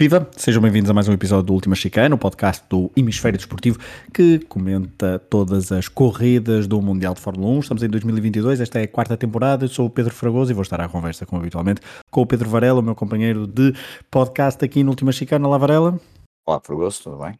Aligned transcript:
Viva! 0.00 0.26
Sejam 0.34 0.62
bem-vindos 0.62 0.90
a 0.90 0.94
mais 0.94 1.08
um 1.08 1.12
episódio 1.12 1.42
do 1.42 1.52
Última 1.52 1.74
Chicana, 1.74 2.14
o 2.14 2.18
podcast 2.18 2.64
do 2.70 2.90
Hemisfério 2.96 3.36
Desportivo 3.36 3.78
que 4.14 4.38
comenta 4.38 5.18
todas 5.18 5.70
as 5.70 5.88
corridas 5.88 6.66
do 6.66 6.80
Mundial 6.80 7.12
de 7.12 7.20
Fórmula 7.20 7.50
1. 7.58 7.60
Estamos 7.60 7.82
em 7.82 7.88
2022, 7.90 8.62
esta 8.62 8.80
é 8.80 8.84
a 8.84 8.88
quarta 8.88 9.14
temporada. 9.14 9.66
Eu 9.66 9.68
sou 9.68 9.84
o 9.84 9.90
Pedro 9.90 10.14
Fragoso 10.14 10.50
e 10.50 10.54
vou 10.54 10.62
estar 10.62 10.80
à 10.80 10.88
conversa, 10.88 11.26
como 11.26 11.42
habitualmente, 11.42 11.82
com 12.10 12.22
o 12.22 12.26
Pedro 12.26 12.48
Varela, 12.48 12.80
o 12.80 12.82
meu 12.82 12.94
companheiro 12.94 13.46
de 13.46 13.74
podcast 14.10 14.64
aqui 14.64 14.82
no 14.82 14.88
Última 14.88 15.12
Chicana. 15.12 15.46
Olá, 15.46 15.58
Varela. 15.58 16.00
Olá, 16.48 16.58
Fragoso, 16.64 17.02
tudo 17.02 17.18
bem? 17.18 17.34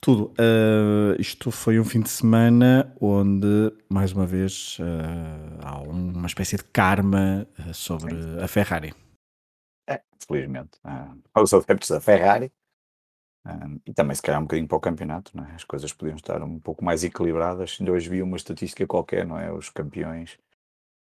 Tudo. 0.00 0.32
Uh, 0.32 1.14
isto 1.20 1.52
foi 1.52 1.78
um 1.78 1.84
fim 1.84 2.00
de 2.00 2.08
semana 2.08 2.92
onde, 3.00 3.72
mais 3.88 4.10
uma 4.10 4.26
vez, 4.26 4.78
uh, 4.80 5.60
há 5.62 5.78
uma 5.78 6.26
espécie 6.26 6.56
de 6.56 6.64
karma 6.64 7.46
uh, 7.56 7.72
sobre 7.72 8.16
a 8.42 8.48
Ferrari. 8.48 8.92
É, 9.88 10.02
felizmente. 10.26 10.78
Uh, 10.84 11.18
aos 11.32 11.54
adeptos 11.54 11.88
da 11.88 12.00
Ferrari. 12.00 12.52
Uh, 13.46 13.80
e 13.86 13.94
também, 13.94 14.14
se 14.14 14.20
calhar, 14.20 14.38
um 14.38 14.44
bocadinho 14.44 14.68
para 14.68 14.76
o 14.76 14.80
campeonato, 14.80 15.34
não 15.34 15.44
é? 15.44 15.54
as 15.54 15.64
coisas 15.64 15.92
podiam 15.92 16.16
estar 16.16 16.42
um 16.42 16.60
pouco 16.60 16.84
mais 16.84 17.02
equilibradas. 17.02 17.78
Ainda 17.80 17.92
hoje 17.92 18.10
vi 18.10 18.20
uma 18.22 18.36
estatística 18.36 18.86
qualquer, 18.86 19.24
não 19.24 19.38
é? 19.38 19.50
Os 19.50 19.70
campeões, 19.70 20.38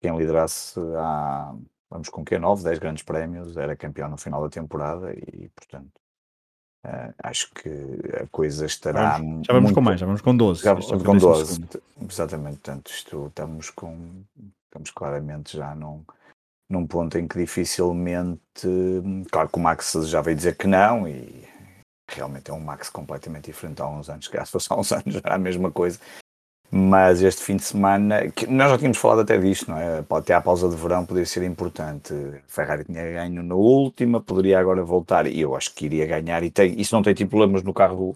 quem 0.02 0.16
liderasse 0.18 0.78
há, 0.98 1.56
vamos 1.90 2.10
com 2.10 2.26
que 2.26 2.38
9, 2.38 2.64
10 2.64 2.80
grandes 2.80 3.04
prémios, 3.04 3.56
era 3.56 3.78
campeão 3.78 4.10
no 4.10 4.18
final 4.18 4.42
da 4.42 4.50
temporada 4.50 5.14
e, 5.14 5.50
portanto, 5.56 5.94
uh, 6.86 7.14
acho 7.24 7.50
que 7.54 7.70
a 8.22 8.28
coisa 8.28 8.66
estará. 8.66 9.18
Vamos, 9.18 9.48
já 9.48 9.54
vamos 9.54 9.68
muito... 9.70 9.76
com 9.76 9.82
mais, 9.82 10.00
já 10.02 10.06
vamos 10.06 10.22
com 10.22 10.36
12. 10.36 10.64
Já 10.64 10.74
vamos 10.74 11.04
com 11.04 11.18
12, 11.18 11.66
exatamente. 12.02 12.58
Portanto, 12.58 12.92
isto 12.92 13.28
estamos 13.28 13.70
com. 13.70 14.24
Estamos 14.66 14.90
claramente 14.90 15.56
já 15.56 15.74
num 15.76 16.04
num 16.70 16.88
ponto 16.88 17.18
em 17.18 17.28
que 17.28 17.38
dificilmente. 17.38 18.42
Claro 19.32 19.50
que 19.50 19.58
o 19.58 19.62
Max 19.62 19.94
já 20.06 20.22
veio 20.22 20.38
dizer 20.38 20.56
que 20.56 20.68
não, 20.68 21.08
e 21.08 21.48
realmente 22.10 22.52
é 22.52 22.54
um 22.54 22.60
Max 22.60 22.90
completamente 22.90 23.46
diferente 23.46 23.82
há 23.82 23.88
uns 23.88 24.10
anos. 24.10 24.26
Se 24.26 24.52
fosse 24.52 24.68
há 24.72 24.76
uns 24.76 24.92
anos 24.94 25.16
era 25.24 25.36
a 25.36 25.40
mesma 25.40 25.72
coisa. 25.72 26.00
Mas 26.76 27.22
este 27.22 27.44
fim 27.44 27.56
de 27.56 27.64
semana, 27.64 28.32
que 28.32 28.48
nós 28.48 28.72
já 28.72 28.78
tínhamos 28.80 28.98
falado 28.98 29.22
até 29.22 29.38
disto, 29.38 29.70
não 29.70 29.78
é? 29.78 30.04
Até 30.10 30.34
a 30.34 30.42
pausa 30.42 30.68
de 30.68 30.76
verão 30.76 31.06
poderia 31.06 31.26
ser 31.26 31.44
importante. 31.44 32.12
Ferrari 32.48 32.84
tinha 32.84 33.04
ganho 33.04 33.44
na 33.44 33.54
última, 33.54 34.20
poderia 34.20 34.60
agora 34.60 34.84
voltar, 34.84 35.28
e 35.28 35.40
eu 35.40 35.56
acho 35.56 35.72
que 35.76 35.86
iria 35.86 36.08
ganhar. 36.08 36.42
E 36.42 36.50
tem, 36.50 36.80
isso 36.82 36.96
não 36.96 37.04
tem 37.04 37.14
tipo 37.14 37.30
problemas 37.30 37.62
no 37.62 37.76
carro 37.76 38.16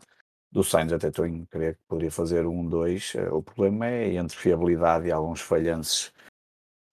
do, 0.51 0.61
do 0.61 0.63
Sainz, 0.63 0.91
até 0.91 1.09
estou 1.09 1.27
em 1.27 1.45
querer 1.45 1.75
que 1.75 1.81
poderia 1.87 2.11
fazer 2.11 2.47
um, 2.47 2.67
dois. 2.67 3.13
Eh, 3.15 3.29
o 3.29 3.43
problema 3.43 3.85
é 3.87 4.15
entre 4.15 4.35
fiabilidade 4.35 5.07
e 5.07 5.11
alguns 5.11 5.39
falhanços 5.41 6.11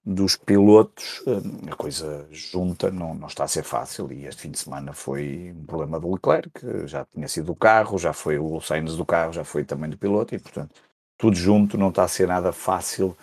dos 0.05 0.37
pilotos, 0.37 1.23
hum, 1.27 1.71
a 1.71 1.75
coisa 1.75 2.27
junta 2.31 2.91
não, 2.91 3.15
não 3.15 3.27
está 3.27 3.45
a 3.45 3.49
ser 3.49 3.63
fácil 3.63 4.13
e 4.13 4.27
este 4.27 4.43
fim 4.43 4.51
de 4.51 4.59
semana 4.59 4.93
foi 4.93 5.55
um 5.57 5.65
problema 5.65 5.99
do 5.99 6.13
Leclerc, 6.13 6.51
que 6.51 6.87
já 6.87 7.07
tinha 7.07 7.27
sido 7.27 7.47
do 7.47 7.55
carro, 7.55 7.99
já 7.99 8.13
foi 8.13 8.39
o 8.39 8.61
Sainz 8.61 8.97
do 8.97 9.07
carro, 9.07 9.33
já 9.33 9.45
foi 9.45 9.65
também 9.65 9.89
do 9.89 9.97
piloto 9.97 10.35
e 10.35 10.39
portanto 10.39 10.75
tudo 11.17 11.37
junto 11.37 11.79
não 11.79 11.89
está 11.89 12.05
a 12.05 12.09
ser 12.09 12.29
nada 12.29 12.53
fácil 12.53 13.17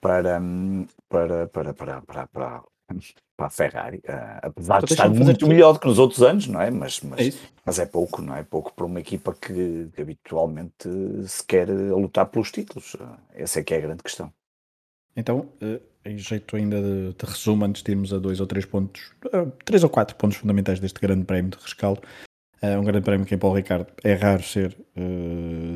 para, 0.00 0.40
hum, 0.40 0.86
para, 1.08 1.48
para, 1.48 1.74
para, 1.74 2.02
para, 2.02 2.26
para, 2.28 2.62
para 3.36 3.46
a 3.46 3.50
Ferrari, 3.50 3.98
uh, 3.98 4.38
apesar 4.42 4.76
então, 4.76 4.86
de 4.86 4.92
estar 4.92 5.08
muito 5.08 5.48
melhor 5.48 5.72
do 5.72 5.80
que 5.80 5.86
nos 5.86 5.98
outros 5.98 6.22
anos, 6.22 6.46
não 6.46 6.60
é? 6.60 6.70
Mas, 6.70 7.00
mas, 7.00 7.34
é 7.34 7.38
mas 7.64 7.78
é 7.78 7.86
pouco, 7.86 8.22
não 8.22 8.36
é? 8.36 8.44
Pouco 8.44 8.72
para 8.72 8.84
uma 8.84 9.00
equipa 9.00 9.34
que, 9.34 9.88
que 9.94 10.02
habitualmente 10.02 10.88
se 11.26 11.44
quer 11.44 11.68
lutar 11.68 12.26
pelos 12.26 12.52
títulos. 12.52 12.96
Essa 13.34 13.60
é 13.60 13.64
que 13.64 13.74
é 13.74 13.78
a 13.78 13.80
grande 13.80 14.02
questão. 14.02 14.32
Então, 15.16 15.48
uh, 15.60 15.91
em 16.04 16.18
jeito 16.18 16.56
ainda 16.56 16.80
de, 16.80 17.12
de, 17.12 17.26
resumo, 17.26 17.64
antes 17.64 17.82
de 17.82 17.90
irmos 17.92 18.12
a 18.12 18.18
dois 18.18 18.40
ou 18.40 18.46
três 18.46 18.64
pontos, 18.64 19.12
uh, 19.26 19.50
três 19.64 19.82
ou 19.84 19.90
quatro 19.90 20.16
pontos 20.16 20.36
fundamentais 20.36 20.80
deste 20.80 21.00
grande 21.00 21.24
prémio 21.24 21.50
de 21.50 21.58
rescaldo. 21.58 22.00
Uh, 22.62 22.78
um 22.78 22.84
grande 22.84 23.04
prémio 23.04 23.26
que 23.26 23.34
em 23.34 23.38
Paulo 23.38 23.56
Ricardo 23.56 23.86
é 24.04 24.14
raro 24.14 24.42
ser 24.42 24.76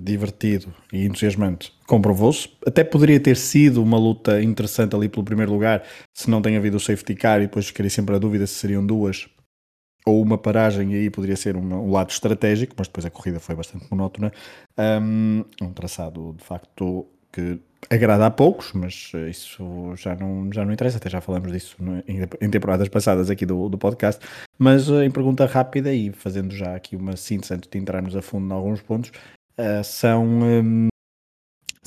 divertido 0.02 0.72
e 0.92 1.04
entusiasmante, 1.04 1.72
comprovou-se. 1.86 2.50
Até 2.66 2.84
poderia 2.84 3.18
ter 3.18 3.36
sido 3.36 3.82
uma 3.82 3.98
luta 3.98 4.42
interessante 4.42 4.94
ali 4.94 5.08
pelo 5.08 5.24
primeiro 5.24 5.52
lugar, 5.52 5.82
se 6.14 6.30
não 6.30 6.42
tem 6.42 6.56
havido 6.56 6.76
o 6.76 6.80
safety 6.80 7.14
car 7.14 7.38
e 7.40 7.46
depois 7.46 7.66
ficaria 7.66 7.90
sempre 7.90 8.14
a 8.14 8.18
dúvida 8.18 8.46
se 8.46 8.54
seriam 8.54 8.86
duas 8.86 9.26
ou 10.06 10.22
uma 10.22 10.38
paragem, 10.38 10.92
e 10.92 10.94
aí 10.94 11.10
poderia 11.10 11.34
ser 11.34 11.56
um, 11.56 11.74
um 11.74 11.90
lado 11.90 12.10
estratégico, 12.10 12.76
mas 12.78 12.86
depois 12.86 13.04
a 13.04 13.10
corrida 13.10 13.40
foi 13.40 13.56
bastante 13.56 13.86
monótona. 13.90 14.32
Um, 14.78 15.44
um 15.60 15.72
traçado 15.72 16.32
de 16.38 16.44
facto 16.44 17.08
que 17.36 17.60
agrada 17.90 18.26
a 18.26 18.30
poucos, 18.30 18.72
mas 18.72 19.12
isso 19.28 19.94
já 19.96 20.16
não, 20.16 20.50
já 20.52 20.64
não 20.64 20.72
interessa, 20.72 20.96
até 20.96 21.10
já 21.10 21.20
falamos 21.20 21.52
disso 21.52 21.76
em 22.40 22.50
temporadas 22.50 22.88
passadas 22.88 23.28
aqui 23.28 23.44
do, 23.44 23.68
do 23.68 23.76
podcast. 23.76 24.26
Mas 24.58 24.88
eh, 24.88 25.04
em 25.04 25.10
pergunta 25.10 25.44
rápida 25.44 25.92
e 25.92 26.10
fazendo 26.12 26.54
já 26.54 26.74
aqui 26.74 26.96
uma 26.96 27.16
síntese 27.16 27.52
antes 27.52 27.68
de 27.68 27.78
entrarmos 27.78 28.16
a 28.16 28.22
fundo 28.22 28.48
em 28.48 28.52
alguns 28.52 28.80
pontos, 28.80 29.10
uh, 29.58 29.84
são 29.84 30.24
um, 30.24 30.88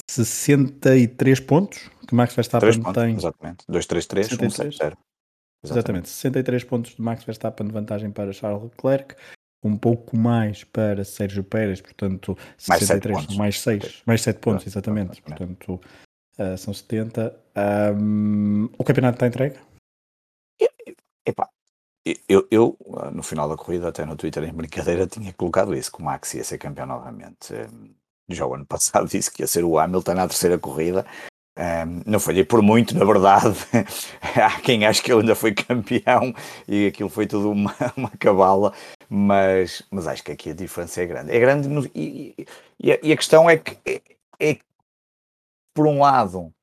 63 0.08 1.40
pontos 1.40 1.90
que 2.08 2.14
Max 2.14 2.36
Verstappen 2.36 2.82
pontos, 2.82 3.04
tem. 3.04 3.16
Exatamente, 3.16 3.66
2, 3.68 3.86
3, 3.88 4.06
3, 4.06 4.32
1, 4.34 4.72
0. 4.72 4.98
Exatamente, 5.66 6.10
63 6.10 6.64
pontos 6.64 6.96
de 6.96 7.02
Max 7.02 7.24
Verstappen 7.24 7.68
de 7.68 7.74
vantagem 7.74 8.12
para 8.12 8.32
Charles 8.32 8.64
Leclerc, 8.64 9.16
um 9.64 9.78
pouco 9.78 10.18
mais 10.18 10.64
para 10.64 11.04
Sérgio 11.04 11.44
Pérez, 11.44 11.82
portanto, 11.82 12.38
mais 12.68 12.80
63, 12.80 13.18
pontos. 13.18 13.38
mais 13.38 13.60
6, 13.60 14.04
mais 14.06 14.22
7 14.22 14.40
pontos, 14.40 14.68
exatamente, 14.68 15.22
portanto, 15.22 15.80
uh, 16.38 16.58
são 16.58 16.74
70. 16.74 17.36
Um, 17.96 18.70
o 18.78 18.84
campeonato 18.84 19.16
está 19.16 19.28
entregue? 19.28 19.60
Epá, 21.26 21.50
eu, 22.28 22.48
eu, 22.50 22.78
no 23.14 23.22
final 23.22 23.48
da 23.50 23.56
corrida, 23.56 23.90
até 23.90 24.06
no 24.06 24.16
Twitter 24.16 24.44
em 24.44 24.54
brincadeira, 24.54 25.06
tinha 25.06 25.34
colocado 25.34 25.76
isso, 25.76 25.92
que 25.92 26.00
o 26.00 26.04
Max 26.04 26.34
ia 26.34 26.44
ser 26.44 26.58
campeão 26.58 26.88
novamente. 26.88 27.54
Já 28.30 28.46
o 28.46 28.54
ano 28.54 28.66
passado 28.68 29.08
disse 29.08 29.32
que 29.32 29.44
ia 29.44 29.48
ser 29.48 29.64
o 29.64 29.78
Hamilton 29.78 30.14
na 30.14 30.28
terceira 30.28 30.58
corrida, 30.58 31.06
um, 31.60 32.02
não 32.06 32.20
falhei 32.22 32.46
por 32.46 32.62
muito, 32.62 32.98
na 32.98 33.04
verdade. 33.04 33.58
Há 34.42 34.62
quem 34.62 34.86
acha 34.86 35.04
que 35.04 35.12
ele 35.12 35.22
ainda 35.22 35.36
foi 35.36 35.54
campeão 35.54 36.34
e 36.68 36.88
aquilo 36.88 37.10
foi 37.10 37.28
tudo 37.28 37.52
uma, 37.52 37.76
uma 37.98 38.10
cabala, 38.12 38.74
mas, 39.10 39.84
mas 39.92 40.08
acho 40.08 40.24
que 40.24 40.32
aqui 40.32 40.52
a 40.52 40.54
diferença 40.54 41.02
é 41.02 41.06
grande. 41.06 41.32
É 41.36 41.40
grande 41.40 41.68
no, 41.68 41.86
e, 41.94 42.34
e, 42.80 42.92
a, 42.94 43.00
e, 43.04 43.12
a, 43.12 43.18
questão 43.18 43.50
é 43.50 43.58
que, 43.58 43.78
é, 43.86 44.02
é 44.40 44.58
por 45.74 45.86
um 45.86 46.00
lado, 46.00 46.54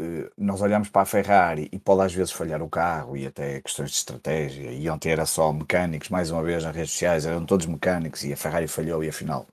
eh, 0.00 0.30
nós 0.36 0.60
olhamos 0.60 0.88
para 0.90 1.02
a 1.02 1.06
Ferrari 1.06 1.68
e 1.72 1.78
pode 1.78 2.02
às 2.02 2.12
vezes 2.14 2.32
falhar 2.32 2.62
o 2.62 2.68
carro 2.68 3.16
e 3.16 3.26
até 3.26 3.60
questões 3.62 3.90
de 3.90 3.96
estratégia. 3.96 4.70
E 4.72 4.88
ontem 4.90 5.10
era 5.12 5.24
só 5.26 5.52
mecânicos, 5.52 6.10
mais 6.10 6.30
uma 6.30 6.42
vez 6.42 6.64
nas 6.64 6.74
redes 6.76 6.92
sociais 6.92 7.26
eram 7.26 7.46
todos 7.46 7.66
mecânicos 7.66 8.24
e 8.24 8.32
a 8.32 8.36
Ferrari 8.36 8.68
falhou 8.68 9.02
e 9.02 9.08
afinal. 9.08 9.46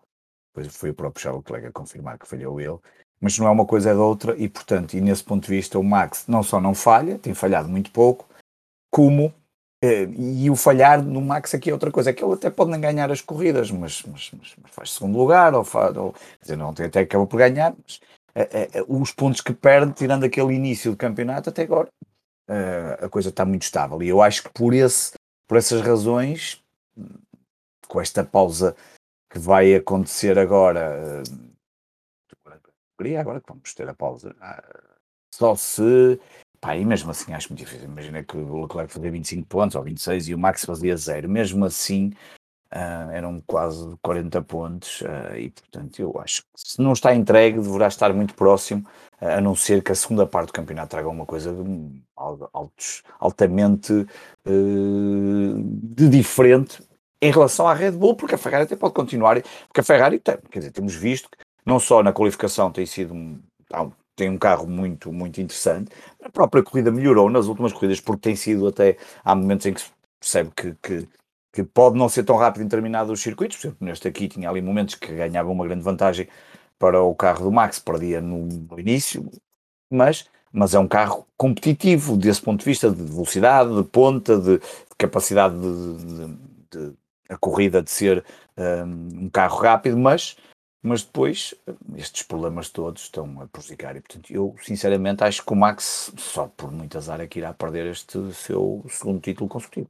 Depois 0.53 0.75
foi 0.75 0.89
o 0.89 0.93
próprio 0.93 1.21
Charles 1.23 1.43
Leclerc 1.43 1.67
a 1.67 1.71
confirmar 1.71 2.19
que 2.19 2.27
falhou 2.27 2.59
ele 2.59 2.79
mas 3.21 3.37
não 3.37 3.47
é 3.47 3.51
uma 3.51 3.65
coisa 3.65 3.91
é 3.91 3.93
da 3.93 4.01
outra 4.01 4.35
e 4.37 4.49
portanto, 4.49 4.95
e 4.95 5.01
nesse 5.01 5.23
ponto 5.23 5.43
de 5.43 5.49
vista 5.55 5.77
o 5.77 5.83
Max 5.83 6.25
não 6.27 6.41
só 6.41 6.59
não 6.59 6.73
falha, 6.73 7.19
tem 7.19 7.33
falhado 7.33 7.69
muito 7.69 7.91
pouco, 7.91 8.27
como 8.89 9.33
eh, 9.83 10.07
e 10.17 10.49
o 10.49 10.55
falhar 10.55 11.01
no 11.03 11.21
Max 11.21 11.53
aqui 11.53 11.69
é 11.69 11.73
outra 11.73 11.91
coisa, 11.91 12.09
é 12.09 12.13
que 12.13 12.23
ele 12.23 12.33
até 12.33 12.49
pode 12.49 12.71
nem 12.71 12.81
ganhar 12.81 13.11
as 13.11 13.21
corridas, 13.21 13.69
mas, 13.71 14.03
mas, 14.03 14.31
mas, 14.37 14.55
mas 14.61 14.71
faz 14.71 14.91
segundo 14.93 15.17
lugar, 15.17 15.53
ou, 15.53 15.63
faz, 15.63 15.95
ou 15.95 16.13
quer 16.13 16.41
dizer, 16.41 16.55
não 16.57 16.69
até 16.69 16.99
acaba 16.99 17.25
por 17.27 17.37
ganhar, 17.37 17.73
mas 17.83 17.99
eh, 18.35 18.69
eh, 18.73 18.85
os 18.87 19.11
pontos 19.11 19.41
que 19.41 19.53
perde, 19.53 19.93
tirando 19.93 20.23
aquele 20.23 20.53
início 20.53 20.91
do 20.91 20.97
campeonato 20.97 21.49
até 21.49 21.63
agora, 21.63 21.89
a 23.01 23.07
coisa 23.07 23.29
está 23.29 23.45
muito 23.45 23.61
estável. 23.61 24.03
E 24.03 24.09
eu 24.09 24.21
acho 24.21 24.43
que 24.43 24.49
por, 24.49 24.73
esse, 24.73 25.13
por 25.47 25.57
essas 25.57 25.79
razões, 25.79 26.61
com 27.87 28.01
esta 28.01 28.25
pausa 28.25 28.75
que 29.29 29.39
vai 29.39 29.73
acontecer 29.73 30.37
agora 30.37 31.23
agora 33.17 33.41
que 33.41 33.47
vamos 33.47 33.73
ter 33.73 33.87
a 33.89 33.93
pausa. 33.93 34.35
Ah, 34.39 34.63
só 35.33 35.55
se. 35.55 36.19
Pá, 36.59 36.75
e 36.77 36.85
mesmo 36.85 37.09
assim 37.11 37.33
acho 37.33 37.49
muito 37.49 37.59
difícil. 37.59 37.85
Imagina 37.85 38.23
que 38.23 38.37
o 38.37 38.61
Leclerc 38.61 38.93
fazia 38.93 39.11
25 39.11 39.47
pontos 39.47 39.75
ou 39.75 39.83
26 39.83 40.27
e 40.29 40.35
o 40.35 40.39
Max 40.39 40.63
fazia 40.65 40.95
zero. 40.95 41.27
Mesmo 41.27 41.65
assim, 41.65 42.13
uh, 42.71 43.11
eram 43.11 43.41
quase 43.45 43.95
40 44.01 44.41
pontos. 44.43 45.01
Uh, 45.01 45.37
e 45.37 45.49
portanto, 45.49 45.99
eu 45.99 46.19
acho 46.19 46.41
que 46.43 46.47
se 46.55 46.81
não 46.81 46.93
está 46.93 47.13
entregue, 47.13 47.59
deverá 47.59 47.87
estar 47.87 48.13
muito 48.13 48.33
próximo. 48.33 48.85
Uh, 49.21 49.37
a 49.37 49.41
não 49.41 49.55
ser 49.55 49.83
que 49.83 49.91
a 49.91 49.95
segunda 49.95 50.25
parte 50.25 50.47
do 50.47 50.53
campeonato 50.53 50.91
traga 50.91 51.09
uma 51.09 51.25
coisa 51.25 51.53
de, 51.53 52.01
altos, 52.15 53.03
altamente 53.19 54.05
de 54.45 56.09
diferente 56.09 56.83
em 57.21 57.31
relação 57.31 57.67
à 57.67 57.73
Red 57.73 57.91
Bull, 57.91 58.15
porque 58.15 58.33
a 58.33 58.37
Ferrari 58.37 58.63
até 58.63 58.75
pode 58.75 58.93
continuar. 58.93 59.41
Porque 59.67 59.81
a 59.81 59.83
Ferrari, 59.83 60.19
tem, 60.19 60.37
quer 60.49 60.59
dizer, 60.59 60.71
temos 60.71 60.95
visto 60.95 61.29
que 61.29 61.37
não 61.65 61.79
só 61.79 62.03
na 62.03 62.13
qualificação 62.13 62.71
tem 62.71 62.85
sido 62.85 63.13
um, 63.13 63.39
tem 64.15 64.29
um 64.29 64.37
carro 64.37 64.67
muito, 64.67 65.11
muito 65.11 65.41
interessante, 65.41 65.91
a 66.23 66.29
própria 66.29 66.63
corrida 66.63 66.91
melhorou 66.91 67.29
nas 67.29 67.47
últimas 67.47 67.73
corridas, 67.73 67.99
porque 67.99 68.21
tem 68.21 68.35
sido 68.35 68.67
até, 68.67 68.97
há 69.23 69.33
momentos 69.33 69.65
em 69.65 69.73
que 69.73 69.81
se 69.81 69.91
percebe 70.19 70.51
que, 70.55 70.75
que, 70.81 71.07
que 71.51 71.63
pode 71.63 71.97
não 71.97 72.07
ser 72.09 72.23
tão 72.23 72.35
rápido 72.35 72.61
em 72.61 72.65
determinados 72.65 73.19
circuitos, 73.21 73.57
por 73.57 73.67
exemplo, 73.67 73.85
neste 73.85 74.07
aqui 74.07 74.27
tinha 74.27 74.49
ali 74.49 74.61
momentos 74.61 74.95
que 74.95 75.13
ganhava 75.13 75.49
uma 75.49 75.65
grande 75.65 75.83
vantagem 75.83 76.27
para 76.77 77.01
o 77.01 77.15
carro 77.15 77.45
do 77.45 77.51
Max, 77.51 77.79
perdia 77.79 78.21
no, 78.21 78.45
no 78.45 78.79
início, 78.79 79.29
mas, 79.89 80.27
mas 80.51 80.73
é 80.73 80.79
um 80.79 80.87
carro 80.87 81.25
competitivo 81.37 82.17
desse 82.17 82.41
ponto 82.41 82.59
de 82.59 82.65
vista 82.65 82.91
de 82.91 83.03
velocidade, 83.03 83.75
de 83.75 83.83
ponta, 83.83 84.37
de, 84.37 84.57
de 84.57 84.95
capacidade 84.97 85.55
de, 85.55 85.97
de, 85.97 86.37
de 86.71 86.93
a 87.29 87.37
corrida 87.37 87.81
de 87.81 87.89
ser 87.89 88.23
um, 88.57 89.25
um 89.25 89.29
carro 89.29 89.57
rápido, 89.59 89.97
mas 89.97 90.35
mas 90.83 91.03
depois 91.03 91.53
estes 91.95 92.23
problemas 92.23 92.69
todos 92.69 93.03
estão 93.03 93.39
a 93.41 93.47
prejudicar 93.47 93.95
e 93.95 94.01
portanto 94.01 94.31
eu 94.31 94.55
sinceramente 94.63 95.23
acho 95.23 95.45
que 95.45 95.53
o 95.53 95.55
Max 95.55 96.11
só 96.17 96.47
por 96.47 96.71
muito 96.71 96.97
azar 96.97 97.21
é 97.21 97.27
que 97.27 97.39
irá 97.39 97.53
perder 97.53 97.87
este 97.87 98.33
seu 98.33 98.83
segundo 98.89 99.21
título 99.21 99.47
consecutivo. 99.47 99.87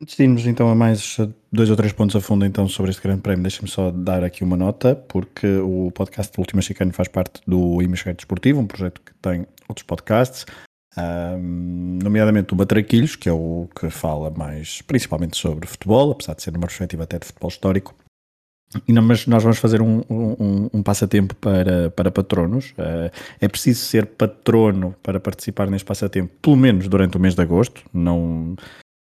Antes 0.00 0.16
de 0.16 0.22
irmos 0.22 0.46
então 0.46 0.70
a 0.70 0.76
mais 0.76 1.16
dois 1.50 1.68
ou 1.70 1.76
três 1.76 1.92
pontos 1.92 2.14
a 2.14 2.20
fundo 2.20 2.46
então 2.46 2.68
sobre 2.68 2.92
este 2.92 3.02
grande 3.02 3.20
prémio, 3.20 3.42
deixa-me 3.42 3.68
só 3.68 3.90
dar 3.90 4.22
aqui 4.22 4.44
uma 4.44 4.56
nota, 4.56 4.94
porque 4.94 5.48
o 5.56 5.90
podcast 5.90 6.32
do 6.32 6.40
Última 6.40 6.62
Chicane 6.62 6.92
faz 6.92 7.08
parte 7.08 7.40
do 7.44 7.82
Hemisfério 7.82 8.16
Desportivo, 8.16 8.60
um 8.60 8.66
projeto 8.66 9.00
que 9.00 9.12
tem 9.14 9.44
outros 9.68 9.84
podcasts, 9.84 10.46
um, 10.96 11.98
nomeadamente 12.00 12.52
o 12.52 12.56
Batraquilhos, 12.56 13.16
que 13.16 13.28
é 13.28 13.32
o 13.32 13.68
que 13.74 13.90
fala 13.90 14.30
mais 14.30 14.82
principalmente 14.82 15.36
sobre 15.36 15.66
futebol, 15.66 16.12
apesar 16.12 16.34
de 16.34 16.42
ser 16.44 16.52
numa 16.52 16.68
perspectiva 16.68 17.02
até 17.02 17.18
de 17.18 17.26
futebol 17.26 17.48
histórico, 17.48 17.92
mas 18.86 19.26
nós 19.26 19.42
vamos 19.42 19.58
fazer 19.58 19.80
um, 19.80 20.02
um, 20.10 20.70
um 20.74 20.82
passatempo 20.82 21.34
para, 21.36 21.90
para 21.90 22.10
patronos. 22.10 22.70
Uh, 22.72 23.10
é 23.40 23.48
preciso 23.48 23.80
ser 23.80 24.06
patrono 24.06 24.94
para 25.02 25.18
participar 25.18 25.70
neste 25.70 25.86
passatempo, 25.86 26.32
pelo 26.42 26.56
menos 26.56 26.86
durante 26.88 27.16
o 27.16 27.20
mês 27.20 27.34
de 27.34 27.40
agosto. 27.40 27.82
Não, 27.92 28.56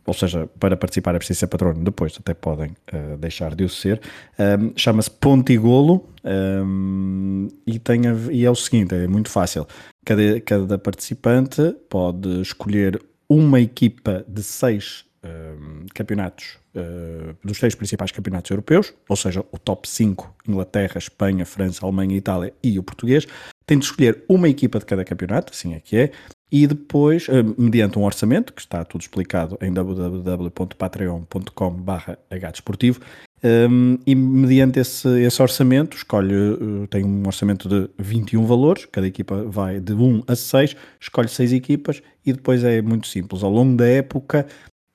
ou 0.06 0.14
seja, 0.14 0.48
para 0.60 0.76
participar 0.76 1.16
é 1.16 1.18
preciso 1.18 1.40
ser 1.40 1.46
patrono, 1.48 1.82
depois 1.82 2.16
até 2.18 2.32
podem 2.32 2.70
uh, 2.92 3.16
deixar 3.18 3.54
de 3.54 3.64
o 3.64 3.68
ser. 3.68 4.00
Um, 4.38 4.72
Chama-se 4.76 5.10
Pontigolo 5.10 6.08
um, 6.24 7.48
e, 7.66 7.78
tem 7.80 8.06
a, 8.06 8.14
e 8.30 8.44
é 8.44 8.50
o 8.50 8.54
seguinte: 8.54 8.94
é 8.94 9.08
muito 9.08 9.28
fácil. 9.28 9.66
Cada, 10.04 10.40
cada 10.42 10.78
participante 10.78 11.74
pode 11.90 12.40
escolher 12.40 13.02
uma 13.28 13.60
equipa 13.60 14.24
de 14.28 14.44
seis 14.44 15.04
um, 15.26 15.86
campeonatos 15.94 16.58
uh, 16.74 17.36
dos 17.44 17.58
seis 17.58 17.74
principais 17.74 18.12
campeonatos 18.12 18.50
europeus, 18.50 18.94
ou 19.08 19.16
seja, 19.16 19.44
o 19.52 19.58
top 19.58 19.88
5, 19.88 20.34
Inglaterra, 20.48 20.98
Espanha, 20.98 21.44
França, 21.44 21.84
Alemanha, 21.84 22.16
Itália 22.16 22.54
e 22.62 22.78
o 22.78 22.82
português, 22.82 23.26
tem 23.66 23.78
de 23.78 23.84
escolher 23.84 24.24
uma 24.28 24.48
equipa 24.48 24.78
de 24.78 24.86
cada 24.86 25.04
campeonato, 25.04 25.52
assim 25.52 25.74
é 25.74 25.80
que 25.80 25.96
é, 25.96 26.12
e 26.50 26.66
depois, 26.66 27.28
uh, 27.28 27.54
mediante 27.58 27.98
um 27.98 28.04
orçamento, 28.04 28.52
que 28.52 28.60
está 28.60 28.84
tudo 28.84 29.00
explicado 29.00 29.58
em 29.60 29.72
www.patreon.com 29.72 31.70
barra 31.70 32.18
hdesportivo, 32.30 33.00
um, 33.44 33.98
e 34.06 34.14
mediante 34.14 34.80
esse, 34.80 35.08
esse 35.20 35.42
orçamento, 35.42 35.96
escolhe, 35.96 36.34
uh, 36.34 36.86
tem 36.88 37.04
um 37.04 37.22
orçamento 37.26 37.68
de 37.68 37.88
21 37.98 38.46
valores, 38.46 38.86
cada 38.86 39.06
equipa 39.06 39.44
vai 39.44 39.78
de 39.78 39.92
1 39.92 40.22
a 40.26 40.34
6, 40.34 40.74
escolhe 41.00 41.28
6 41.28 41.52
equipas 41.52 42.02
e 42.24 42.32
depois 42.32 42.64
é 42.64 42.80
muito 42.80 43.06
simples. 43.06 43.42
Ao 43.42 43.50
longo 43.50 43.76
da 43.76 43.86
época, 43.86 44.46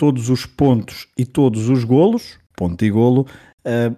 todos 0.02 0.32
os 0.32 0.48
pontos 0.48 1.08
e 1.16 1.28
todos 1.28 1.70
os 1.70 1.84
golos, 1.84 2.40
ponto 2.56 2.84
e 2.84 2.90
golo, 2.90 3.28
uh, 3.64 3.96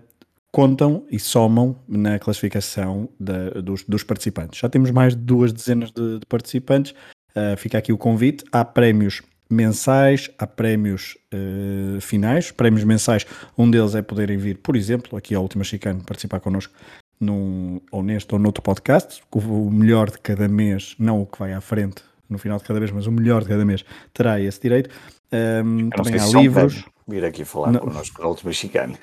contam 0.51 1.05
e 1.09 1.17
somam 1.17 1.77
na 1.87 2.19
classificação 2.19 3.07
da, 3.17 3.51
dos, 3.61 3.85
dos, 3.85 4.03
participantes. 4.03 4.59
Já 4.59 4.67
temos 4.67 4.91
mais 4.91 5.15
de 5.15 5.21
duas 5.21 5.53
dezenas 5.53 5.93
de, 5.93 6.19
de 6.19 6.25
participantes. 6.25 6.91
Uh, 7.31 7.55
fica 7.55 7.77
aqui 7.77 7.93
o 7.93 7.97
convite. 7.97 8.43
Há 8.51 8.65
prémios 8.65 9.21
mensais, 9.49 10.29
há 10.37 10.45
prémios 10.45 11.17
uh, 11.33 12.01
finais. 12.01 12.51
Prémios 12.51 12.83
mensais, 12.83 13.25
um 13.57 13.71
deles 13.71 13.95
é 13.95 14.01
poderem 14.01 14.37
vir, 14.37 14.57
por 14.57 14.75
exemplo, 14.75 15.17
aqui 15.17 15.33
ao 15.33 15.41
Última 15.41 15.63
Chicano, 15.63 16.03
participar 16.03 16.41
connosco 16.41 16.73
num, 17.17 17.79
ou 17.89 18.03
neste 18.03 18.33
ou 18.33 18.39
noutro 18.41 18.61
podcast. 18.61 19.23
O 19.31 19.71
melhor 19.71 20.11
de 20.11 20.19
cada 20.19 20.49
mês, 20.49 20.95
não 20.99 21.21
o 21.21 21.25
que 21.25 21.39
vai 21.39 21.53
à 21.53 21.61
frente 21.61 22.03
no 22.29 22.37
final 22.37 22.57
de 22.57 22.65
cada 22.65 22.79
mês, 22.79 22.91
mas 22.91 23.07
o 23.07 23.11
melhor 23.11 23.43
de 23.43 23.49
cada 23.49 23.63
mês 23.63 23.85
terá 24.13 24.41
esse 24.41 24.59
direito. 24.59 24.89
Um, 25.33 25.89
também 25.89 26.19
há 26.19 26.25
livros. 26.27 26.85
Vir 27.05 27.25
aqui 27.25 27.43
falar 27.43 27.71
não. 27.71 27.81
connosco 27.81 28.21
no 28.21 28.29
Último 28.29 28.47
Mexicano. 28.47 28.97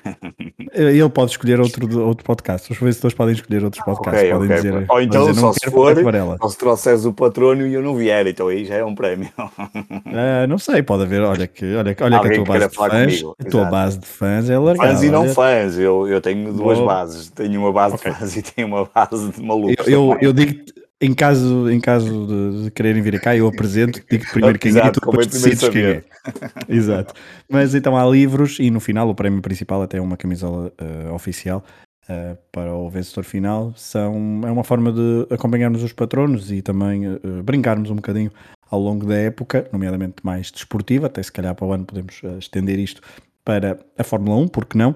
Ele 0.73 1.09
pode 1.09 1.31
escolher 1.31 1.59
outro, 1.59 2.03
outro 2.03 2.25
podcast. 2.25 2.71
Os 2.71 2.79
vencedores 2.79 3.13
podem 3.13 3.35
escolher 3.35 3.63
outros 3.63 3.83
podcasts. 3.83 4.21
Okay, 4.21 4.31
podem 4.31 4.47
okay. 4.47 4.55
dizer, 4.55 4.85
Ou 4.89 5.01
então, 5.01 5.27
dizer, 5.27 5.39
só 5.39 5.53
se 5.53 5.69
for, 5.69 5.95
ou 6.39 6.49
se 6.49 6.57
trouxeres 6.57 7.05
o 7.05 7.13
patrono 7.13 7.67
e 7.67 7.73
eu 7.75 7.83
não 7.83 7.95
vier, 7.95 8.25
então 8.25 8.47
aí 8.47 8.65
já 8.65 8.75
é 8.75 8.83
um 8.83 8.95
prémio. 8.95 9.29
Uh, 9.37 10.47
não 10.49 10.57
sei, 10.57 10.81
pode 10.81 11.03
haver. 11.03 11.21
Olha 11.21 11.45
que, 11.45 11.63
olha, 11.75 11.95
olha 12.01 12.19
que 12.21 12.27
a 12.27 12.33
tua 12.33 12.45
base 12.45 12.69
de 12.69 12.75
fãs, 12.75 13.23
a 13.39 13.49
tua 13.49 13.65
base 13.65 13.99
de 13.99 14.07
fãs 14.07 14.49
é 14.49 14.57
largada. 14.57 14.89
Fãs 14.89 15.03
e 15.03 15.09
não 15.11 15.21
olha. 15.21 15.33
fãs. 15.33 15.77
Eu, 15.77 16.07
eu 16.07 16.21
tenho 16.21 16.53
duas 16.53 16.79
Boa. 16.79 16.93
bases. 16.93 17.29
Tenho 17.29 17.61
uma 17.61 17.71
base 17.71 17.95
okay. 17.95 18.11
de 18.11 18.17
fãs 18.17 18.37
e 18.37 18.41
tenho 18.41 18.67
uma 18.67 18.89
base 18.95 19.31
de 19.31 19.43
malucos. 19.43 19.87
Eu, 19.87 20.13
eu, 20.13 20.17
eu 20.21 20.33
digo 20.33 20.63
em 21.01 21.15
caso, 21.15 21.69
em 21.71 21.79
caso 21.79 22.27
de, 22.27 22.63
de, 22.63 22.71
quererem 22.71 23.01
vir 23.01 23.19
cá, 23.19 23.35
eu 23.35 23.47
apresento, 23.47 23.99
digo 24.07 24.23
primeiro 24.31 24.59
quem 24.59 24.77
é 24.77 24.85
e 24.85 24.91
tu 24.91 24.99
depois 24.99 25.25
decides 25.25 25.67
quem 25.67 25.83
é. 25.83 26.03
Exato. 26.69 27.15
Mas 27.49 27.73
então 27.73 27.97
há 27.97 28.05
livros 28.05 28.59
e 28.59 28.69
no 28.69 28.79
final 28.79 29.09
o 29.09 29.15
prémio 29.15 29.41
principal 29.41 29.81
até 29.81 29.97
é 29.97 30.01
uma 30.01 30.15
camisola 30.15 30.71
uh, 30.79 31.11
oficial 31.11 31.65
uh, 32.07 32.37
para 32.51 32.71
o 32.71 32.87
vencedor 32.87 33.23
final. 33.23 33.73
São, 33.75 34.41
é 34.45 34.51
uma 34.51 34.63
forma 34.63 34.91
de 34.91 35.25
acompanharmos 35.33 35.81
os 35.81 35.91
patronos 35.91 36.51
e 36.51 36.61
também 36.61 37.07
uh, 37.07 37.19
brincarmos 37.43 37.89
um 37.89 37.95
bocadinho 37.95 38.31
ao 38.69 38.79
longo 38.79 39.07
da 39.07 39.15
época, 39.15 39.67
nomeadamente 39.73 40.17
mais 40.23 40.51
desportiva, 40.51 41.07
até 41.07 41.23
se 41.23 41.31
calhar 41.31 41.55
para 41.55 41.65
o 41.65 41.73
ano 41.73 41.83
podemos 41.83 42.21
estender 42.39 42.77
isto 42.77 43.01
para 43.43 43.79
a 43.97 44.03
Fórmula 44.03 44.37
1, 44.37 44.47
porque 44.49 44.77
não? 44.77 44.95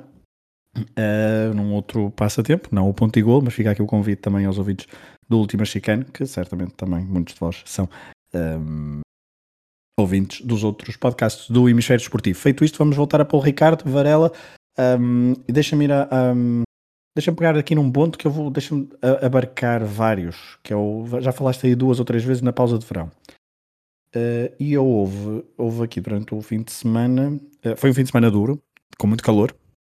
Num 1.53 1.73
outro 1.73 2.09
passatempo, 2.11 2.69
não 2.71 2.89
o 2.89 2.93
ponto 2.93 3.17
e 3.17 3.21
gol, 3.21 3.41
mas 3.41 3.53
fica 3.53 3.71
aqui 3.71 3.81
o 3.81 3.85
convite 3.85 4.21
também 4.21 4.45
aos 4.45 4.57
ouvintes 4.57 4.87
do 5.27 5.37
Última 5.37 5.65
Chicane, 5.65 6.05
que 6.05 6.25
certamente 6.25 6.73
também 6.73 7.03
muitos 7.03 7.33
de 7.33 7.39
vós 7.39 7.63
são 7.65 7.89
um, 8.33 9.01
ouvintes 9.99 10.45
dos 10.45 10.63
outros 10.63 10.97
podcasts 10.97 11.49
do 11.49 11.69
Hemisfério 11.69 12.01
Desportivo. 12.01 12.37
Feito 12.37 12.63
isto, 12.63 12.77
vamos 12.77 12.95
voltar 12.95 13.21
a 13.21 13.25
Paulo 13.25 13.45
Ricardo, 13.45 13.89
Varela, 13.89 14.31
um, 14.99 15.33
e 15.47 15.51
deixa-me 15.51 15.85
ir 15.85 15.91
a. 15.91 16.07
Um, 16.35 16.63
deixa-me 17.15 17.37
pegar 17.37 17.57
aqui 17.57 17.73
num 17.75 17.91
ponto 17.91 18.17
que 18.17 18.27
eu 18.27 18.31
vou. 18.31 18.49
Deixa-me 18.49 18.89
abarcar 19.21 19.83
vários, 19.85 20.57
que 20.61 20.73
eu 20.73 21.05
já 21.21 21.31
falaste 21.31 21.65
aí 21.65 21.75
duas 21.75 21.99
ou 21.99 22.05
três 22.05 22.23
vezes 22.23 22.41
na 22.41 22.53
pausa 22.53 22.77
de 22.77 22.85
verão. 22.85 23.09
Uh, 24.15 24.53
e 24.59 24.71
eu 24.71 24.85
houve, 24.85 25.43
houve 25.57 25.83
aqui 25.83 25.99
durante 25.99 26.33
o 26.33 26.41
fim 26.41 26.61
de 26.61 26.71
semana, 26.71 27.37
uh, 27.65 27.75
foi 27.75 27.89
um 27.89 27.93
fim 27.93 28.03
de 28.03 28.11
semana 28.11 28.31
duro, 28.31 28.61
com 28.97 29.07
muito 29.07 29.23
calor, 29.23 29.53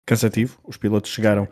cansativo. 0.07 0.59
Os 0.65 0.79
pilotos 0.79 1.11
chegaram 1.11 1.47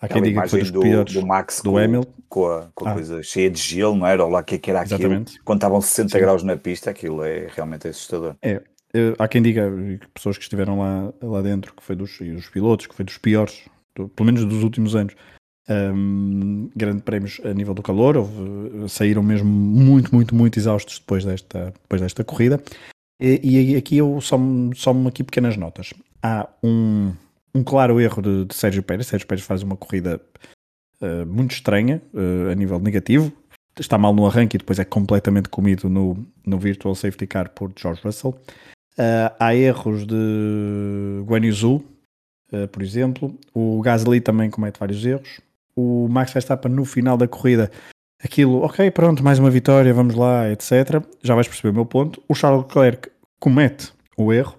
Há 0.00 0.08
quem 0.08 0.22
diga 0.22 0.42
que 0.42 0.48
foi 0.48 0.60
dos 0.60 0.70
do, 0.70 0.80
piores 0.80 1.14
do 1.14 1.26
Max 1.26 1.60
do 1.62 1.72
com, 1.72 1.78
Hamilton. 1.78 2.12
Com 2.28 2.46
a, 2.46 2.68
com 2.74 2.86
a 2.86 2.90
ah. 2.90 2.94
coisa 2.94 3.22
cheia 3.22 3.50
de 3.50 3.60
gelo, 3.60 3.96
não 3.96 4.06
era? 4.06 4.22
Ou 4.24 4.30
lá 4.30 4.40
o 4.40 4.44
que, 4.44 4.56
é 4.56 4.58
que 4.58 4.70
era 4.70 4.80
aquilo. 4.80 5.00
Exatamente. 5.00 5.40
Quando 5.42 5.58
estavam 5.58 5.80
60 5.80 6.10
Sim. 6.10 6.18
graus 6.18 6.42
na 6.42 6.56
pista, 6.56 6.90
aquilo 6.90 7.22
é 7.22 7.48
realmente 7.54 7.88
assustador. 7.88 8.36
É. 8.42 8.62
é. 8.94 9.14
Há 9.18 9.26
quem 9.26 9.40
diga, 9.40 9.70
pessoas 10.12 10.36
que 10.36 10.42
estiveram 10.42 10.78
lá, 10.78 11.12
lá 11.22 11.40
dentro, 11.40 11.72
que 11.74 11.82
foi 11.82 11.96
dos, 11.96 12.20
e 12.20 12.30
os 12.32 12.48
pilotos, 12.48 12.86
que 12.86 12.94
foi 12.94 13.04
dos 13.04 13.16
piores, 13.16 13.62
do, 13.94 14.08
pelo 14.08 14.26
menos 14.26 14.44
dos 14.44 14.62
últimos 14.62 14.94
anos, 14.94 15.14
um, 15.68 16.70
grande 16.76 17.02
prémios 17.02 17.40
a 17.44 17.52
nível 17.52 17.74
do 17.74 17.82
calor, 17.82 18.16
houve, 18.18 18.88
saíram 18.88 19.22
mesmo 19.22 19.48
muito, 19.48 20.14
muito, 20.14 20.34
muito 20.34 20.58
exaustos 20.58 20.98
depois 20.98 21.24
desta, 21.24 21.72
depois 21.82 22.02
desta 22.02 22.22
corrida. 22.22 22.62
E, 23.20 23.72
e 23.72 23.76
aqui 23.76 23.96
eu 23.96 24.20
só, 24.20 24.38
só 24.74 24.92
aqui 25.08 25.24
pequenas 25.24 25.56
notas. 25.56 25.94
Há 26.22 26.48
um, 26.62 27.14
um 27.56 27.64
claro 27.64 28.00
erro 28.00 28.20
de, 28.22 28.44
de 28.44 28.54
Sérgio 28.54 28.82
Pérez. 28.82 29.06
Sérgio 29.06 29.26
Pérez 29.26 29.44
faz 29.44 29.62
uma 29.62 29.76
corrida 29.76 30.20
uh, 31.00 31.26
muito 31.26 31.52
estranha 31.52 32.02
uh, 32.12 32.50
a 32.50 32.54
nível 32.54 32.78
negativo. 32.78 33.32
Está 33.78 33.98
mal 33.98 34.14
no 34.14 34.26
arranque 34.26 34.56
e 34.56 34.58
depois 34.58 34.78
é 34.78 34.84
completamente 34.84 35.48
comido 35.48 35.88
no, 35.88 36.26
no 36.46 36.58
Virtual 36.58 36.94
Safety 36.94 37.26
Car 37.26 37.50
por 37.50 37.72
George 37.76 38.00
Russell. 38.02 38.30
Uh, 38.98 39.32
há 39.38 39.54
erros 39.54 40.06
de 40.06 41.22
Guan 41.24 41.44
Yu 41.44 41.84
por 42.70 42.80
exemplo. 42.80 43.36
O 43.52 43.82
Gasly 43.82 44.20
também 44.20 44.48
comete 44.48 44.78
vários 44.78 45.04
erros. 45.04 45.40
O 45.74 46.06
Max 46.08 46.32
Verstappen 46.32 46.72
no 46.72 46.84
final 46.84 47.16
da 47.16 47.26
corrida 47.26 47.70
aquilo, 48.22 48.62
ok, 48.62 48.90
pronto, 48.92 49.22
mais 49.22 49.38
uma 49.38 49.50
vitória, 49.50 49.92
vamos 49.92 50.14
lá, 50.14 50.50
etc. 50.50 51.02
Já 51.22 51.34
vais 51.34 51.48
perceber 51.48 51.70
o 51.70 51.74
meu 51.74 51.84
ponto. 51.84 52.22
O 52.28 52.34
Charles 52.34 52.62
Leclerc 52.62 53.10
comete 53.38 53.92
o 54.16 54.32
erro 54.32 54.56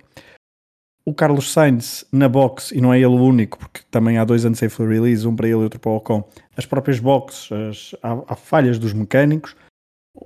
o 1.08 1.14
Carlos 1.14 1.54
Sainz 1.54 2.04
na 2.12 2.28
box, 2.28 2.74
e 2.74 2.82
não 2.82 2.94
é 2.94 2.98
ele 2.98 3.06
o 3.06 3.24
único, 3.24 3.58
porque 3.58 3.80
também 3.90 4.18
há 4.18 4.26
dois 4.26 4.44
unsafe 4.44 4.84
release, 4.84 5.26
um 5.26 5.34
para 5.34 5.48
ele 5.48 5.60
e 5.60 5.64
outro 5.64 5.80
para 5.80 5.90
o 5.90 5.96
Ocon, 5.96 6.22
as 6.58 6.66
próprias 6.66 7.00
boxes, 7.00 7.50
as, 7.50 7.96
há, 8.04 8.24
há, 8.28 8.36
falhas 8.36 8.78
dos 8.78 8.92
mecânicos, 8.92 9.56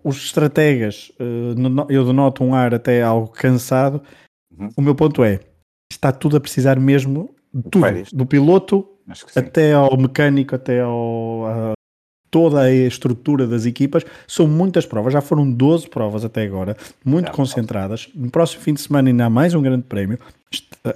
os 0.03 0.17
estrategas, 0.17 1.11
uh, 1.19 1.85
eu 1.87 2.03
denoto 2.03 2.43
um 2.43 2.55
ar 2.55 2.73
até 2.73 3.03
algo 3.03 3.27
cansado. 3.27 4.01
Uhum. 4.57 4.69
O 4.75 4.81
meu 4.81 4.95
ponto 4.95 5.23
é, 5.23 5.39
está 5.93 6.11
tudo 6.11 6.37
a 6.37 6.39
precisar 6.39 6.79
mesmo 6.79 7.29
de 7.53 7.69
tudo, 7.69 7.85
do 8.11 8.25
piloto 8.25 8.89
até 9.35 9.73
ao 9.73 9.95
mecânico, 9.95 10.55
até 10.55 10.81
ao, 10.81 11.75
toda 12.31 12.61
a 12.61 12.71
estrutura 12.71 13.45
das 13.45 13.65
equipas. 13.65 14.03
São 14.25 14.47
muitas 14.47 14.85
provas, 14.85 15.13
já 15.13 15.21
foram 15.21 15.51
12 15.51 15.89
provas 15.89 16.25
até 16.25 16.43
agora, 16.43 16.75
muito 17.05 17.29
é, 17.29 17.31
concentradas. 17.31 18.09
No 18.15 18.31
próximo 18.31 18.63
fim 18.63 18.73
de 18.73 18.81
semana 18.81 19.09
ainda 19.09 19.25
há 19.25 19.29
mais 19.29 19.53
um 19.53 19.61
grande 19.61 19.83
prémio. 19.83 20.17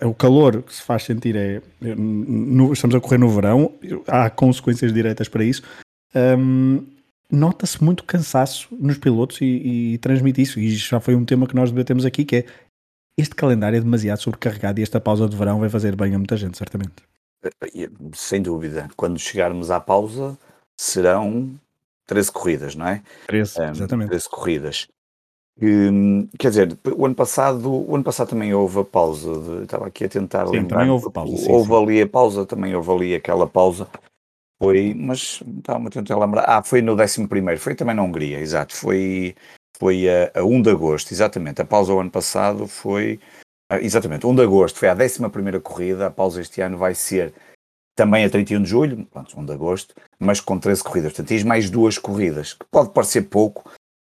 O 0.03 0.13
calor 0.13 0.63
que 0.63 0.73
se 0.73 0.81
faz 0.81 1.03
sentir 1.03 1.35
é. 1.35 1.61
No, 1.81 2.73
estamos 2.73 2.95
a 2.95 2.99
correr 2.99 3.19
no 3.19 3.29
verão, 3.29 3.71
há 4.07 4.29
consequências 4.29 4.91
diretas 4.91 5.27
para 5.27 5.43
isso. 5.43 5.61
Um, 6.15 6.83
Nota-se 7.31 7.83
muito 7.83 8.03
cansaço 8.03 8.67
nos 8.71 8.99
pilotos 8.99 9.41
e, 9.41 9.93
e 9.93 9.97
transmite 9.97 10.41
isso. 10.41 10.59
E 10.59 10.69
já 10.75 10.99
foi 10.99 11.15
um 11.15 11.25
tema 11.25 11.47
que 11.47 11.55
nós 11.55 11.71
debatemos 11.71 12.05
aqui, 12.05 12.23
que 12.23 12.35
é 12.37 12.45
este 13.17 13.33
calendário 13.33 13.77
é 13.77 13.81
demasiado 13.81 14.21
sobrecarregado 14.21 14.79
e 14.79 14.83
esta 14.83 14.99
pausa 14.99 15.27
de 15.27 15.35
verão 15.35 15.59
vai 15.59 15.69
fazer 15.69 15.95
bem 15.95 16.13
a 16.13 16.17
muita 16.17 16.37
gente, 16.37 16.57
certamente. 16.57 16.93
Sem 18.13 18.41
dúvida. 18.41 18.89
Quando 18.95 19.17
chegarmos 19.17 19.71
à 19.71 19.79
pausa, 19.79 20.37
serão 20.77 21.53
13 22.05 22.31
corridas, 22.31 22.75
não 22.75 22.87
é? 22.87 23.01
13, 23.27 23.61
um, 23.61 23.71
exatamente. 23.71 24.09
13 24.09 24.29
corridas. 24.29 24.87
Hum, 25.61 26.27
quer 26.37 26.49
dizer, 26.49 26.77
o 26.97 27.05
ano 27.05 27.15
passado, 27.15 27.71
o 27.71 27.95
ano 27.95 28.03
passado 28.03 28.29
também 28.29 28.53
houve 28.53 28.79
a 28.79 28.83
pausa. 28.83 29.39
De, 29.39 29.63
estava 29.63 29.87
aqui 29.87 30.03
a 30.03 30.09
tentar 30.09 30.47
sim, 30.47 30.53
lembrar. 30.53 30.79
Também 30.79 30.91
houve 30.91 31.11
pausa. 31.11 31.37
Sim, 31.37 31.51
houve 31.51 31.69
sim. 31.69 31.83
ali 31.83 32.01
a 32.01 32.07
pausa, 32.07 32.45
também 32.45 32.75
houve 32.75 32.91
ali 32.91 33.15
aquela 33.15 33.47
pausa. 33.47 33.87
Foi, 34.61 34.93
mas 34.97 35.41
estava 35.57 35.87
a 35.87 35.89
tentar 35.89 36.17
lembrar. 36.17 36.45
Ah, 36.47 36.63
foi 36.63 36.81
no 36.81 36.93
11, 36.93 37.27
foi 37.57 37.75
também 37.75 37.95
na 37.95 38.03
Hungria, 38.03 38.39
exato. 38.39 38.75
Foi, 38.75 39.35
foi 39.77 40.07
a, 40.09 40.39
a 40.39 40.43
1 40.43 40.61
de 40.61 40.69
agosto, 40.69 41.11
exatamente. 41.11 41.61
A 41.61 41.65
pausa 41.65 41.93
o 41.93 41.99
ano 41.99 42.11
passado 42.11 42.67
foi. 42.67 43.19
Ah, 43.69 43.79
exatamente, 43.81 44.27
1 44.27 44.35
de 44.35 44.41
agosto 44.43 44.77
foi 44.77 44.89
a 44.89 44.93
11 44.95 45.59
corrida. 45.61 46.07
A 46.07 46.11
pausa 46.11 46.41
este 46.41 46.61
ano 46.61 46.77
vai 46.77 46.93
ser 46.93 47.33
também 47.95 48.25
a 48.25 48.29
31 48.29 48.61
de 48.61 48.69
julho, 48.69 49.05
pronto, 49.05 49.39
1 49.39 49.45
de 49.45 49.53
agosto, 49.53 49.95
mas 50.19 50.39
com 50.39 50.59
13 50.59 50.83
corridas. 50.83 51.13
Portanto, 51.13 51.29
tens 51.29 51.43
mais 51.43 51.69
duas 51.69 51.97
corridas, 51.97 52.53
que 52.53 52.65
pode 52.69 52.89
parecer 52.89 53.23
pouco, 53.23 53.69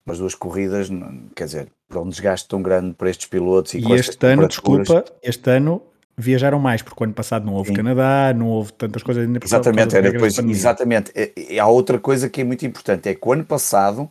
mas 0.06 0.20
duas 0.20 0.36
corridas, 0.36 0.90
quer 1.36 1.46
dizer, 1.46 1.68
para 1.90 2.02
um 2.02 2.10
desgaste 2.10 2.48
tão 2.48 2.62
grande 2.62 2.94
para 2.94 3.10
estes 3.10 3.28
pilotos. 3.28 3.74
E, 3.74 3.80
e 3.80 3.92
este 3.94 4.26
ano, 4.26 4.48
desculpa, 4.48 5.04
este 5.24 5.50
ano 5.50 5.82
viajaram 6.18 6.60
mais, 6.60 6.82
porque 6.82 7.04
o 7.04 7.06
ano 7.06 7.14
passado 7.14 7.46
não 7.46 7.54
houve 7.54 7.70
Sim. 7.70 7.76
Canadá, 7.76 8.34
não 8.36 8.48
houve 8.48 8.72
tantas 8.74 9.02
coisas 9.02 9.26
ainda 9.26 9.40
Exatamente, 9.44 9.96
era 9.96 10.12
depois, 10.12 10.38
exatamente. 10.38 11.12
E 11.36 11.60
há 11.60 11.66
outra 11.66 11.98
coisa 12.00 12.30
que 12.30 12.42
é 12.42 12.44
muito 12.44 12.66
importante, 12.66 13.10
é 13.10 13.16
que 13.16 13.28
o 13.28 13.34
ano 13.34 13.44
passado 13.44 14.10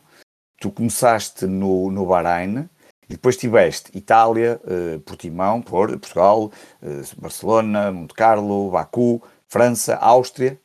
tu 0.59 0.69
começaste 0.69 1.45
no, 1.47 1.89
no 1.89 2.05
Bahrein 2.05 2.69
e 3.09 3.13
depois 3.13 3.35
tiveste 3.35 3.91
Itália, 3.97 4.61
eh, 4.65 4.99
Portimão, 5.05 5.61
Portugal, 5.61 6.51
eh, 6.81 7.01
Barcelona, 7.17 7.91
Monte 7.91 8.13
Carlo, 8.13 8.69
Baku, 8.69 9.21
França, 9.51 9.97
Áustria, 9.97 10.57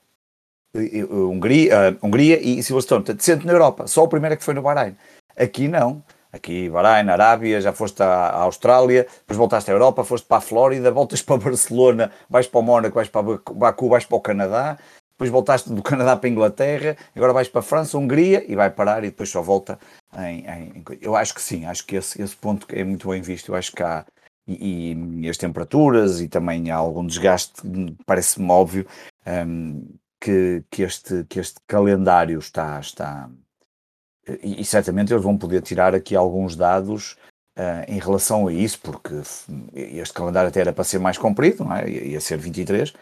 Hungria, 0.74 1.98
uh, 2.00 2.06
Hungria 2.06 2.38
e 2.40 2.62
Silverstone. 2.62 3.02
Portanto, 3.02 3.22
sempre 3.22 3.46
na 3.46 3.52
Europa. 3.52 3.88
Só 3.88 4.04
o 4.04 4.08
primeiro 4.08 4.34
é 4.34 4.36
que 4.36 4.44
foi 4.44 4.54
no 4.54 4.62
Bahrein. 4.62 4.94
Aqui 5.36 5.66
não. 5.66 6.02
Aqui, 6.32 6.68
Bahrein, 6.68 7.08
Arábia, 7.08 7.60
já 7.60 7.72
foste 7.72 8.02
à, 8.02 8.06
à 8.06 8.42
Austrália, 8.42 9.06
depois 9.20 9.38
voltaste 9.38 9.70
à 9.70 9.74
Europa, 9.74 10.04
foste 10.04 10.26
para 10.26 10.36
a 10.36 10.40
Flórida, 10.40 10.90
voltas 10.90 11.22
para 11.22 11.38
Barcelona, 11.42 12.12
vais 12.28 12.46
para 12.46 12.60
o 12.60 12.62
Mónaco, 12.62 12.94
vais 12.94 13.08
para 13.08 13.22
Baku, 13.22 13.88
vais 13.88 14.04
para 14.04 14.16
o 14.16 14.20
Canadá, 14.20 14.76
depois 15.16 15.30
voltaste 15.30 15.70
do 15.70 15.82
Canadá 15.82 16.14
para 16.14 16.28
a 16.28 16.30
Inglaterra, 16.30 16.96
agora 17.14 17.32
vais 17.32 17.48
para 17.48 17.60
a 17.60 17.62
França, 17.62 17.96
Hungria 17.96 18.44
e 18.46 18.54
vai 18.54 18.68
parar 18.68 19.02
e 19.02 19.06
depois 19.06 19.30
só 19.30 19.40
volta 19.40 19.78
em, 20.18 20.46
em, 20.46 20.84
Eu 21.00 21.16
acho 21.16 21.34
que 21.34 21.40
sim, 21.40 21.64
acho 21.64 21.86
que 21.86 21.96
esse, 21.96 22.20
esse 22.20 22.36
ponto 22.36 22.66
é 22.70 22.84
muito 22.84 23.08
bem 23.08 23.22
visto. 23.22 23.50
Eu 23.50 23.54
acho 23.56 23.72
que 23.72 23.82
há, 23.82 24.04
e, 24.46 24.94
e, 25.22 25.28
as 25.28 25.36
temperaturas 25.36 26.20
e 26.20 26.28
também 26.28 26.70
há 26.70 26.76
algum 26.76 27.06
desgaste, 27.06 27.54
parece-me 28.04 28.50
óbvio 28.50 28.86
um, 29.26 29.84
que, 30.20 30.62
que, 30.70 30.82
este, 30.82 31.24
que 31.24 31.40
este 31.40 31.60
calendário 31.66 32.38
está, 32.38 32.78
está 32.78 33.28
e, 34.42 34.60
e, 34.60 34.64
certamente 34.64 35.12
eles 35.12 35.22
vão 35.22 35.36
poder 35.36 35.62
tirar 35.62 35.94
aqui 35.94 36.16
alguns 36.16 36.56
dados 36.56 37.16
uh, 37.58 37.84
em 37.88 37.98
relação 37.98 38.48
a 38.48 38.52
isso, 38.52 38.80
porque 38.80 39.14
este 39.74 40.14
calendário 40.14 40.48
até 40.48 40.60
era 40.60 40.72
para 40.72 40.84
ser 40.84 40.98
mais 40.98 41.16
comprido, 41.16 41.64
não 41.64 41.74
é? 41.74 41.88
ia 41.88 42.20
ser 42.20 42.36
23, 42.36 42.90
uh, 42.90 42.94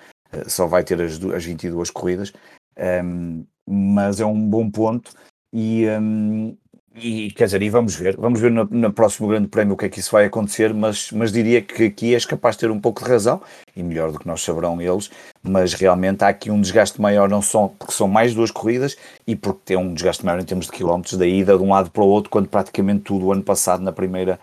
só 0.48 0.66
vai 0.66 0.84
ter 0.84 1.00
as, 1.00 1.22
as 1.24 1.44
22 1.44 1.90
corridas, 1.90 2.32
um, 3.04 3.46
mas 3.66 4.20
é 4.20 4.26
um 4.26 4.48
bom 4.48 4.70
ponto 4.70 5.12
e, 5.52 5.86
um, 5.88 6.56
e 6.96 7.32
quer 7.32 7.46
dizer, 7.46 7.60
e 7.60 7.68
vamos 7.68 7.96
ver, 7.96 8.16
vamos 8.16 8.40
ver 8.40 8.52
no, 8.52 8.64
no, 8.66 8.92
próximo 8.92 9.26
grande 9.26 9.48
prémio 9.48 9.74
o 9.74 9.76
que 9.76 9.86
é 9.86 9.88
que 9.88 9.98
isso 9.98 10.12
vai 10.12 10.26
acontecer, 10.26 10.72
mas, 10.72 11.10
mas 11.10 11.32
diria 11.32 11.60
que 11.60 11.86
aqui 11.86 12.14
és 12.14 12.24
capaz 12.24 12.54
de 12.54 12.60
ter 12.60 12.70
um 12.70 12.80
pouco 12.80 13.02
de 13.02 13.10
razão, 13.10 13.42
e 13.74 13.82
melhor 13.82 14.12
do 14.12 14.18
que 14.18 14.26
nós 14.28 14.42
saberão 14.42 14.80
eles, 14.80 15.10
mas 15.42 15.74
realmente 15.74 16.22
há 16.22 16.28
aqui 16.28 16.52
um 16.52 16.60
desgaste 16.60 17.00
maior, 17.00 17.28
não 17.28 17.42
só 17.42 17.66
porque 17.66 17.92
são 17.92 18.06
mais 18.06 18.32
duas 18.32 18.52
corridas, 18.52 18.96
e 19.26 19.34
porque 19.34 19.60
tem 19.64 19.76
um 19.76 19.92
desgaste 19.92 20.24
maior 20.24 20.40
em 20.40 20.44
termos 20.44 20.66
de 20.66 20.72
quilómetros 20.72 21.18
da 21.18 21.26
ida 21.26 21.56
de 21.56 21.64
um 21.64 21.70
lado 21.70 21.90
para 21.90 22.04
o 22.04 22.06
outro, 22.06 22.30
quando 22.30 22.48
praticamente 22.48 23.02
tudo 23.02 23.26
o 23.26 23.32
ano 23.32 23.42
passado, 23.42 23.82
na 23.82 23.92
primeira 23.92 24.38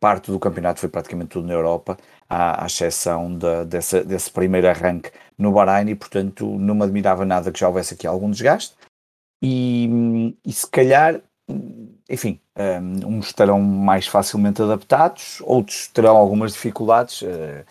parte 0.00 0.32
do 0.32 0.40
campeonato, 0.40 0.80
foi 0.80 0.88
praticamente 0.88 1.30
tudo 1.30 1.46
na 1.46 1.54
Europa, 1.54 1.96
à, 2.28 2.64
à 2.64 2.66
exceção 2.66 3.32
de, 3.38 3.64
dessa, 3.66 4.02
desse 4.02 4.30
primeiro 4.30 4.68
arranque 4.68 5.12
no 5.38 5.52
Bahrein, 5.52 5.88
e 5.88 5.94
portanto 5.94 6.46
não 6.58 6.74
me 6.74 6.82
admirava 6.82 7.24
nada 7.24 7.52
que 7.52 7.60
já 7.60 7.68
houvesse 7.68 7.94
aqui 7.94 8.08
algum 8.08 8.28
desgaste. 8.28 8.74
E, 9.40 10.34
e 10.44 10.52
se 10.52 10.68
calhar 10.68 11.20
enfim, 12.08 12.40
um, 12.56 13.16
uns 13.16 13.26
estarão 13.26 13.60
mais 13.60 14.06
facilmente 14.06 14.62
adaptados, 14.62 15.40
outros 15.42 15.88
terão 15.88 16.16
algumas 16.16 16.52
dificuldades. 16.52 17.22
Uh, 17.22 17.64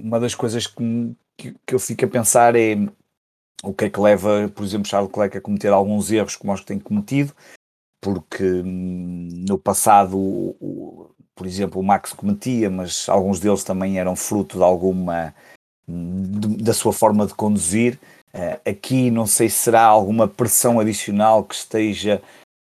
uma 0.00 0.18
das 0.18 0.34
coisas 0.34 0.66
que, 0.66 1.14
que, 1.36 1.74
eu 1.74 1.78
fico 1.78 2.04
a 2.04 2.08
pensar 2.08 2.56
é 2.56 2.76
o 3.62 3.72
que 3.72 3.84
é 3.84 3.90
que 3.90 4.00
leva, 4.00 4.50
por 4.54 4.64
exemplo, 4.64 4.88
Charles 4.88 5.08
Leclerc 5.08 5.38
a 5.38 5.40
cometer 5.40 5.68
alguns 5.68 6.10
erros 6.10 6.36
como 6.36 6.52
os 6.52 6.60
que 6.60 6.66
tem 6.66 6.78
cometido, 6.78 7.32
porque 8.00 8.44
hum, 8.44 9.28
no 9.48 9.56
passado, 9.56 10.18
por 11.34 11.46
exemplo, 11.46 11.80
o 11.80 11.84
Max 11.84 12.12
cometia, 12.12 12.68
mas 12.68 13.08
alguns 13.08 13.38
deles 13.38 13.64
também 13.64 13.98
eram 13.98 14.16
fruto 14.16 14.58
de 14.58 14.64
alguma 14.64 15.34
da 15.86 16.72
sua 16.72 16.92
forma 16.92 17.26
de 17.26 17.34
conduzir. 17.34 17.98
Uh, 18.34 18.70
aqui 18.70 19.12
não 19.12 19.26
sei 19.26 19.48
se 19.48 19.58
será 19.58 19.82
alguma 19.82 20.26
pressão 20.26 20.80
adicional 20.80 21.44
que 21.44 21.54
esteja 21.54 22.20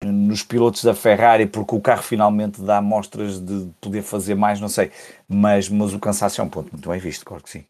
nos 0.05 0.43
pilotos 0.43 0.85
da 0.85 0.95
Ferrari, 0.95 1.47
porque 1.47 1.75
o 1.75 1.81
carro 1.81 2.03
finalmente 2.03 2.61
dá 2.61 2.81
mostras 2.81 3.41
de 3.41 3.69
poder 3.81 4.03
fazer 4.03 4.35
mais, 4.35 4.61
não 4.61 4.69
sei, 4.69 4.91
mas, 5.29 5.69
mas 5.69 5.93
o 5.93 5.99
cansaço 5.99 6.41
é 6.41 6.45
um 6.45 6.49
ponto 6.49 6.71
muito 6.73 6.89
bem 6.89 6.99
visto, 6.99 7.25
claro 7.25 7.43
que 7.43 7.51
sim. 7.51 7.65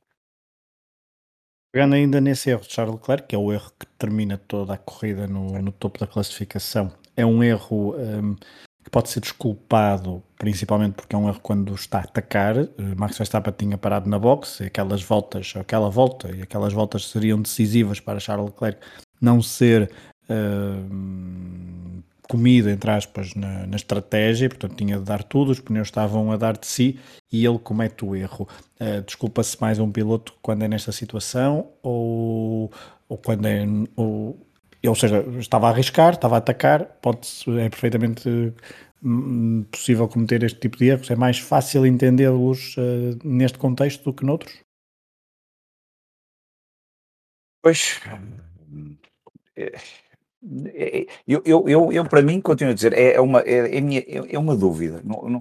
Pegando 1.73 1.95
ainda 1.95 2.21
nesse 2.21 2.51
erro 2.51 2.63
de 2.63 2.73
Charles 2.73 2.95
Leclerc, 2.95 3.27
que 3.27 3.35
é 3.35 3.39
o 3.39 3.53
erro 3.53 3.73
que 3.79 3.87
termina 3.99 4.39
toda 4.39 4.75
a 4.75 4.79
corrida 4.79 5.27
no, 5.27 5.61
no 5.61 5.73
topo 5.73 5.99
da 5.99 6.07
classificação, 6.07 6.93
é 7.17 7.27
um 7.27 7.43
erro 7.43 7.97
um, 7.97 8.37
que 8.85 8.91
pode 8.91 9.09
ser 9.09 9.21
desculpado, 9.21 10.23
principalmente 10.37 10.95
porque 10.95 11.17
é 11.17 11.19
um 11.19 11.27
erro 11.27 11.41
quando 11.41 11.75
está 11.75 11.99
a 11.99 12.03
atacar. 12.03 12.57
Uh, 12.57 12.71
Max 12.97 13.19
Verstappen 13.19 13.53
tinha 13.57 13.79
parado 13.79 14.09
na 14.09 14.19
box, 14.19 14.63
aquelas 14.63 15.03
voltas, 15.03 15.55
aquela 15.57 15.91
volta 15.91 16.31
e 16.31 16.43
aquelas 16.43 16.73
voltas 16.73 17.09
seriam 17.09 17.43
decisivas 17.43 17.99
para 17.99 18.21
Charles 18.21 18.51
Leclerc 18.51 18.79
não 19.21 19.41
ser 19.41 19.91
uh, 20.29 21.94
comida, 22.29 22.71
entre 22.71 22.91
aspas, 22.91 23.35
na, 23.35 23.67
na, 23.67 23.77
estratégia, 23.77 24.49
portanto 24.49 24.77
tinha 24.77 24.99
de 24.99 25.05
dar 25.05 25.23
tudo, 25.23 25.51
os 25.51 25.61
pneus 25.61 25.89
estavam 25.89 26.33
a 26.33 26.37
dar 26.37 26.57
de 26.57 26.67
si 26.67 26.99
e 27.31 27.45
ele 27.45 27.59
comete 27.59 28.05
o 28.05 28.15
erro. 28.17 28.49
Uh, 28.81 29.03
Desculpa-se 29.03 29.61
mais 29.61 29.79
um 29.79 29.91
piloto 29.91 30.35
quando 30.43 30.63
é 30.63 30.69
nesta 30.69 30.93
situação 30.93 31.73
ou, 31.83 32.73
ou 33.09 33.19
quando 33.19 33.47
é. 33.47 33.65
Ou, 33.97 34.47
ou 34.87 34.95
seja, 34.95 35.25
estava 35.39 35.69
a 35.69 35.71
arriscar, 35.71 36.15
estava 36.15 36.37
a 36.37 36.39
atacar, 36.39 36.85
pode 37.01 37.27
é 37.59 37.69
perfeitamente 37.71 38.29
hum, 39.03 39.65
possível 39.71 40.09
cometer 40.09 40.43
este 40.43 40.61
tipo 40.61 40.77
de 40.77 40.87
erros, 40.87 41.11
é 41.11 41.17
mais 41.17 41.39
fácil 41.39 41.87
entendê-los 41.87 42.77
uh, 42.77 43.19
neste 43.25 43.59
contexto 43.59 44.05
do 44.05 44.13
que 44.13 44.25
noutros? 44.25 44.65
Pois. 47.63 48.01
É, 49.57 49.73
eu, 51.27 51.43
eu, 51.45 51.69
eu, 51.69 51.93
eu, 51.93 52.05
para 52.05 52.23
mim, 52.23 52.41
continuo 52.41 52.73
a 52.73 52.75
dizer, 52.75 52.93
é, 52.93 53.15
é 53.15 53.21
uma, 53.21 53.41
é, 53.41 53.77
é, 53.77 53.81
minha, 53.81 54.01
é, 54.01 54.35
é 54.35 54.39
uma 54.39 54.55
dúvida. 54.57 55.01
Não, 55.05 55.23
não, 55.29 55.41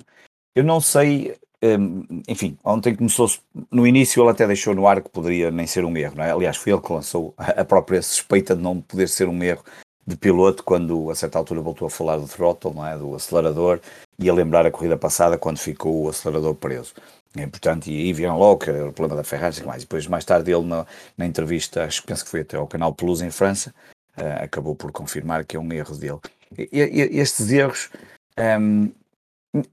eu 0.55 0.63
não 0.63 0.79
sei, 0.79 1.35
um, 1.61 2.21
enfim, 2.27 2.57
ontem 2.63 2.95
começou-se, 2.95 3.39
no 3.71 3.85
início 3.85 4.21
ele 4.21 4.31
até 4.31 4.47
deixou 4.47 4.73
no 4.73 4.87
ar 4.87 5.01
que 5.01 5.09
poderia 5.09 5.51
nem 5.51 5.67
ser 5.67 5.83
um 5.85 5.95
erro, 5.97 6.15
não 6.15 6.23
é? 6.23 6.31
Aliás, 6.31 6.57
foi 6.57 6.73
ele 6.73 6.81
que 6.81 6.93
lançou 6.93 7.33
a 7.37 7.65
própria 7.65 8.01
suspeita 8.01 8.55
de 8.55 8.61
não 8.61 8.81
poder 8.81 9.09
ser 9.09 9.27
um 9.27 9.43
erro 9.43 9.63
de 10.05 10.17
piloto, 10.17 10.63
quando 10.63 11.09
a 11.09 11.15
certa 11.15 11.37
altura 11.37 11.61
voltou 11.61 11.87
a 11.87 11.89
falar 11.89 12.17
do 12.17 12.27
throttle, 12.27 12.73
não 12.73 12.85
é? 12.85 12.97
Do 12.97 13.15
acelerador, 13.15 13.79
e 14.19 14.29
a 14.29 14.33
lembrar 14.33 14.65
a 14.65 14.71
corrida 14.71 14.97
passada 14.97 15.37
quando 15.37 15.57
ficou 15.57 16.03
o 16.03 16.09
acelerador 16.09 16.55
preso. 16.55 16.93
É, 17.35 17.47
portanto, 17.47 17.87
e 17.87 17.97
aí 17.97 18.13
vieram 18.13 18.37
logo, 18.37 18.59
que 18.59 18.69
era 18.69 18.89
o 18.89 18.93
problema 18.93 19.21
da 19.21 19.23
Ferrari 19.23 19.57
e 19.59 19.63
mais. 19.63 19.81
E 19.81 19.85
depois, 19.85 20.05
mais 20.07 20.23
tarde, 20.23 20.51
ele 20.51 20.65
na, 20.65 20.85
na 21.17 21.25
entrevista, 21.25 21.83
acho 21.85 22.01
que 22.01 22.07
penso 22.07 22.23
que 22.23 22.29
foi 22.29 22.41
até 22.41 22.57
ao 22.57 22.67
canal 22.67 22.93
Plus 22.93 23.21
em 23.21 23.31
França, 23.31 23.73
uh, 24.17 24.43
acabou 24.43 24.75
por 24.75 24.91
confirmar 24.91 25.45
que 25.45 25.55
é 25.55 25.59
um 25.59 25.71
erro 25.71 25.95
dele. 25.95 26.19
E, 26.57 26.69
e, 26.71 27.19
estes 27.19 27.51
erros, 27.51 27.89
um, 28.37 28.41
ehm, 28.41 28.91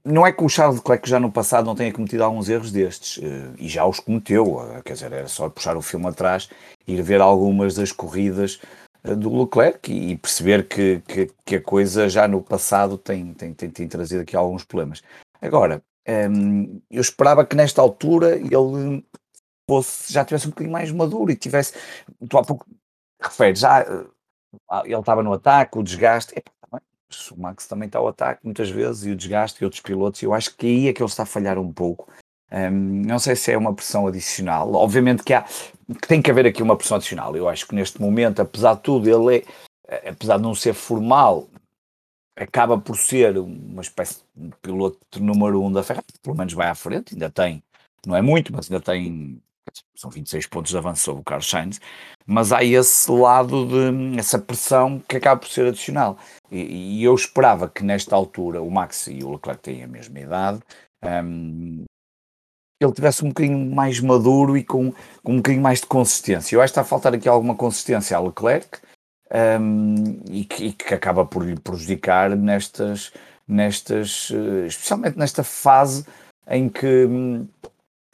não 0.05 0.25
é 0.25 0.31
que 0.31 0.43
o 0.43 0.49
Charles 0.49 0.77
Leclerc 0.77 1.09
já 1.09 1.19
no 1.19 1.31
passado 1.31 1.65
não 1.65 1.75
tenha 1.75 1.91
cometido 1.91 2.23
alguns 2.23 2.49
erros 2.49 2.71
destes, 2.71 3.17
uh, 3.17 3.53
e 3.57 3.67
já 3.67 3.85
os 3.85 3.99
cometeu, 3.99 4.57
uh, 4.57 4.81
quer 4.83 4.93
dizer, 4.93 5.11
era 5.11 5.27
só 5.27 5.49
puxar 5.49 5.77
o 5.77 5.81
filme 5.81 6.07
atrás 6.07 6.49
ir 6.87 7.01
ver 7.01 7.21
algumas 7.21 7.75
das 7.75 7.91
corridas 7.91 8.59
do 9.03 9.41
Leclerc 9.41 9.91
e 9.91 10.15
perceber 10.15 10.67
que, 10.67 11.01
que, 11.07 11.31
que, 11.43 11.55
a 11.55 11.61
coisa 11.61 12.07
já 12.07 12.27
no 12.27 12.41
passado 12.41 12.97
tem, 12.97 13.33
tem, 13.33 13.53
tem, 13.53 13.69
tem 13.69 13.87
trazido 13.87 14.21
aqui 14.21 14.35
alguns 14.35 14.63
problemas. 14.63 15.01
Agora, 15.41 15.81
um, 16.07 16.11
ehm, 16.11 16.81
eu 16.89 17.01
esperava 17.01 17.45
que 17.45 17.55
nesta 17.55 17.81
altura 17.81 18.35
ele 18.35 19.03
fosse, 19.67 20.13
já 20.13 20.23
tivesse 20.23 20.47
um 20.47 20.51
bocadinho 20.51 20.73
mais 20.73 20.91
maduro 20.91 21.31
e 21.31 21.35
tivesse, 21.35 21.73
tu 22.29 22.37
há 22.37 22.43
pouco 22.43 22.65
referes, 23.21 23.59
já 23.59 23.83
ele 24.83 24.95
estava 24.95 25.23
no 25.23 25.33
ataque, 25.33 25.77
o 25.77 25.83
desgaste. 25.83 26.33
Epa, 26.35 26.51
o 27.31 27.41
Max 27.41 27.67
também 27.67 27.87
está 27.87 27.99
ao 27.99 28.07
ataque 28.07 28.41
muitas 28.43 28.69
vezes 28.69 29.03
e 29.05 29.11
o 29.11 29.15
desgaste 29.15 29.61
e 29.61 29.65
outros 29.65 29.81
pilotos. 29.81 30.21
Eu 30.23 30.33
acho 30.33 30.55
que 30.55 30.65
aí 30.65 30.87
é 30.87 30.93
que 30.93 31.01
ele 31.01 31.09
está 31.09 31.23
a 31.23 31.25
falhar 31.25 31.57
um 31.57 31.71
pouco. 31.71 32.09
Um, 32.51 33.03
não 33.05 33.19
sei 33.19 33.35
se 33.35 33.51
é 33.51 33.57
uma 33.57 33.73
pressão 33.73 34.07
adicional. 34.07 34.73
Obviamente 34.73 35.23
que 35.23 35.33
há 35.33 35.45
que 35.99 36.07
tem 36.07 36.21
que 36.21 36.31
haver 36.31 36.45
aqui 36.45 36.63
uma 36.63 36.77
pressão 36.77 36.97
adicional. 36.97 37.35
Eu 37.35 37.49
acho 37.49 37.67
que 37.67 37.75
neste 37.75 38.01
momento, 38.01 38.41
apesar 38.41 38.75
de 38.75 38.81
tudo, 38.81 39.09
ele 39.09 39.45
é, 39.87 40.09
apesar 40.09 40.37
de 40.37 40.43
não 40.43 40.55
ser 40.55 40.73
formal, 40.73 41.49
acaba 42.35 42.77
por 42.77 42.97
ser 42.97 43.37
uma 43.37 43.81
espécie 43.81 44.21
de 44.35 44.51
piloto 44.61 44.97
número 45.19 45.61
um 45.61 45.71
da 45.71 45.83
Ferrari, 45.83 46.05
pelo 46.21 46.35
menos 46.35 46.53
vai 46.53 46.69
à 46.69 46.75
frente, 46.75 47.13
ainda 47.13 47.29
tem, 47.29 47.61
não 48.05 48.15
é 48.15 48.21
muito, 48.21 48.53
mas 48.53 48.71
ainda 48.71 48.81
tem, 48.81 49.41
são 49.95 50.09
26 50.09 50.47
pontos 50.47 50.71
de 50.71 50.77
avanço 50.77 51.03
sobre 51.03 51.21
o 51.21 51.23
Carlos 51.25 51.49
Sainz, 51.49 51.79
mas 52.25 52.51
há 52.51 52.63
esse 52.63 53.11
lado 53.11 53.65
de, 53.65 54.19
essa 54.19 54.39
pressão 54.39 54.99
que 55.07 55.17
acaba 55.17 55.39
por 55.39 55.49
ser 55.49 55.67
adicional. 55.67 56.17
E, 56.51 56.99
e 56.99 57.03
eu 57.03 57.13
esperava 57.13 57.69
que 57.69 57.83
nesta 57.83 58.15
altura 58.15 58.61
o 58.61 58.69
Max 58.69 59.07
e 59.07 59.23
o 59.23 59.31
Leclerc 59.31 59.61
têm 59.61 59.83
a 59.83 59.87
mesma 59.87 60.19
idade, 60.19 60.59
um, 61.03 61.83
ele 62.79 62.93
tivesse 62.93 63.23
um 63.23 63.29
bocadinho 63.29 63.73
mais 63.73 63.99
maduro 63.99 64.57
e 64.57 64.63
com, 64.63 64.91
com 65.23 65.33
um 65.33 65.37
bocadinho 65.37 65.61
mais 65.61 65.81
de 65.81 65.85
consistência. 65.85 66.55
Eu 66.55 66.61
acho 66.61 66.73
que 66.73 66.79
está 66.79 66.81
a 66.81 66.85
faltar 66.85 67.13
aqui 67.13 67.29
alguma 67.29 67.55
consistência 67.55 68.17
ao 68.17 68.25
Leclerc, 68.25 68.79
um, 69.31 69.95
e, 70.29 70.43
que, 70.43 70.65
e, 70.65 70.73
que, 70.73 70.93
acaba 70.93 71.25
por 71.25 71.45
lhe 71.45 71.57
prejudicar 71.57 72.35
nestas, 72.35 73.13
nestas, 73.47 74.29
eh, 74.31 74.67
especialmente 74.67 75.17
nesta 75.17 75.43
fase 75.43 76.05
em 76.49 76.67
que, 76.67 77.07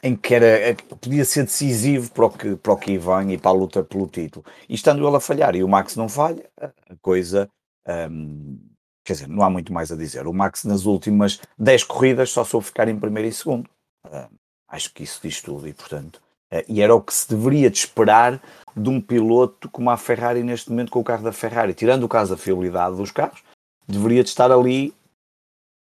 em 0.02 0.16
que 0.16 0.34
era, 0.34 0.46
eh, 0.46 0.74
podia 0.74 1.24
ser 1.24 1.44
decisivo 1.44 2.10
para 2.12 2.26
o 2.26 2.30
que, 2.30 2.56
para 2.56 2.72
o 2.72 2.76
que 2.76 2.98
vem 2.98 3.32
e 3.32 3.38
para 3.38 3.50
a 3.50 3.54
luta 3.54 3.82
pelo 3.82 4.06
título. 4.06 4.44
E 4.68 4.74
estando 4.74 5.06
ele 5.06 5.16
a 5.16 5.20
falhar 5.20 5.54
e 5.56 5.64
o 5.64 5.68
Max 5.68 5.96
não 5.96 6.08
falha, 6.08 6.48
a 6.60 6.70
coisa. 7.02 7.48
Um, 7.86 8.58
quer 9.04 9.14
dizer, 9.14 9.28
não 9.28 9.42
há 9.42 9.50
muito 9.50 9.72
mais 9.72 9.90
a 9.90 9.96
dizer. 9.96 10.26
O 10.26 10.32
Max 10.32 10.64
nas 10.64 10.84
últimas 10.84 11.40
10 11.58 11.84
corridas 11.84 12.30
só 12.30 12.44
soube 12.44 12.66
ficar 12.66 12.88
em 12.88 12.98
primeiro 12.98 13.28
e 13.28 13.32
segundo. 13.32 13.68
Uh, 14.06 14.28
acho 14.68 14.92
que 14.92 15.02
isso 15.02 15.20
diz 15.22 15.40
tudo 15.40 15.66
e, 15.66 15.72
portanto, 15.72 16.16
uh, 16.52 16.62
e 16.68 16.80
era 16.80 16.94
o 16.94 17.00
que 17.00 17.12
se 17.12 17.28
deveria 17.28 17.68
de 17.68 17.78
esperar 17.78 18.40
de 18.76 18.88
um 18.88 19.00
piloto 19.00 19.68
como 19.70 19.90
a 19.90 19.96
Ferrari 19.96 20.44
neste 20.44 20.70
momento 20.70 20.92
com 20.92 21.00
o 21.00 21.04
carro 21.04 21.24
da 21.24 21.32
Ferrari. 21.32 21.74
Tirando 21.74 22.04
o 22.04 22.08
caso 22.08 22.30
da 22.30 22.40
fiabilidade 22.40 22.96
dos 22.96 23.10
carros, 23.10 23.42
deveria 23.88 24.22
de 24.22 24.28
estar 24.28 24.52
ali 24.52 24.94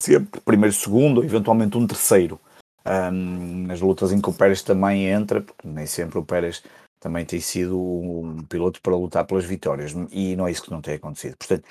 sempre 0.01 0.41
primeiro, 0.41 0.73
segundo, 0.73 1.19
ou 1.19 1.23
eventualmente 1.23 1.77
um 1.77 1.87
terceiro. 1.87 2.39
Um, 2.85 3.67
nas 3.67 3.79
lutas 3.79 4.11
em 4.11 4.19
que 4.19 4.29
o 4.29 4.33
Pérez 4.33 4.61
também 4.61 5.05
entra, 5.05 5.41
porque 5.41 5.67
nem 5.67 5.85
sempre 5.85 6.17
o 6.17 6.25
Pérez 6.25 6.63
também 6.99 7.25
tem 7.25 7.39
sido 7.39 7.79
um 7.79 8.43
piloto 8.43 8.81
para 8.81 8.95
lutar 8.95 9.25
pelas 9.25 9.45
vitórias, 9.45 9.93
e 10.11 10.35
não 10.35 10.47
é 10.47 10.51
isso 10.51 10.63
que 10.63 10.71
não 10.71 10.81
tem 10.81 10.95
acontecido. 10.95 11.35
Portanto, 11.37 11.63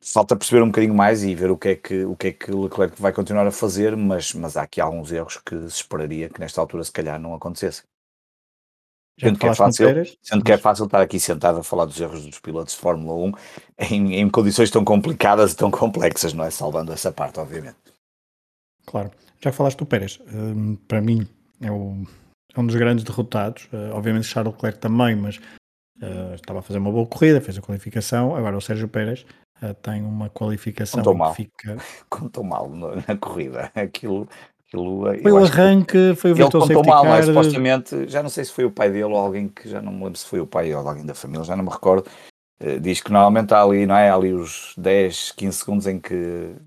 falta 0.00 0.36
perceber 0.36 0.62
um 0.62 0.68
bocadinho 0.68 0.94
mais 0.94 1.24
e 1.24 1.34
ver 1.34 1.50
o 1.50 1.56
que 1.56 1.68
é 1.68 1.76
que 1.76 2.04
o 2.04 2.16
que 2.16 2.28
é 2.28 2.32
que 2.32 2.50
Leclerc 2.50 3.00
vai 3.00 3.12
continuar 3.12 3.46
a 3.46 3.50
fazer, 3.50 3.96
mas, 3.96 4.34
mas 4.34 4.56
há 4.56 4.62
aqui 4.62 4.80
alguns 4.80 5.10
erros 5.10 5.38
que 5.38 5.56
se 5.70 5.76
esperaria 5.76 6.28
que 6.28 6.40
nesta 6.40 6.60
altura 6.60 6.84
se 6.84 6.92
calhar 6.92 7.18
não 7.18 7.34
acontecesse. 7.34 7.82
Sendo 9.20 9.38
que, 9.38 9.46
é 9.46 9.54
fácil, 9.54 9.86
sendo 10.22 10.44
que 10.44 10.52
é 10.52 10.58
fácil 10.58 10.86
estar 10.86 11.00
aqui 11.02 11.20
sentado 11.20 11.58
a 11.60 11.62
falar 11.62 11.84
dos 11.84 12.00
erros 12.00 12.24
dos 12.24 12.40
pilotos 12.40 12.74
de 12.74 12.80
Fórmula 12.80 13.14
1 13.14 13.32
em, 13.90 14.14
em 14.20 14.28
condições 14.28 14.70
tão 14.70 14.84
complicadas 14.84 15.52
e 15.52 15.56
tão 15.56 15.70
complexas, 15.70 16.32
não 16.32 16.44
é? 16.44 16.50
Salvando 16.50 16.92
essa 16.92 17.12
parte, 17.12 17.38
obviamente. 17.38 17.76
Claro. 18.86 19.10
Já 19.42 19.50
falaste 19.50 19.78
do 19.78 19.86
Pérez, 19.86 20.20
um, 20.32 20.76
para 20.76 21.00
mim 21.00 21.26
é, 21.60 21.70
o, 21.70 22.04
é, 22.54 22.60
um 22.60 22.66
dos 22.66 22.76
grandes 22.76 23.04
derrotados. 23.04 23.64
Uh, 23.72 23.92
obviamente 23.92 24.26
Charles 24.26 24.54
Leclerc 24.54 24.78
também, 24.78 25.16
mas 25.16 25.38
uh, 26.00 26.34
estava 26.34 26.60
a 26.60 26.62
fazer 26.62 26.78
uma 26.78 26.92
boa 26.92 27.06
corrida, 27.06 27.40
fez 27.40 27.58
a 27.58 27.62
qualificação. 27.62 28.36
Agora 28.36 28.56
o 28.56 28.60
Sérgio 28.60 28.88
Pérez 28.88 29.26
uh, 29.62 29.74
tem 29.74 30.02
uma 30.02 30.30
qualificação 30.30 31.00
Contou 31.00 31.14
mal. 31.14 31.30
que 31.30 31.36
fica. 31.42 31.76
Contou 32.08 32.44
mal 32.44 32.68
na 32.68 33.16
corrida. 33.16 33.70
Aquilo 33.74 34.28
Aquilo, 34.72 35.04
foi 35.22 35.32
o 35.32 35.44
arranque, 35.44 36.14
foi 36.16 36.32
o 36.32 36.34
Ele 36.34 36.50
contou 36.50 36.82
mal, 36.82 37.04
mas 37.04 37.26
supostamente, 37.26 38.08
já 38.08 38.22
não 38.22 38.30
sei 38.30 38.42
se 38.42 38.52
foi 38.52 38.64
o 38.64 38.70
pai 38.70 38.90
dele 38.90 39.04
ou 39.04 39.16
alguém 39.16 39.46
que 39.46 39.68
já 39.68 39.82
não 39.82 39.92
me 39.92 40.04
lembro 40.04 40.18
se 40.18 40.24
foi 40.24 40.40
o 40.40 40.46
pai 40.46 40.74
ou 40.74 40.88
alguém 40.88 41.04
da 41.04 41.14
família, 41.14 41.44
já 41.44 41.54
não 41.54 41.62
me 41.62 41.70
recordo. 41.70 42.08
Uh, 42.62 42.78
diz 42.80 43.00
que 43.00 43.10
normalmente 43.10 43.52
há 43.52 43.62
ali, 43.62 43.86
não 43.86 43.96
é? 43.96 44.08
Há 44.08 44.14
ali 44.14 44.32
os 44.32 44.74
10, 44.76 45.32
15 45.32 45.58
segundos 45.58 45.86
em 45.86 45.98
que 45.98 46.14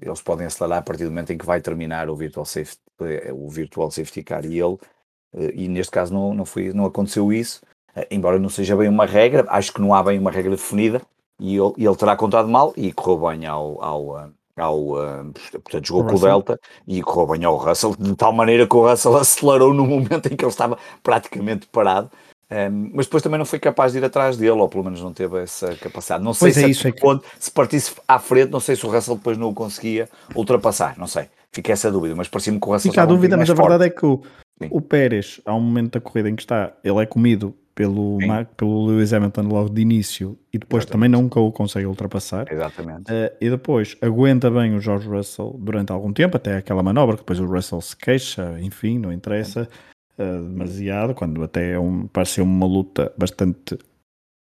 eles 0.01 0.21
podem 0.21 0.45
acelerar 0.45 0.79
a 0.79 0.81
partir 0.81 1.05
do 1.05 1.09
momento 1.09 1.31
em 1.31 1.37
que 1.37 1.45
vai 1.45 1.61
terminar 1.61 2.09
o 2.09 2.15
virtual 2.15 2.45
safety, 2.45 2.81
eh, 3.01 3.31
o 3.33 3.49
virtual 3.49 3.89
safety 3.89 4.23
car 4.23 4.45
e 4.45 4.59
ele, 4.59 4.73
uh, 4.73 5.51
e 5.53 5.67
neste 5.67 5.91
caso 5.91 6.13
não, 6.13 6.33
não, 6.33 6.45
foi, 6.45 6.73
não 6.73 6.85
aconteceu 6.85 7.31
isso, 7.31 7.61
embora 8.11 8.37
não 8.37 8.49
seja 8.49 8.75
bem 8.75 8.89
uma 8.89 9.05
regra, 9.05 9.45
acho 9.47 9.73
que 9.73 9.81
não 9.81 9.93
há 9.93 10.03
bem 10.03 10.19
uma 10.19 10.31
regra 10.31 10.51
definida 10.51 11.01
e 11.39 11.55
ele, 11.55 11.73
ele 11.77 11.95
terá 11.95 12.15
contado 12.15 12.49
mal 12.49 12.73
e 12.75 12.91
correu 12.91 13.29
bem 13.29 13.45
ao, 13.45 13.81
ao 13.83 14.31
ao, 14.57 14.85
portanto, 15.51 15.85
jogou 15.85 16.05
com 16.05 16.15
o 16.15 16.19
Delta 16.19 16.59
e 16.87 17.01
correu 17.01 17.37
bem 17.37 17.43
ao 17.43 17.57
Russell, 17.57 17.95
de 17.97 18.15
tal 18.15 18.31
maneira 18.31 18.65
que 18.65 18.75
o 18.75 18.87
Russell 18.87 19.15
acelerou 19.17 19.73
no 19.73 19.85
momento 19.85 20.27
em 20.27 20.35
que 20.35 20.45
ele 20.45 20.51
estava 20.51 20.77
praticamente 21.03 21.67
parado. 21.67 22.09
Um, 22.51 22.91
mas 22.93 23.07
depois 23.07 23.23
também 23.23 23.39
não 23.39 23.45
foi 23.45 23.59
capaz 23.59 23.91
de 23.91 23.97
ir 23.97 24.05
atrás 24.05 24.37
dele, 24.37 24.51
ou 24.51 24.69
pelo 24.69 24.83
menos 24.83 25.01
não 25.01 25.11
teve 25.11 25.41
essa 25.41 25.75
capacidade. 25.75 26.23
Não 26.23 26.33
sei 26.33 26.47
pois 26.47 26.53
se, 26.55 26.63
é 26.63 26.67
isso, 26.67 26.87
é 26.87 26.91
que... 26.91 27.01
se 27.39 27.51
partisse 27.51 27.93
à 28.07 28.19
frente, 28.19 28.51
não 28.51 28.59
sei 28.59 28.75
se 28.75 28.85
o 28.85 28.89
Russell 28.89 29.15
depois 29.15 29.37
não 29.37 29.49
o 29.49 29.53
conseguia 29.53 30.07
ultrapassar, 30.35 30.97
não 30.97 31.07
sei. 31.07 31.27
Fica 31.51 31.71
essa 31.71 31.91
dúvida, 31.91 32.13
mas 32.15 32.27
parecia-me 32.27 32.59
que 32.59 32.67
o 32.67 32.71
Russell. 32.71 32.91
Fica 32.91 33.01
a 33.01 33.05
dúvida, 33.05 33.35
mas 33.35 33.49
a 33.49 33.53
verdade 33.53 33.85
é 33.85 33.89
que 33.89 34.05
o, 34.05 34.21
o 34.69 34.81
Pérez, 34.81 35.41
há 35.45 35.55
um 35.55 35.61
momento 35.61 35.93
da 35.93 36.01
corrida 36.01 36.29
em 36.29 36.35
que 36.35 36.43
está, 36.43 36.73
ele 36.83 37.01
é 37.01 37.05
comido 37.05 37.55
pelo, 37.73 38.19
Mark, 38.25 38.49
pelo 38.55 38.85
Lewis 38.85 39.11
Hamilton 39.11 39.41
logo 39.41 39.69
de 39.69 39.81
início 39.81 40.37
e 40.53 40.57
depois 40.57 40.83
Exatamente. 40.83 41.11
também 41.11 41.21
nunca 41.21 41.39
o 41.39 41.51
consegue 41.51 41.85
ultrapassar. 41.85 42.45
Exatamente. 42.51 43.11
Uh, 43.11 43.35
e 43.41 43.49
depois 43.49 43.97
aguenta 44.01 44.51
bem 44.51 44.75
o 44.75 44.79
George 44.79 45.07
Russell 45.07 45.57
durante 45.59 45.91
algum 45.91 46.13
tempo, 46.13 46.37
até 46.37 46.57
aquela 46.57 46.83
manobra, 46.83 47.15
que 47.15 47.23
depois 47.23 47.39
o 47.39 47.45
Russell 47.45 47.81
se 47.81 47.95
queixa, 47.95 48.57
enfim, 48.61 48.99
não 48.99 49.11
interessa 49.11 49.67
uh, 50.17 50.47
demasiado, 50.47 51.13
quando 51.13 51.43
até 51.43 51.73
é 51.73 51.79
um, 51.79 52.07
pareceu 52.07 52.43
uma 52.43 52.65
luta 52.65 53.11
bastante 53.17 53.77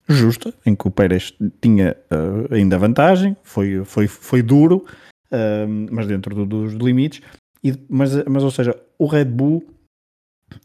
justa, 0.08 0.54
em 0.66 0.76
que 0.76 0.88
o 0.88 0.92
Pérez 0.92 1.34
tinha 1.62 1.96
uh, 2.12 2.54
ainda 2.54 2.78
vantagem, 2.78 3.36
foi, 3.44 3.84
foi, 3.86 4.08
foi 4.08 4.42
duro, 4.42 4.86
mas 5.90 6.08
dentro 6.08 6.36
do, 6.36 6.46
dos 6.46 6.74
limites. 6.74 7.22
E, 7.64 7.74
mas, 7.88 8.12
mas, 8.26 8.44
ou 8.44 8.52
seja, 8.52 8.76
o 9.00 9.06
Red 9.06 9.26
Bull 9.26 9.66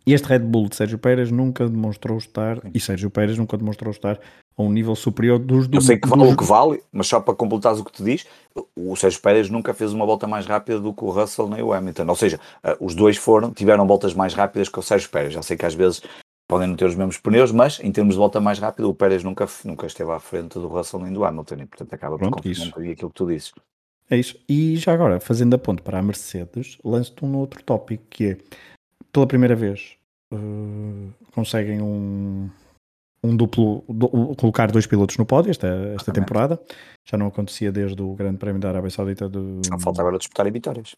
este 0.06 0.28
Red 0.28 0.40
Bull 0.40 0.68
de 0.68 0.76
Sérgio 0.76 0.98
Pérez 0.98 1.30
nunca 1.30 1.68
demonstrou 1.68 2.18
estar, 2.18 2.60
e 2.74 2.80
Sérgio 2.80 3.10
Pérez 3.10 3.36
nunca 3.38 3.56
demonstrou 3.56 3.90
estar 3.90 4.18
a 4.56 4.62
um 4.62 4.70
nível 4.70 4.94
superior 4.94 5.38
dos 5.38 5.68
Eu 5.70 5.80
sei 5.80 5.98
que 5.98 6.08
vale 6.08 6.32
o 6.32 6.36
que 6.36 6.44
vale, 6.44 6.82
mas 6.92 7.06
só 7.06 7.20
para 7.20 7.34
completares 7.34 7.78
o 7.78 7.84
que 7.84 7.92
te 7.92 8.02
diz, 8.02 8.26
o 8.74 8.96
Sérgio 8.96 9.20
Pérez 9.20 9.50
nunca 9.50 9.74
fez 9.74 9.92
uma 9.92 10.06
volta 10.06 10.26
mais 10.26 10.46
rápida 10.46 10.80
do 10.80 10.94
que 10.94 11.04
o 11.04 11.10
Russell 11.10 11.48
nem 11.48 11.62
o 11.62 11.72
Hamilton. 11.72 12.06
Ou 12.08 12.16
seja, 12.16 12.40
eh, 12.64 12.76
os 12.80 12.94
dois 12.94 13.16
foram, 13.16 13.52
tiveram 13.52 13.86
voltas 13.86 14.14
mais 14.14 14.32
rápidas 14.32 14.68
que 14.68 14.78
o 14.78 14.82
Sérgio 14.82 15.10
Pérez. 15.10 15.34
Já 15.34 15.42
sei 15.42 15.56
que 15.56 15.66
às 15.66 15.74
vezes 15.74 16.02
podem 16.48 16.68
não 16.68 16.76
ter 16.76 16.86
os 16.86 16.94
mesmos 16.94 17.18
pneus, 17.18 17.52
mas 17.52 17.80
em 17.80 17.92
termos 17.92 18.14
de 18.14 18.18
volta 18.18 18.40
mais 18.40 18.58
rápida, 18.58 18.88
o 18.88 18.94
Pérez 18.94 19.22
nunca, 19.22 19.46
nunca 19.64 19.86
esteve 19.86 20.10
à 20.12 20.18
frente 20.18 20.54
do 20.54 20.68
Russell 20.68 21.00
nem 21.00 21.12
do 21.12 21.24
Hamilton, 21.24 21.56
e 21.56 21.66
portanto 21.66 21.92
acaba 21.92 22.18
por 22.18 22.30
confirmar 22.30 22.68
aquilo 22.68 23.10
que 23.10 23.16
tu 23.16 23.26
dizes. 23.26 23.52
É 24.08 24.16
isso. 24.16 24.38
E 24.48 24.76
já 24.76 24.92
agora, 24.92 25.18
fazendo 25.18 25.54
a 25.54 25.58
ponto 25.58 25.82
para 25.82 25.98
a 25.98 26.02
Mercedes, 26.02 26.78
lanço-te 26.84 27.24
um 27.24 27.36
outro 27.36 27.62
tópico 27.62 28.04
que 28.08 28.26
é 28.26 28.38
pela 29.12 29.26
primeira 29.26 29.54
vez 29.54 29.96
uh, 30.32 31.12
conseguem 31.32 31.80
um, 31.80 32.50
um 33.22 33.36
duplo, 33.36 33.84
do, 33.88 34.08
colocar 34.36 34.70
dois 34.70 34.86
pilotos 34.86 35.16
no 35.16 35.26
pódio 35.26 35.50
esta, 35.50 35.68
esta 35.94 36.12
temporada. 36.12 36.60
Já 37.04 37.16
não 37.16 37.26
acontecia 37.26 37.72
desde 37.72 38.00
o 38.02 38.14
Grande 38.14 38.38
Prémio 38.38 38.60
da 38.60 38.68
Arábia 38.68 38.90
Saudita. 38.90 39.28
Do... 39.28 39.60
Só 39.66 39.78
falta 39.78 40.00
agora 40.00 40.18
disputarem 40.18 40.52
vitórias. 40.52 40.94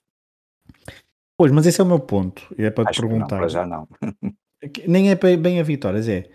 Pois, 1.36 1.52
mas 1.52 1.66
esse 1.66 1.80
é 1.80 1.84
o 1.84 1.86
meu 1.86 2.00
ponto. 2.00 2.54
E 2.58 2.64
é 2.64 2.70
para 2.70 2.90
Acho 2.90 3.00
te 3.00 3.06
perguntar. 3.06 3.36
Não, 3.36 3.38
para 3.38 3.48
já 3.48 3.66
não. 3.66 3.88
É 4.60 4.88
Nem 4.88 5.08
é 5.08 5.14
bem 5.14 5.60
a 5.60 5.62
vitórias, 5.62 6.08
é 6.08 6.28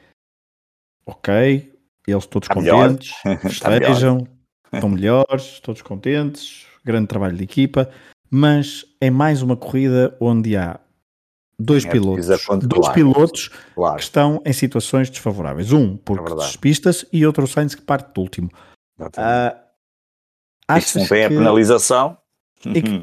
ok, 1.06 1.74
eles 2.08 2.26
todos 2.26 2.48
Está 2.48 2.54
contentes, 2.54 3.14
estejam, 3.44 4.26
estão 4.74 4.90
melhores, 4.90 5.60
todos 5.60 5.82
contentes, 5.82 6.66
grande 6.86 7.08
trabalho 7.08 7.36
de 7.36 7.44
equipa, 7.44 7.90
mas 8.30 8.86
é 9.02 9.10
mais 9.10 9.42
uma 9.42 9.58
corrida 9.58 10.16
onde 10.22 10.56
há 10.56 10.80
dois 11.60 11.86
é, 11.86 11.90
pilotos, 11.90 12.28
dois 12.64 12.90
pilotos 12.90 13.50
claro. 13.76 13.96
que 13.98 14.04
estão 14.04 14.42
em 14.46 14.54
situações 14.54 15.10
desfavoráveis. 15.10 15.72
Um 15.72 15.98
porque 15.98 16.32
é 16.32 16.36
despistas 16.36 17.06
e 17.12 17.26
outro 17.26 17.48
Sainz 17.48 17.76
que 17.76 17.82
parte 17.82 18.14
do 18.14 18.22
último. 18.22 18.50
Uh, 19.00 20.78
Isso 20.78 21.00
não 21.00 21.08
tem 21.08 21.20
que... 21.20 21.26
a 21.26 21.30
penalização. 21.30 22.18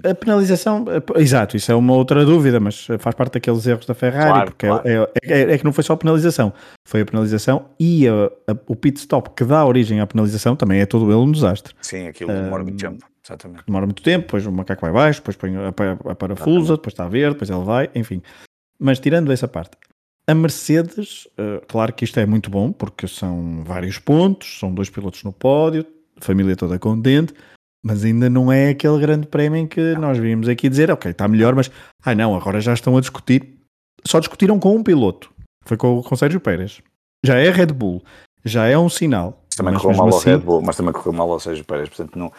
A 0.09 0.15
penalização, 0.15 0.85
exato, 1.17 1.57
isso 1.57 1.71
é 1.71 1.75
uma 1.75 1.93
outra 1.93 2.25
dúvida, 2.25 2.59
mas 2.59 2.87
faz 2.99 3.15
parte 3.15 3.35
daqueles 3.35 3.67
erros 3.67 3.87
da 3.87 3.95
Ferrari, 3.95 4.31
claro, 4.31 4.51
porque 4.51 4.67
é, 4.67 4.69
claro. 4.69 4.83
É, 4.85 5.09
é, 5.23 5.41
é, 5.53 5.59
que 5.59 5.65
não 5.65 5.73
foi 5.73 5.85
só 5.85 5.93
a 5.93 5.97
penalização, 5.97 6.53
foi 6.87 7.03
a 7.03 7.07
penalização 7.07 7.67
e 7.79 8.09
a, 8.09 8.13
a, 8.53 8.57
o 8.67 8.77
pit 8.77 8.99
stop 8.99 9.31
que 9.31 9.45
dá 9.45 9.65
origem 9.65 10.01
à 10.01 10.07
penalização 10.07 10.57
também 10.57 10.81
é 10.81 10.87
todo 10.87 11.11
ele 11.11 11.21
um 11.21 11.31
desastre. 11.31 11.75
Sim, 11.81 12.09
aquilo 12.09 12.33
demora 12.33 12.63
muito 12.63 12.79
tempo, 12.79 13.05
exatamente. 13.25 13.65
Demora 13.67 13.87
muito 13.87 14.03
tempo, 14.03 14.27
depois 14.27 14.47
o 14.47 14.53
macaco 14.53 14.83
vai 14.83 14.93
baixo, 14.93 15.21
depois 15.21 15.37
põe 15.37 15.55
a, 15.57 15.69
a, 16.11 16.15
parafusa, 16.15 16.77
depois 16.77 16.93
está 16.93 17.05
a 17.05 17.09
verde, 17.09 17.35
depois 17.35 17.51
ele 17.51 17.65
vai, 17.65 17.91
enfim. 17.95 18.23
Mas 18.79 18.99
tirando 18.99 19.31
essa 19.31 19.47
parte, 19.47 19.77
a 20.27 20.35
Mercedes, 20.35 21.27
uh, 21.39 21.65
claro 21.67 21.93
que 21.93 22.05
isto 22.05 22.19
é 22.21 22.27
muito 22.27 22.51
bom, 22.51 22.73
porque 22.73 23.09
são 23.09 23.63
vários 23.65 23.99
pontos, 23.99 24.59
são 24.59 24.73
dois 24.73 24.89
pilotos 24.89 25.25
no 25.25 25.33
pódio, 25.33 25.85
família 26.19 26.55
toda 26.57 26.79
contente, 26.79 27.35
mas 27.83 28.05
ainda 28.05 28.29
não 28.29 28.53
é 28.53 28.71
aquele 28.71 28.99
grande 29.01 29.27
prémio 29.27 29.59
em 29.59 29.67
que 29.67 29.95
nós 29.95 30.19
vimos 30.19 30.49
aqui 30.49 30.69
dizer, 30.69 30.91
ok, 30.91 31.11
está 31.11 31.27
melhor, 31.27 31.55
mas 31.55 31.71
ai 32.05 32.15
não, 32.15 32.37
agora 32.37 32.61
já 32.61 32.73
estão 32.73 32.97
a 32.97 33.01
discutir. 33.01 33.59
Só 34.07 34.19
discutiram 34.19 34.59
com 34.59 34.77
um 34.77 34.83
piloto, 34.83 35.33
foi 35.65 35.77
com, 35.77 36.03
com 36.03 36.15
o 36.15 36.19
Sérgio 36.19 36.41
Pérez. 36.41 36.83
Já 37.25 37.37
é 37.37 37.51
Red 37.51 37.67
Bull, 37.67 38.03
já 38.45 38.67
é 38.67 38.79
um 38.79 38.89
sinal. 38.89 39.43
Mas 39.47 39.57
também 39.57 39.75
correu 39.75 39.97
mal 39.97 40.09
assim, 40.09 40.31
ao 40.31 40.37
Red 40.39 40.45
Bull, 40.45 40.63
mas 40.63 40.77
também 40.77 40.93
correu 40.93 41.13
mal 41.13 41.31
ao 41.31 41.41
Sérgio 41.41 41.65
Pérez, 41.65 41.89
portanto 41.89 42.19
não. 42.19 42.33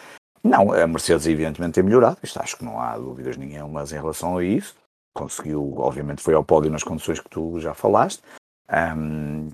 Não, 0.44 0.72
a 0.72 0.86
Mercedes 0.88 1.28
evidentemente 1.28 1.74
tem 1.74 1.84
melhorado, 1.84 2.18
isto 2.20 2.40
acho 2.40 2.56
que 2.56 2.64
não 2.64 2.80
há 2.80 2.98
dúvidas 2.98 3.36
nenhumas 3.36 3.92
em 3.92 3.96
relação 3.96 4.38
a 4.38 4.44
isso. 4.44 4.74
Conseguiu, 5.14 5.74
obviamente 5.76 6.20
foi 6.20 6.34
ao 6.34 6.42
pódio 6.42 6.70
nas 6.70 6.82
condições 6.82 7.20
que 7.20 7.28
tu 7.28 7.60
já 7.60 7.74
falaste. 7.74 8.22
Um, 8.68 9.50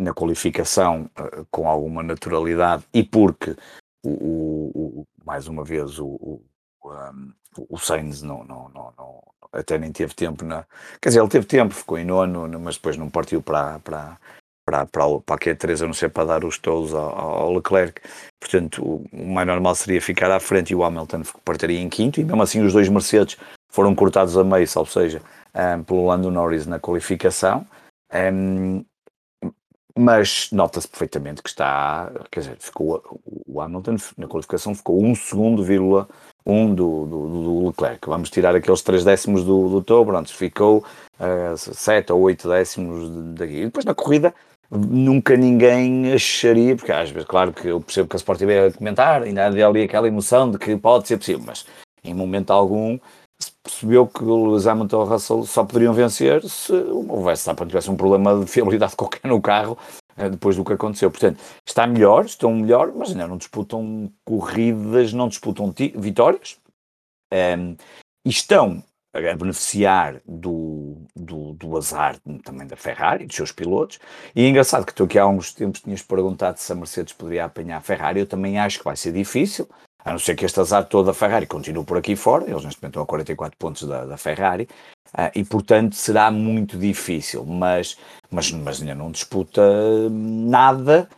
na 0.00 0.14
qualificação 0.14 1.10
uh, 1.18 1.46
com 1.50 1.68
alguma 1.68 2.02
naturalidade 2.02 2.84
e 2.92 3.02
porque 3.02 3.54
o, 4.02 4.10
o, 4.10 5.00
o 5.00 5.06
mais 5.24 5.48
uma 5.48 5.64
vez 5.64 5.98
o, 5.98 6.06
o, 6.06 6.42
um, 6.84 7.32
o 7.68 7.78
Sainz 7.78 8.22
não, 8.22 8.44
não, 8.44 8.68
não, 8.68 8.92
não, 8.96 9.22
até 9.52 9.78
nem 9.78 9.92
teve 9.92 10.14
tempo 10.14 10.44
na. 10.44 10.64
Quer 11.00 11.10
dizer, 11.10 11.20
ele 11.20 11.28
teve 11.28 11.46
tempo, 11.46 11.74
ficou 11.74 11.98
em 11.98 12.04
nono, 12.04 12.48
mas 12.60 12.76
depois 12.76 12.96
não 12.96 13.10
partiu 13.10 13.42
para, 13.42 13.78
para, 13.80 14.18
para, 14.64 14.86
para, 14.86 15.20
para 15.20 15.34
a 15.34 15.38
Q3, 15.38 15.82
a 15.82 15.86
não 15.86 15.94
ser 15.94 16.10
para 16.10 16.26
dar 16.26 16.44
os 16.44 16.58
tolos 16.58 16.94
ao, 16.94 17.18
ao 17.18 17.52
Leclerc. 17.54 18.00
Portanto, 18.38 18.82
o, 18.84 19.08
mais 19.12 19.46
normal 19.46 19.74
seria 19.74 20.00
ficar 20.00 20.30
à 20.30 20.40
frente 20.40 20.70
e 20.70 20.74
o 20.74 20.84
Hamilton 20.84 21.22
partiria 21.44 21.80
em 21.80 21.88
quinto, 21.88 22.20
e 22.20 22.24
mesmo 22.24 22.42
assim 22.42 22.62
os 22.62 22.72
dois 22.72 22.88
Mercedes 22.88 23.36
foram 23.68 23.94
cortados 23.94 24.36
a 24.36 24.44
meio, 24.44 24.66
ou 24.76 24.86
seja, 24.86 25.20
um, 25.54 25.82
pelo 25.82 26.06
Lando 26.06 26.30
Norris 26.30 26.66
na 26.66 26.78
qualificação. 26.78 27.66
Um, 28.12 28.84
mas 30.00 30.48
nota-se 30.50 30.88
perfeitamente 30.88 31.42
que 31.42 31.50
está, 31.50 32.10
quer 32.30 32.40
dizer, 32.40 32.56
ficou, 32.58 33.20
o 33.46 33.60
Hamilton 33.60 33.96
na 34.16 34.26
qualificação 34.26 34.74
ficou 34.74 35.02
um 35.02 35.14
segundo, 35.14 35.62
vírgula 35.62 36.08
um 36.44 36.74
do, 36.74 37.04
do, 37.04 37.28
do, 37.28 37.66
Leclerc. 37.68 38.08
Vamos 38.08 38.30
tirar 38.30 38.56
aqueles 38.56 38.80
três 38.80 39.04
décimos 39.04 39.44
do, 39.44 39.68
do 39.68 39.82
Touro, 39.82 40.16
antes 40.16 40.32
ficou 40.32 40.78
uh, 41.18 41.56
sete 41.56 42.12
ou 42.12 42.20
oito 42.22 42.48
décimos 42.48 43.10
daqui. 43.34 43.58
E 43.58 43.64
depois 43.66 43.84
na 43.84 43.94
corrida 43.94 44.34
nunca 44.70 45.36
ninguém 45.36 46.12
acharia, 46.12 46.76
porque 46.76 46.92
às 46.92 47.10
vezes, 47.10 47.28
claro 47.28 47.52
que 47.52 47.68
eu 47.68 47.80
percebo 47.80 48.08
que 48.08 48.16
a 48.16 48.18
Sport 48.18 48.38
TV 48.38 48.66
a 48.66 48.72
comentar, 48.72 49.22
ainda 49.22 49.44
há 49.44 49.66
ali 49.66 49.82
aquela 49.82 50.08
emoção 50.08 50.50
de 50.50 50.58
que 50.58 50.76
pode 50.76 51.08
ser 51.08 51.18
possível, 51.18 51.42
mas 51.44 51.66
em 52.02 52.14
momento 52.14 52.52
algum 52.52 52.98
percebeu 53.62 54.06
que 54.06 54.22
o 54.24 54.46
Lewis 54.46 54.66
Hamilton 54.66 54.96
e 54.96 55.04
o 55.04 55.04
Russell 55.04 55.44
só 55.44 55.64
poderiam 55.64 55.92
vencer 55.92 56.42
se 56.48 56.72
o 56.72 57.22
Verstappen 57.22 57.66
tivesse 57.66 57.90
um 57.90 57.96
problema 57.96 58.38
de 58.40 58.46
fiabilidade 58.46 58.94
qualquer 58.96 59.28
no 59.28 59.40
carro 59.40 59.78
eh, 60.16 60.30
depois 60.30 60.56
do 60.56 60.64
que 60.64 60.72
aconteceu. 60.72 61.10
Portanto, 61.10 61.40
está 61.66 61.86
melhor, 61.86 62.24
estão 62.24 62.54
melhor, 62.54 62.92
mas 62.94 63.10
ainda 63.10 63.26
não 63.26 63.36
disputam 63.36 64.10
corridas, 64.24 65.12
não 65.12 65.28
disputam 65.28 65.72
vitórias 65.96 66.58
um, 67.32 67.36
ehm, 67.36 67.76
e 68.24 68.30
estão 68.30 68.82
a 69.12 69.36
beneficiar 69.36 70.20
do, 70.24 71.04
do, 71.16 71.52
do, 71.54 71.76
azar 71.76 72.16
também 72.44 72.66
da 72.66 72.76
Ferrari, 72.76 73.26
dos 73.26 73.34
seus 73.34 73.50
pilotos. 73.50 73.98
E 74.36 74.44
é 74.44 74.48
engraçado 74.48 74.86
que 74.86 74.94
tu 74.94 75.04
aqui 75.04 75.18
há 75.18 75.26
uns 75.26 75.52
tempos 75.52 75.80
tinhas 75.80 76.00
perguntado 76.00 76.58
se 76.58 76.70
a 76.70 76.76
Mercedes 76.76 77.12
poderia 77.12 77.44
apanhar 77.44 77.78
a 77.78 77.80
Ferrari. 77.80 78.20
Eu 78.20 78.26
também 78.26 78.58
acho 78.58 78.78
que 78.78 78.84
vai 78.84 78.96
ser 78.96 79.12
difícil, 79.12 79.68
a 80.04 80.12
não 80.12 80.18
ser 80.18 80.34
que 80.34 80.44
este 80.44 80.60
azar 80.60 80.84
todo 80.84 81.06
da 81.06 81.14
Ferrari 81.14 81.46
continue 81.46 81.84
por 81.84 81.98
aqui 81.98 82.16
fora. 82.16 82.44
Eles 82.44 82.64
neste 82.64 82.80
momento 82.82 82.94
estão 82.94 83.02
a 83.02 83.06
44 83.06 83.56
pontos 83.58 83.82
da, 83.86 84.04
da 84.04 84.16
Ferrari. 84.16 84.68
Uh, 85.12 85.30
e 85.34 85.44
portanto 85.44 85.96
será 85.96 86.30
muito 86.30 86.78
difícil, 86.78 87.44
mas, 87.44 87.96
mas, 88.30 88.50
mas 88.52 88.80
ainda 88.80 88.94
não 88.94 89.10
disputa 89.10 89.62
nada. 90.10 91.08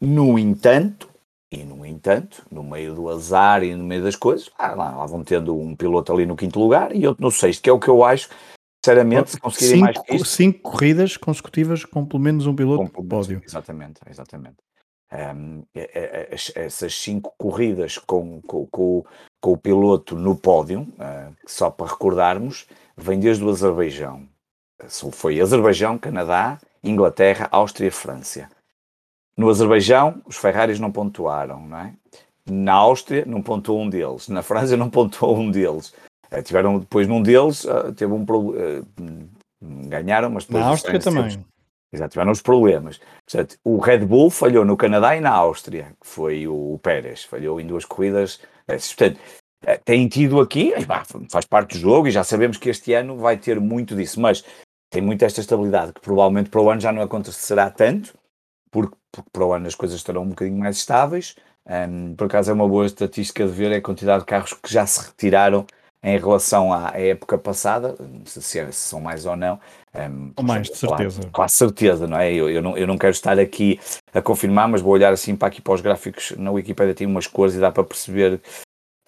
No 0.00 0.38
entanto, 0.38 1.08
e, 1.54 1.62
no 1.62 1.86
entanto, 1.86 2.44
no 2.50 2.64
meio 2.64 2.94
do 2.94 3.08
azar 3.08 3.62
e 3.62 3.74
no 3.74 3.84
meio 3.84 4.02
das 4.02 4.16
coisas, 4.16 4.50
ah, 4.58 4.74
lá, 4.74 4.96
lá, 4.96 5.06
vão 5.06 5.22
tendo 5.22 5.56
um 5.56 5.76
piloto 5.76 6.12
ali 6.12 6.26
no 6.26 6.34
quinto 6.34 6.58
lugar 6.58 6.94
e 6.94 7.06
outro 7.06 7.22
no 7.22 7.30
sexto, 7.30 7.62
que 7.62 7.70
é 7.70 7.72
o 7.72 7.78
que 7.78 7.88
eu 7.88 8.02
acho, 8.02 8.28
sinceramente, 8.84 9.30
se 9.30 9.40
conseguirem 9.40 9.76
cinco, 9.76 9.84
mais 9.84 9.98
que 9.98 10.14
isto, 10.16 10.28
Cinco 10.28 10.58
corridas 10.60 11.16
consecutivas 11.16 11.84
com 11.84 12.04
pelo 12.04 12.22
menos 12.22 12.46
um 12.46 12.56
piloto 12.56 12.82
no 12.82 13.04
pódio. 13.04 13.40
Exatamente, 13.44 14.00
exatamente. 14.10 14.56
Um, 15.14 15.62
essas 16.56 16.98
cinco 16.98 17.32
corridas 17.38 17.98
com, 17.98 18.42
com, 18.42 18.66
com, 18.66 19.04
com 19.40 19.52
o 19.52 19.56
piloto 19.56 20.16
no 20.16 20.34
pódio, 20.34 20.80
uh, 20.80 21.32
só 21.46 21.70
para 21.70 21.86
recordarmos, 21.86 22.66
vem 22.96 23.20
desde 23.20 23.44
o 23.44 23.50
Azerbaijão. 23.50 24.28
Foi 25.12 25.40
Azerbaijão, 25.40 25.96
Canadá, 25.98 26.58
Inglaterra, 26.82 27.48
Áustria 27.52 27.86
e 27.86 27.92
França. 27.92 28.48
No 29.36 29.48
Azerbaijão, 29.48 30.20
os 30.26 30.36
Ferraris 30.36 30.80
não 30.80 30.90
pontuaram, 30.90 31.64
não 31.64 31.78
é? 31.78 31.94
Na 32.44 32.74
Áustria, 32.74 33.24
não 33.24 33.40
pontuou 33.40 33.80
um 33.80 33.88
deles. 33.88 34.28
Na 34.28 34.42
França, 34.42 34.76
não 34.76 34.90
pontuou 34.90 35.38
um 35.38 35.50
deles. 35.50 35.94
Uh, 36.32 36.42
tiveram 36.42 36.80
depois 36.80 37.06
num 37.06 37.22
deles, 37.22 37.64
uh, 37.64 37.92
teve 37.92 38.12
um 38.12 38.24
problema. 38.24 38.84
Uh, 39.00 39.28
ganharam, 39.88 40.30
mas 40.30 40.44
depois. 40.44 40.64
Na 40.64 40.70
Áustria 40.70 40.98
também. 40.98 41.30
Teve, 41.30 41.44
exato, 41.94 42.12
tiveram 42.12 42.32
os 42.32 42.42
problemas. 42.42 43.00
Portanto, 43.28 43.56
o 43.64 43.78
Red 43.78 43.98
Bull 43.98 44.30
falhou 44.30 44.64
no 44.64 44.76
Canadá 44.76 45.16
e 45.16 45.20
na 45.20 45.30
Áustria, 45.30 45.94
que 46.00 46.06
foi 46.06 46.46
o, 46.46 46.78
Pérez. 46.82 47.24
Falhou 47.24 47.60
em 47.60 47.66
duas 47.66 47.84
corridas. 47.84 48.40
Portanto, 48.66 49.18
tem 49.84 50.06
tido 50.08 50.40
aqui, 50.40 50.72
faz 51.30 51.46
parte 51.46 51.74
do 51.74 51.80
jogo 51.80 52.08
e 52.08 52.10
já 52.10 52.22
sabemos 52.22 52.58
que 52.58 52.68
este 52.68 52.92
ano 52.92 53.16
vai 53.16 53.36
ter 53.36 53.58
muito 53.58 53.96
disso, 53.96 54.20
mas 54.20 54.44
tem 54.90 55.00
muito 55.00 55.24
esta 55.24 55.40
estabilidade 55.40 55.92
que 55.92 56.00
provavelmente 56.00 56.50
para 56.50 56.60
o 56.60 56.70
ano 56.70 56.80
já 56.80 56.92
não 56.92 57.02
acontecerá 57.02 57.70
tanto, 57.70 58.16
porque, 58.70 58.96
porque 59.10 59.30
para 59.32 59.44
o 59.44 59.52
ano 59.52 59.66
as 59.66 59.74
coisas 59.74 59.96
estarão 59.96 60.22
um 60.22 60.28
bocadinho 60.28 60.58
mais 60.58 60.76
estáveis. 60.76 61.34
Um, 61.66 62.14
por 62.14 62.26
acaso 62.26 62.50
é 62.50 62.54
uma 62.54 62.68
boa 62.68 62.84
estatística 62.84 63.46
de 63.46 63.52
ver 63.52 63.72
a 63.72 63.80
quantidade 63.80 64.20
de 64.20 64.26
carros 64.26 64.52
que 64.52 64.70
já 64.70 64.86
se 64.86 65.06
retiraram 65.06 65.66
em 66.04 66.18
relação 66.18 66.70
à 66.70 66.92
época 66.94 67.38
passada, 67.38 67.96
se, 68.26 68.42
se 68.42 68.72
são 68.72 69.00
mais 69.00 69.24
ou 69.24 69.34
não. 69.34 69.58
Um, 69.94 70.32
ou 70.36 70.44
mais, 70.44 70.68
de 70.68 70.76
certeza. 70.76 71.22
Com 71.32 71.42
a 71.42 71.48
certeza, 71.48 72.06
não 72.06 72.18
é? 72.18 72.30
Eu, 72.30 72.50
eu, 72.50 72.60
não, 72.60 72.76
eu 72.76 72.86
não 72.86 72.98
quero 72.98 73.12
estar 73.12 73.38
aqui 73.38 73.80
a 74.12 74.20
confirmar, 74.20 74.68
mas 74.68 74.82
vou 74.82 74.92
olhar 74.92 75.14
assim 75.14 75.34
para 75.34 75.48
aqui 75.48 75.62
para 75.62 75.72
os 75.72 75.80
gráficos 75.80 76.32
na 76.36 76.50
Wikipedia, 76.50 76.94
tem 76.94 77.06
umas 77.06 77.26
cores 77.26 77.54
e 77.54 77.58
dá 77.58 77.72
para 77.72 77.84
perceber 77.84 78.38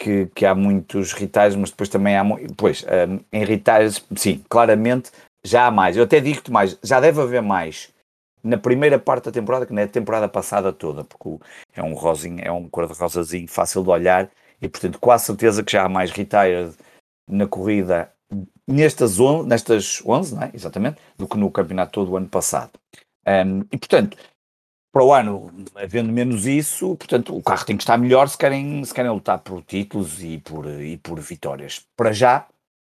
que, 0.00 0.26
que 0.35 0.46
há 0.46 0.54
muitos 0.54 1.12
retails, 1.12 1.54
mas 1.54 1.70
depois 1.70 1.90
também 1.90 2.16
há. 2.16 2.24
Pois, 2.56 2.82
um, 2.85 3.20
em 3.30 3.44
retails, 3.44 4.02
sim, 4.16 4.42
claramente 4.48 5.11
já 5.44 5.66
há 5.66 5.70
mais. 5.70 5.98
Eu 5.98 6.04
até 6.04 6.18
digo-te 6.18 6.50
mais, 6.50 6.78
já 6.82 6.98
deve 6.98 7.20
haver 7.20 7.42
mais 7.42 7.90
na 8.42 8.56
primeira 8.56 8.98
parte 8.98 9.24
da 9.24 9.32
temporada 9.32 9.66
que 9.66 9.72
na 9.74 9.87
temporada 9.87 10.28
passada 10.28 10.72
toda, 10.72 11.04
porque 11.04 11.44
é 11.74 11.82
um 11.82 11.92
rosinho, 11.92 12.40
é 12.42 12.50
um 12.50 12.68
cor-de-rosazinho 12.68 13.48
fácil 13.48 13.82
de 13.82 13.90
olhar 13.90 14.30
e, 14.62 14.68
portanto, 14.68 14.98
quase 14.98 15.26
certeza 15.26 15.62
que 15.62 15.72
já 15.72 15.85
há 15.85 15.88
mais 15.88 16.11
retired 16.11 16.72
na 17.29 17.47
corrida 17.47 18.12
nestas, 18.67 19.21
on, 19.21 19.45
nestas 19.45 20.03
11, 20.05 20.35
não 20.35 20.43
é? 20.43 20.51
exatamente, 20.53 20.99
do 21.17 21.29
que 21.29 21.37
no 21.37 21.51
campeonato 21.51 21.93
todo 21.93 22.11
o 22.11 22.17
ano 22.17 22.29
passado. 22.29 22.73
Um, 23.27 23.61
e, 23.73 23.79
portanto, 23.79 24.17
para 24.93 25.05
o 25.05 25.12
ano, 25.12 25.51
havendo 25.75 26.12
menos 26.12 26.47
isso, 26.47 26.97
portanto, 26.97 27.37
o 27.37 27.43
carro 27.43 27.67
tem 27.67 27.77
que 27.77 27.83
estar 27.83 27.99
melhor 27.99 28.29
se 28.29 28.39
querem, 28.39 28.83
se 28.85 28.95
querem 28.95 29.11
lutar 29.11 29.39
por 29.41 29.62
títulos 29.62 30.23
e 30.23 30.39
por, 30.39 30.67
e 30.67 30.97
por 30.97 31.21
vitórias. 31.21 31.85
Para 31.97 32.12
já, 32.12 32.47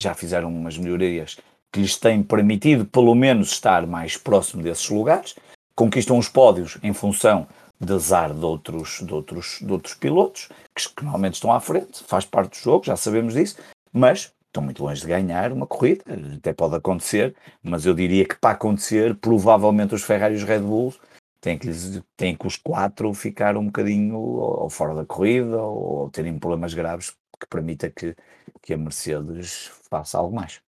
já 0.01 0.13
fizeram 0.13 0.49
umas 0.49 0.77
melhorias 0.77 1.37
que 1.71 1.79
lhes 1.79 1.95
têm 1.95 2.23
permitido, 2.23 2.85
pelo 2.85 3.13
menos, 3.15 3.51
estar 3.51 3.85
mais 3.85 4.17
próximo 4.17 4.63
desses 4.63 4.89
lugares. 4.89 5.35
Conquistam 5.75 6.17
os 6.17 6.27
pódios 6.27 6.77
em 6.83 6.91
função 6.91 7.47
de 7.79 7.93
azar 7.93 8.33
de 8.33 8.45
outros, 8.45 9.01
de 9.01 9.13
outros, 9.13 9.59
de 9.61 9.71
outros 9.71 9.93
pilotos, 9.93 10.49
que, 10.75 10.89
que 10.89 11.03
normalmente 11.03 11.35
estão 11.35 11.51
à 11.51 11.59
frente, 11.59 12.03
faz 12.03 12.25
parte 12.25 12.51
do 12.51 12.63
jogo, 12.63 12.85
já 12.85 12.95
sabemos 12.95 13.33
disso, 13.33 13.57
mas 13.91 14.33
estão 14.47 14.63
muito 14.63 14.83
longe 14.83 15.01
de 15.01 15.07
ganhar 15.07 15.51
uma 15.53 15.65
corrida, 15.65 16.03
até 16.35 16.53
pode 16.53 16.75
acontecer, 16.75 17.35
mas 17.63 17.85
eu 17.85 17.93
diria 17.93 18.25
que 18.25 18.35
para 18.35 18.51
acontecer, 18.51 19.15
provavelmente 19.15 19.95
os 19.95 20.03
Ferrari 20.03 20.33
e 20.35 20.37
os 20.37 20.43
Red 20.43 20.59
Bulls 20.59 20.99
tem 21.39 21.57
que, 21.57 21.67
tem 22.15 22.35
que 22.35 22.45
os 22.45 22.57
quatro 22.57 23.13
ficar 23.13 23.57
um 23.57 23.65
bocadinho 23.65 24.17
ou, 24.17 24.69
fora 24.69 24.93
da 24.93 25.05
corrida 25.05 25.57
ou, 25.57 26.01
ou 26.01 26.09
terem 26.09 26.37
problemas 26.37 26.73
graves 26.73 27.11
que 27.39 27.47
permita 27.49 27.89
que, 27.89 28.15
que 28.61 28.73
a 28.73 28.77
Mercedes 28.77 29.71
faça 29.89 30.17
algo 30.17 30.35
mais. 30.35 30.61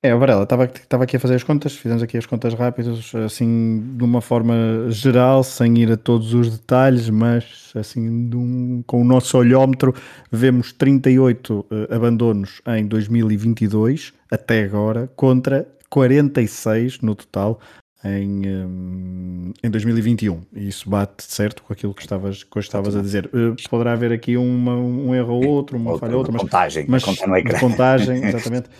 É, 0.00 0.14
Varela, 0.14 0.44
estava 0.44 1.02
aqui 1.02 1.16
a 1.16 1.20
fazer 1.20 1.34
as 1.34 1.42
contas, 1.42 1.74
fizemos 1.74 2.04
aqui 2.04 2.16
as 2.16 2.24
contas 2.24 2.54
rápidas, 2.54 3.12
assim, 3.16 3.96
de 3.96 4.04
uma 4.04 4.20
forma 4.20 4.54
geral, 4.90 5.42
sem 5.42 5.76
ir 5.76 5.90
a 5.90 5.96
todos 5.96 6.34
os 6.34 6.56
detalhes, 6.56 7.10
mas 7.10 7.72
assim, 7.74 8.08
um, 8.32 8.80
com 8.86 9.02
o 9.02 9.04
nosso 9.04 9.36
olhómetro, 9.36 9.92
vemos 10.30 10.72
38 10.72 11.52
uh, 11.52 11.66
eh, 11.72 11.96
abandonos 11.96 12.62
em 12.68 12.86
2022, 12.86 14.12
até 14.30 14.62
agora, 14.62 15.10
contra 15.16 15.66
46 15.90 17.00
no 17.00 17.16
total 17.16 17.58
em, 18.04 18.46
um, 18.46 19.52
em 19.64 19.68
2021. 19.68 20.42
E 20.54 20.68
isso 20.68 20.88
bate 20.88 21.24
certo 21.24 21.64
com 21.64 21.72
aquilo 21.72 21.92
que 21.92 22.02
estavas, 22.02 22.44
que 22.44 22.58
estavas 22.60 22.94
a 22.94 23.02
dizer. 23.02 23.28
Uh, 23.34 23.56
poderá 23.68 23.94
haver 23.94 24.12
aqui 24.12 24.36
uma, 24.36 24.76
um 24.76 25.12
erro 25.12 25.34
ou 25.34 25.46
outro, 25.46 25.76
uma 25.76 25.98
falha 25.98 26.12
ou 26.12 26.18
outra, 26.18 26.32
mas, 26.32 26.42
contagem, 26.42 26.84
mas 26.86 27.02
conta 27.02 27.58
contagem, 27.58 28.22
exatamente. 28.24 28.70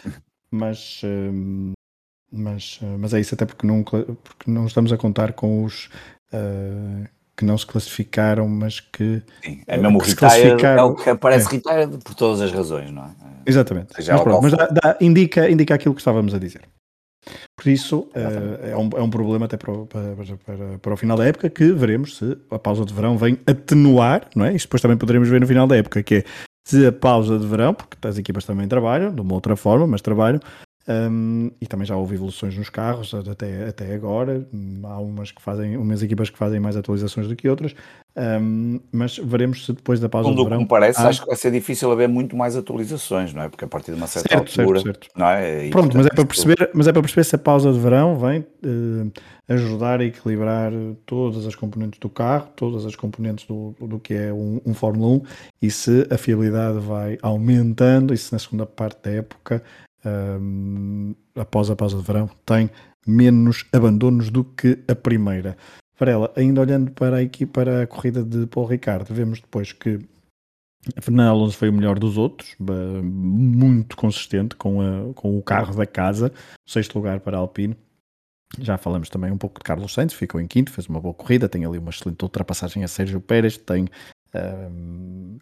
Mas, 0.50 1.00
um, 1.04 1.72
mas, 2.32 2.80
mas 2.98 3.14
é 3.14 3.20
isso, 3.20 3.34
até 3.34 3.44
porque 3.44 3.66
não, 3.66 3.82
porque 3.82 4.50
não 4.50 4.66
estamos 4.66 4.92
a 4.92 4.96
contar 4.96 5.32
com 5.32 5.64
os. 5.64 5.88
Uh, 6.32 7.06
que 7.36 7.44
não 7.44 7.56
se 7.56 7.64
classificaram, 7.64 8.48
mas 8.48 8.80
que. 8.80 9.22
Sim, 9.44 9.62
é 9.66 9.78
mesmo 9.78 9.98
o 9.98 10.02
retired, 10.02 10.64
é 10.64 10.82
o 10.82 10.94
que 10.96 11.08
aparece 11.08 11.46
é. 11.46 11.50
retired 11.52 11.98
por 12.04 12.14
todas 12.16 12.40
as 12.40 12.50
razões, 12.50 12.90
não 12.90 13.04
é? 13.04 13.10
Exatamente. 13.46 13.94
mas, 13.96 14.20
pronto, 14.20 14.42
mas 14.42 14.52
dá, 14.52 14.66
dá, 14.66 14.96
indica, 15.00 15.48
indica 15.48 15.74
aquilo 15.74 15.94
que 15.94 16.00
estávamos 16.00 16.34
a 16.34 16.38
dizer. 16.38 16.62
Por 17.56 17.68
isso, 17.68 18.08
é, 18.14 18.76
um, 18.76 18.90
é 18.96 19.02
um 19.02 19.10
problema 19.10 19.46
até 19.46 19.56
para, 19.56 19.72
para, 19.86 20.14
para, 20.44 20.78
para, 20.78 20.94
o 20.94 20.96
final 20.96 21.16
da 21.16 21.26
época 21.26 21.50
que 21.50 21.72
veremos 21.72 22.16
se 22.16 22.38
a 22.50 22.58
pausa 22.58 22.84
de 22.84 22.94
verão 22.94 23.18
vem 23.18 23.38
atenuar, 23.46 24.28
não 24.34 24.46
é? 24.46 24.54
Isto 24.54 24.66
depois 24.66 24.82
também 24.82 24.96
poderemos 24.96 25.28
ver 25.28 25.40
no 25.40 25.46
final 25.46 25.66
da 25.66 25.76
época, 25.76 26.02
que 26.02 26.16
é 26.16 26.24
se 26.68 26.86
a 26.86 26.92
pausa 26.92 27.38
de 27.38 27.46
verão, 27.46 27.72
porque 27.72 27.96
as 28.06 28.18
equipas 28.18 28.44
também 28.44 28.68
trabalham, 28.68 29.14
de 29.14 29.22
uma 29.22 29.32
outra 29.32 29.56
forma, 29.56 29.86
mas 29.86 30.02
trabalham, 30.02 30.38
um, 30.88 31.50
e 31.60 31.66
também 31.66 31.86
já 31.86 31.94
houve 31.96 32.14
evoluções 32.14 32.56
nos 32.56 32.70
carros 32.70 33.12
até, 33.12 33.68
até 33.68 33.94
agora. 33.94 34.46
Há 34.84 34.98
umas 34.98 35.30
que 35.30 35.42
fazem, 35.42 35.76
umas 35.76 36.02
equipas 36.02 36.30
que 36.30 36.38
fazem 36.38 36.58
mais 36.58 36.78
atualizações 36.78 37.28
do 37.28 37.36
que 37.36 37.46
outras, 37.46 37.74
um, 38.16 38.80
mas 38.90 39.18
veremos 39.18 39.66
se 39.66 39.72
depois 39.74 40.00
da 40.00 40.08
pausa 40.08 40.28
Segundo 40.28 40.38
do 40.38 40.44
verão. 40.44 40.58
Como 40.58 40.68
parece, 40.68 41.00
há... 41.00 41.08
acho 41.08 41.20
que 41.20 41.26
vai 41.26 41.36
ser 41.36 41.50
difícil 41.50 41.92
haver 41.92 42.08
muito 42.08 42.34
mais 42.34 42.56
atualizações, 42.56 43.34
não 43.34 43.42
é? 43.42 43.48
Porque 43.50 43.66
a 43.66 43.68
partir 43.68 43.92
de 43.92 43.98
uma 43.98 44.06
certa 44.06 44.30
certo, 44.30 44.60
altura, 44.60 44.80
certo, 44.80 45.04
certo. 45.04 45.18
não 45.18 45.26
é? 45.26 45.66
E, 45.66 45.70
Pronto, 45.70 45.94
mas 45.94 46.06
é 46.06 46.10
para 46.10 46.24
perceber, 46.24 46.70
mas 46.72 46.88
é 46.88 46.92
para 46.92 47.02
perceber 47.02 47.24
se 47.24 47.36
a 47.36 47.38
pausa 47.38 47.70
de 47.70 47.78
verão 47.78 48.18
vem 48.18 48.40
uh, 48.40 49.12
ajudar 49.46 50.00
a 50.00 50.04
equilibrar 50.04 50.72
todas 51.04 51.46
as 51.46 51.54
componentes 51.54 52.00
do 52.00 52.08
carro, 52.08 52.48
todas 52.56 52.86
as 52.86 52.96
componentes 52.96 53.46
do, 53.46 53.74
do 53.78 53.98
que 53.98 54.14
é 54.14 54.32
um, 54.32 54.60
um 54.64 54.72
Fórmula 54.72 55.16
1 55.16 55.22
e 55.60 55.70
se 55.70 56.06
a 56.10 56.16
fiabilidade 56.16 56.78
vai 56.78 57.18
aumentando 57.20 58.14
e 58.14 58.16
se 58.16 58.32
na 58.32 58.38
segunda 58.38 58.64
parte 58.64 59.02
da 59.02 59.10
época 59.10 59.62
um, 60.04 61.14
após 61.34 61.70
a 61.70 61.76
pausa 61.76 61.96
de 61.96 62.02
verão, 62.02 62.28
tem 62.44 62.70
menos 63.06 63.64
abandonos 63.72 64.30
do 64.30 64.44
que 64.44 64.78
a 64.88 64.94
primeira. 64.94 65.56
Varela, 65.98 66.32
ainda 66.36 66.60
olhando 66.60 66.92
para 66.92 67.16
a 67.16 67.22
equipa, 67.22 67.64
para 67.64 67.82
a 67.82 67.86
corrida 67.86 68.22
de 68.22 68.46
Paul 68.46 68.66
Ricard, 68.66 69.12
vemos 69.12 69.40
depois 69.40 69.72
que 69.72 69.98
Fernando 71.00 71.30
Alonso 71.30 71.56
foi 71.56 71.68
o 71.68 71.72
melhor 71.72 71.98
dos 71.98 72.16
outros, 72.16 72.54
muito 72.58 73.96
consistente 73.96 74.54
com, 74.56 74.80
a, 74.80 75.12
com 75.14 75.36
o 75.36 75.42
carro 75.42 75.74
da 75.74 75.86
casa, 75.86 76.32
sexto 76.66 76.96
lugar 76.96 77.20
para 77.20 77.36
a 77.36 77.40
Alpine. 77.40 77.76
Já 78.58 78.78
falamos 78.78 79.10
também 79.10 79.30
um 79.30 79.36
pouco 79.36 79.58
de 79.58 79.64
Carlos 79.64 79.92
Sainz, 79.92 80.14
ficou 80.14 80.40
em 80.40 80.46
quinto, 80.46 80.72
fez 80.72 80.86
uma 80.86 81.00
boa 81.00 81.12
corrida, 81.12 81.48
tem 81.48 81.66
ali 81.66 81.78
uma 81.78 81.90
excelente 81.90 82.22
ultrapassagem 82.22 82.82
a 82.82 82.88
Sérgio 82.88 83.20
Pérez, 83.20 83.58
tem 83.58 83.88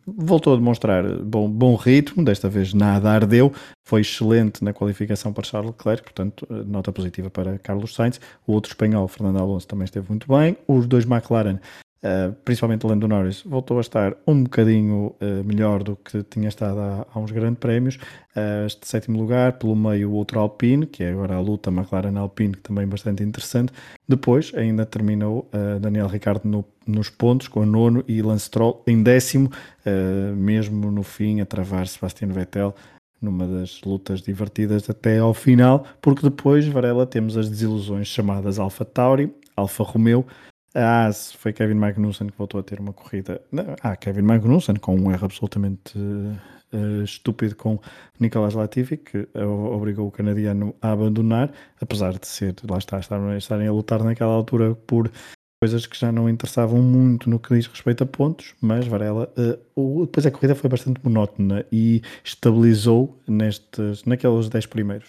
voltou 0.06 0.54
a 0.54 0.56
demonstrar 0.56 1.04
bom, 1.18 1.50
bom 1.50 1.74
ritmo, 1.74 2.24
desta 2.24 2.48
vez 2.48 2.72
nada 2.72 3.10
ardeu, 3.10 3.52
foi 3.84 4.00
excelente 4.00 4.62
na 4.62 4.72
qualificação 4.72 5.32
para 5.32 5.44
Charles 5.44 5.72
Leclerc, 5.72 6.04
portanto, 6.04 6.46
eh, 6.50 6.62
nota 6.64 6.92
positiva 6.92 7.28
para 7.28 7.58
Carlos 7.58 7.94
Sainz. 7.94 8.20
O 8.46 8.52
outro 8.52 8.70
espanhol, 8.70 9.08
Fernando 9.08 9.38
Alonso, 9.38 9.66
também 9.66 9.84
esteve 9.84 10.08
muito 10.08 10.26
bem. 10.28 10.56
Os 10.66 10.86
dois 10.86 11.04
McLaren 11.04 11.58
Uh, 12.06 12.32
principalmente 12.44 12.86
Lando 12.86 13.08
Norris, 13.08 13.42
voltou 13.42 13.78
a 13.78 13.80
estar 13.80 14.16
um 14.28 14.44
bocadinho 14.44 15.16
uh, 15.20 15.42
melhor 15.44 15.82
do 15.82 15.96
que 15.96 16.22
tinha 16.22 16.48
estado 16.48 16.78
há, 16.78 17.04
há 17.12 17.18
uns 17.18 17.32
grandes 17.32 17.58
prémios. 17.58 17.96
Uh, 18.36 18.64
este 18.64 18.86
sétimo 18.86 19.18
lugar, 19.18 19.54
pelo 19.54 19.74
meio 19.74 20.12
outro 20.12 20.38
Alpine, 20.38 20.86
que 20.86 21.02
é 21.02 21.10
agora 21.10 21.34
a 21.34 21.40
luta 21.40 21.68
McLaren-Alpine, 21.68 22.52
que 22.52 22.60
também 22.60 22.84
é 22.84 22.86
bastante 22.86 23.24
interessante. 23.24 23.72
Depois 24.06 24.52
ainda 24.54 24.86
terminou 24.86 25.50
Daniel 25.80 26.06
Ricciardo 26.06 26.48
no, 26.48 26.64
nos 26.86 27.10
pontos, 27.10 27.48
com 27.48 27.60
o 27.60 27.66
nono, 27.66 28.04
e 28.06 28.22
Lance 28.22 28.44
Stroll 28.44 28.84
em 28.86 29.02
décimo, 29.02 29.50
mesmo 30.36 30.92
no 30.92 31.02
fim, 31.02 31.40
a 31.40 31.44
travar 31.44 31.88
Sebastian 31.88 32.28
Vettel 32.28 32.72
numa 33.20 33.48
das 33.48 33.80
lutas 33.82 34.22
divertidas 34.22 34.88
até 34.88 35.18
ao 35.18 35.34
final, 35.34 35.84
porque 36.00 36.22
depois, 36.22 36.68
Varela, 36.68 37.04
temos 37.04 37.36
as 37.36 37.48
desilusões 37.48 38.06
chamadas 38.06 38.60
Alfa 38.60 38.84
Tauri, 38.84 39.34
Alfa 39.56 39.82
Romeo, 39.82 40.24
a 40.76 41.06
AS 41.06 41.32
foi 41.32 41.52
Kevin 41.52 41.74
Magnussen 41.74 42.28
que 42.28 42.36
voltou 42.36 42.60
a 42.60 42.62
ter 42.62 42.78
uma 42.78 42.92
corrida. 42.92 43.40
Ah, 43.82 43.96
Kevin 43.96 44.22
Magnussen 44.22 44.76
com 44.76 44.94
um 44.94 45.10
erro 45.10 45.24
absolutamente 45.24 45.98
uh, 45.98 47.02
estúpido 47.02 47.56
com 47.56 47.80
Nicolas 48.20 48.54
Latifi, 48.54 48.98
que 48.98 49.26
obrigou 49.34 50.06
o 50.06 50.10
canadiano 50.10 50.74
a 50.82 50.92
abandonar, 50.92 51.50
apesar 51.80 52.18
de 52.18 52.26
ser, 52.26 52.54
lá 52.68 52.78
está, 52.78 52.98
estarem 52.98 53.66
a 53.66 53.72
lutar 53.72 54.04
naquela 54.04 54.32
altura 54.32 54.74
por 54.74 55.10
coisas 55.62 55.86
que 55.86 55.98
já 55.98 56.12
não 56.12 56.28
interessavam 56.28 56.82
muito 56.82 57.30
no 57.30 57.40
que 57.40 57.54
diz 57.54 57.66
respeito 57.66 58.04
a 58.04 58.06
pontos, 58.06 58.54
mas 58.60 58.86
Varela, 58.86 59.32
uh, 59.74 60.04
depois 60.04 60.26
a 60.26 60.30
corrida 60.30 60.54
foi 60.54 60.68
bastante 60.68 61.00
monótona 61.02 61.64
e 61.72 62.02
estabilizou 62.22 63.18
nestes, 63.26 64.04
naqueles 64.04 64.50
10 64.50 64.66
primeiros. 64.66 65.08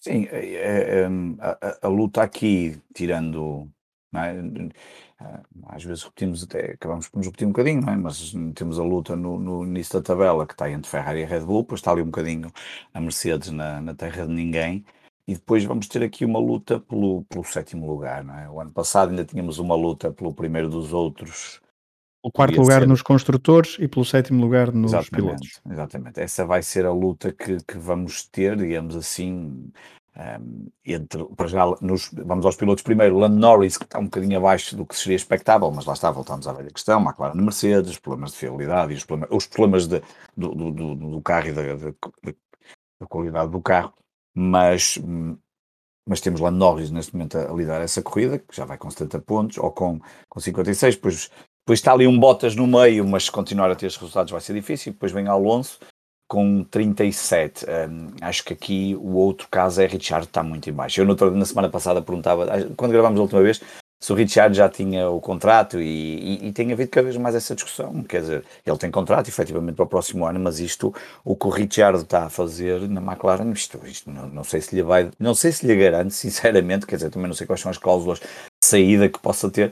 Sim, 0.00 0.26
é, 0.32 1.02
é, 1.02 1.06
a, 1.38 1.50
a, 1.62 1.78
a, 1.82 1.88
luta 1.88 2.22
aqui, 2.22 2.76
tirando 2.92 3.70
é? 4.14 4.68
Ah, 5.18 5.42
às 5.68 5.84
vezes 5.84 6.02
repetimos 6.02 6.42
até, 6.42 6.72
acabamos 6.72 7.08
por 7.08 7.18
nos 7.18 7.26
repetir 7.26 7.46
um 7.46 7.52
bocadinho, 7.52 7.88
é? 7.88 7.96
mas 7.96 8.34
temos 8.54 8.78
a 8.78 8.82
luta 8.82 9.14
no, 9.16 9.38
no, 9.38 9.64
início 9.64 9.94
da 9.94 10.02
tabela 10.02 10.46
que 10.46 10.54
está 10.54 10.70
entre 10.70 10.90
Ferrari 10.90 11.20
e 11.20 11.24
Red 11.24 11.40
Bull, 11.40 11.62
depois 11.62 11.80
está 11.80 11.92
ali 11.92 12.02
um 12.02 12.06
bocadinho 12.06 12.52
a 12.92 13.00
Mercedes 13.00 13.50
na, 13.50 13.80
na 13.80 13.94
terra 13.94 14.26
de 14.26 14.32
ninguém, 14.32 14.84
e 15.26 15.34
depois 15.34 15.64
vamos 15.64 15.86
ter 15.86 16.02
aqui 16.02 16.24
uma 16.24 16.38
luta 16.38 16.80
pelo, 16.80 17.24
pelo 17.24 17.44
sétimo 17.44 17.86
lugar. 17.86 18.24
É? 18.40 18.48
O 18.48 18.60
ano 18.60 18.72
passado 18.72 19.10
ainda 19.10 19.24
tínhamos 19.24 19.58
uma 19.58 19.74
luta 19.74 20.10
pelo 20.12 20.34
primeiro 20.34 20.68
dos 20.68 20.92
outros. 20.92 21.60
O 22.24 22.30
quarto 22.30 22.60
lugar 22.60 22.80
ser... 22.80 22.86
nos 22.88 23.02
construtores 23.02 23.76
e 23.80 23.88
pelo 23.88 24.04
sétimo 24.04 24.40
lugar 24.40 24.72
nos 24.72 24.92
exatamente, 24.92 25.10
pilotos. 25.10 25.60
Exatamente. 25.68 26.20
Essa 26.20 26.44
vai 26.44 26.62
ser 26.62 26.86
a 26.86 26.92
luta 26.92 27.32
que, 27.32 27.58
que 27.64 27.78
vamos 27.78 28.26
ter, 28.26 28.56
digamos 28.56 28.96
assim, 28.96 29.72
um, 30.16 30.70
entre, 30.84 31.24
para 31.36 31.48
já, 31.48 31.64
nos, 31.80 32.10
vamos 32.12 32.44
aos 32.44 32.56
pilotos 32.56 32.82
primeiro, 32.82 33.18
Lando 33.18 33.36
Norris, 33.36 33.78
que 33.78 33.84
está 33.84 33.98
um 33.98 34.04
bocadinho 34.04 34.36
abaixo 34.36 34.76
do 34.76 34.84
que 34.84 34.96
seria 34.96 35.16
expectável, 35.16 35.70
mas 35.70 35.86
lá 35.86 35.94
está, 35.94 36.10
voltamos 36.10 36.46
à 36.46 36.52
velha 36.52 36.70
questão, 36.70 37.00
McLaren 37.00 37.32
de 37.32 37.42
Mercedes, 37.42 37.98
problemas 37.98 38.32
de 38.32 38.38
fiabilidade 38.38 38.92
e 38.92 38.96
os 38.96 39.04
problemas, 39.04 39.36
os 39.36 39.46
problemas 39.46 39.86
de, 39.86 40.02
do, 40.36 40.54
do, 40.54 40.94
do, 40.94 41.22
carro 41.22 41.48
e 41.48 41.52
da, 41.52 41.62
da, 41.62 41.94
da, 43.00 43.06
qualidade 43.06 43.50
do 43.50 43.60
carro, 43.62 43.94
mas, 44.34 44.98
mas 46.06 46.20
temos 46.20 46.40
Lando 46.40 46.58
Norris 46.58 46.90
neste 46.90 47.14
momento 47.14 47.38
a, 47.38 47.50
a 47.50 47.54
lidar 47.54 47.80
essa 47.80 48.02
corrida, 48.02 48.38
que 48.38 48.54
já 48.54 48.66
vai 48.66 48.76
com 48.76 48.90
70 48.90 49.18
pontos, 49.22 49.58
ou 49.58 49.72
com, 49.72 49.98
com 50.28 50.40
56, 50.40 50.96
depois, 50.96 51.30
depois 51.64 51.78
está 51.78 51.92
ali 51.92 52.06
um 52.06 52.18
Bottas 52.18 52.54
no 52.54 52.66
meio, 52.66 53.06
mas 53.06 53.24
se 53.24 53.32
continuar 53.32 53.70
a 53.70 53.74
ter 53.74 53.86
estes 53.86 54.00
resultados 54.00 54.30
vai 54.30 54.40
ser 54.42 54.52
difícil, 54.52 54.92
depois 54.92 55.10
vem 55.10 55.26
Alonso, 55.26 55.78
com 56.32 56.64
37. 56.64 57.66
Um, 57.66 58.06
acho 58.22 58.42
que 58.42 58.54
aqui 58.54 58.96
o 58.98 59.16
outro 59.16 59.46
caso 59.50 59.82
é 59.82 59.86
Richard 59.86 60.24
está 60.24 60.42
muito 60.42 60.70
em 60.70 60.72
baixo. 60.72 60.98
Eu 60.98 61.04
na 61.04 61.44
semana 61.44 61.68
passada 61.68 62.00
perguntava, 62.00 62.46
quando 62.74 62.90
gravámos 62.90 63.18
a 63.18 63.22
última 63.22 63.42
vez, 63.42 63.60
se 64.00 64.12
o 64.14 64.16
Richard 64.16 64.56
já 64.56 64.66
tinha 64.66 65.10
o 65.10 65.20
contrato 65.20 65.78
e, 65.78 65.82
e, 65.84 66.48
e, 66.48 66.52
tem 66.52 66.72
havido 66.72 66.88
cada 66.88 67.04
vez 67.04 67.18
mais 67.18 67.34
essa 67.34 67.54
discussão. 67.54 68.02
Quer 68.04 68.22
dizer, 68.22 68.44
ele 68.64 68.78
tem 68.78 68.90
contrato 68.90 69.28
efetivamente 69.28 69.76
para 69.76 69.84
o 69.84 69.86
próximo 69.86 70.24
ano, 70.24 70.40
mas 70.40 70.58
isto, 70.58 70.94
o 71.22 71.36
que 71.36 71.46
o 71.46 71.50
Richard 71.50 71.98
está 72.02 72.24
a 72.24 72.30
fazer 72.30 72.80
na 72.88 73.02
McLaren, 73.02 73.52
isto, 73.52 73.78
isto 73.84 74.10
não, 74.10 74.26
não, 74.26 74.42
sei 74.42 74.62
se 74.62 74.74
lhe 74.74 74.82
vai, 74.82 75.10
não 75.20 75.34
sei 75.34 75.52
se 75.52 75.66
lhe 75.66 75.76
garante, 75.76 76.14
sinceramente, 76.16 76.86
quer 76.86 76.96
dizer, 76.96 77.10
também 77.10 77.28
não 77.28 77.34
sei 77.34 77.46
quais 77.46 77.60
são 77.60 77.70
as 77.70 77.76
cláusulas 77.76 78.20
de 78.20 78.26
saída 78.64 79.06
que 79.06 79.18
possa 79.18 79.50
ter, 79.50 79.70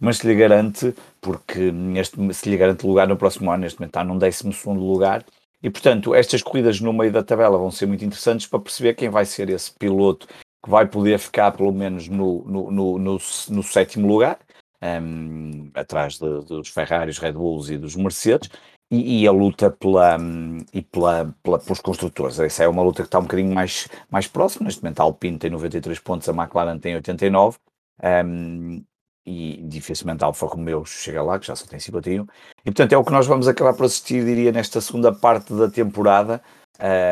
mas 0.00 0.16
se 0.18 0.26
lhe 0.26 0.34
garante, 0.34 0.92
porque 1.20 1.70
neste, 1.70 2.34
se 2.34 2.50
lhe 2.50 2.56
garante 2.56 2.84
lugar 2.84 3.06
no 3.06 3.16
próximo 3.16 3.48
ano, 3.52 3.62
neste 3.62 3.78
momento 3.78 3.90
está 3.90 4.02
num 4.02 4.18
12 4.18 4.52
segundo 4.52 4.80
lugar, 4.80 5.24
e, 5.62 5.68
portanto, 5.70 6.14
estas 6.14 6.42
corridas 6.42 6.80
no 6.80 6.92
meio 6.92 7.12
da 7.12 7.22
tabela 7.22 7.58
vão 7.58 7.70
ser 7.70 7.86
muito 7.86 8.04
interessantes 8.04 8.46
para 8.46 8.60
perceber 8.60 8.94
quem 8.94 9.10
vai 9.10 9.24
ser 9.24 9.50
esse 9.50 9.72
piloto 9.72 10.26
que 10.62 10.70
vai 10.70 10.86
poder 10.86 11.18
ficar, 11.18 11.52
pelo 11.52 11.72
menos, 11.72 12.08
no, 12.08 12.44
no, 12.44 12.70
no, 12.70 12.98
no, 12.98 13.18
no 13.48 13.62
sétimo 13.62 14.06
lugar, 14.06 14.38
um, 14.82 15.70
atrás 15.74 16.18
de, 16.18 16.44
dos 16.44 16.68
Ferraris, 16.68 17.18
Red 17.18 17.32
Bulls 17.32 17.70
e 17.70 17.78
dos 17.78 17.96
Mercedes, 17.96 18.50
e, 18.90 19.22
e 19.22 19.26
a 19.26 19.32
luta 19.32 19.70
pela, 19.70 20.18
um, 20.18 20.58
e 20.72 20.82
pela, 20.82 21.34
pela, 21.42 21.58
pelos 21.58 21.80
construtores. 21.80 22.40
Essa 22.40 22.64
é 22.64 22.68
uma 22.68 22.82
luta 22.82 23.02
que 23.02 23.08
está 23.08 23.18
um 23.18 23.22
bocadinho 23.22 23.54
mais, 23.54 23.88
mais 24.10 24.26
próxima. 24.26 24.64
Neste 24.64 24.82
momento, 24.82 25.00
a 25.00 25.04
Alpine 25.04 25.38
tem 25.38 25.50
93 25.50 25.98
pontos, 26.00 26.28
a 26.28 26.32
McLaren 26.32 26.78
tem 26.78 26.94
89. 26.96 27.58
Um, 28.02 28.82
e 29.26 29.62
dificilmente 29.64 30.24
Alfa 30.24 30.46
Romeo 30.46 30.84
chega 30.84 31.22
lá, 31.22 31.38
que 31.38 31.46
já 31.46 31.54
só 31.54 31.66
tem 31.66 31.78
51. 31.78 32.22
E 32.22 32.26
portanto 32.64 32.92
é 32.92 32.96
o 32.96 33.04
que 33.04 33.12
nós 33.12 33.26
vamos 33.26 33.48
acabar 33.48 33.74
por 33.74 33.86
assistir, 33.86 34.24
diria, 34.24 34.52
nesta 34.52 34.80
segunda 34.80 35.12
parte 35.12 35.52
da 35.52 35.70
temporada, 35.70 36.42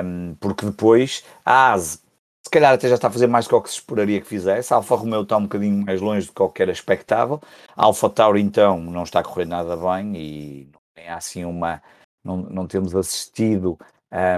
um, 0.05 0.35
porque 0.41 0.67
depois 0.67 1.25
a 1.45 1.73
ASE 1.73 2.01
se 2.45 2.51
calhar 2.51 2.73
até 2.73 2.89
já 2.89 2.95
está 2.95 3.09
a 3.09 3.11
fazer 3.11 3.27
mais 3.27 3.47
do 3.47 3.61
que 3.61 3.69
se 3.69 3.77
esperaria 3.77 4.21
que 4.21 4.27
fizesse. 4.27 4.73
A 4.73 4.77
Alfa 4.79 4.95
Romeo 4.95 5.23
está 5.23 5.37
um 5.37 5.43
bocadinho 5.43 5.85
mais 5.85 6.01
longe 6.01 6.27
do 6.27 6.29
que 6.31 6.37
qualquer 6.37 6.69
expectável. 6.71 7.41
A 7.77 7.85
Alfa 7.85 8.09
Tauri 8.09 8.41
então 8.41 8.81
não 8.81 9.03
está 9.03 9.21
a 9.21 9.23
correr 9.23 9.45
nada 9.45 9.77
bem 9.77 10.17
e 10.17 10.69
não 10.73 10.81
tem 10.95 11.09
assim 11.11 11.45
uma. 11.45 11.83
Não, 12.25 12.37
não 12.39 12.67
temos 12.67 12.95
assistido 12.95 13.79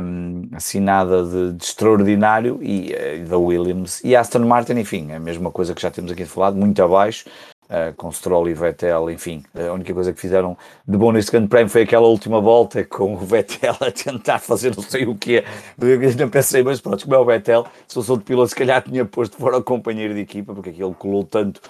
um, 0.03 0.49
assim 0.53 0.81
nada 0.81 1.23
de, 1.23 1.53
de 1.53 1.65
extraordinário 1.65 2.59
e, 2.61 2.93
uh, 2.93 3.29
da 3.29 3.39
Williams 3.39 4.03
e 4.05 4.17
Aston 4.17 4.41
Martin, 4.41 4.73
enfim, 4.75 5.11
é 5.11 5.17
a 5.17 5.21
mesma 5.21 5.51
coisa 5.51 5.75
que 5.75 5.81
já 5.81 5.91
temos 5.91 6.11
aqui 6.11 6.25
falado, 6.25 6.57
muito 6.57 6.83
abaixo 6.83 7.31
uh, 7.71 7.95
com 7.97 8.11
Stroll 8.11 8.49
e 8.49 8.55
Vettel, 8.55 9.11
enfim, 9.11 9.43
a 9.55 9.73
única 9.73 9.95
coisa 9.95 10.13
que 10.13 10.21
fizeram 10.21 10.59
de 10.87 10.99
bom 10.99 11.13
neste 11.13 11.31
grande 11.31 11.49
prémio 11.49 11.71
foi 11.71 11.83
aquela 11.83 12.09
última 12.09 12.41
volta 12.41 12.85
com 12.85 13.15
o 13.15 13.17
Vettel 13.17 13.77
a 13.81 13.91
tentar 13.91 14.41
fazer 14.41 14.75
não 14.77 14.83
sei 14.83 15.07
o 15.07 15.15
que 15.15 15.45
eu 15.81 16.17
não 16.19 16.29
pensei, 16.29 16.63
mas 16.63 16.81
pronto, 16.81 17.05
como 17.05 17.15
é 17.15 17.19
o 17.19 17.25
Vettel, 17.25 17.67
se 17.87 17.97
eu 17.97 18.03
sou 18.03 18.17
de 18.17 18.25
piloto, 18.25 18.49
se 18.49 18.57
calhar 18.57 18.83
tinha 18.83 19.05
posto 19.05 19.37
fora 19.37 19.59
o 19.59 19.63
companheiro 19.63 20.13
de 20.13 20.21
equipa, 20.21 20.53
porque 20.53 20.71
aquele 20.71 20.95
colou 20.95 21.25
tanto 21.25 21.61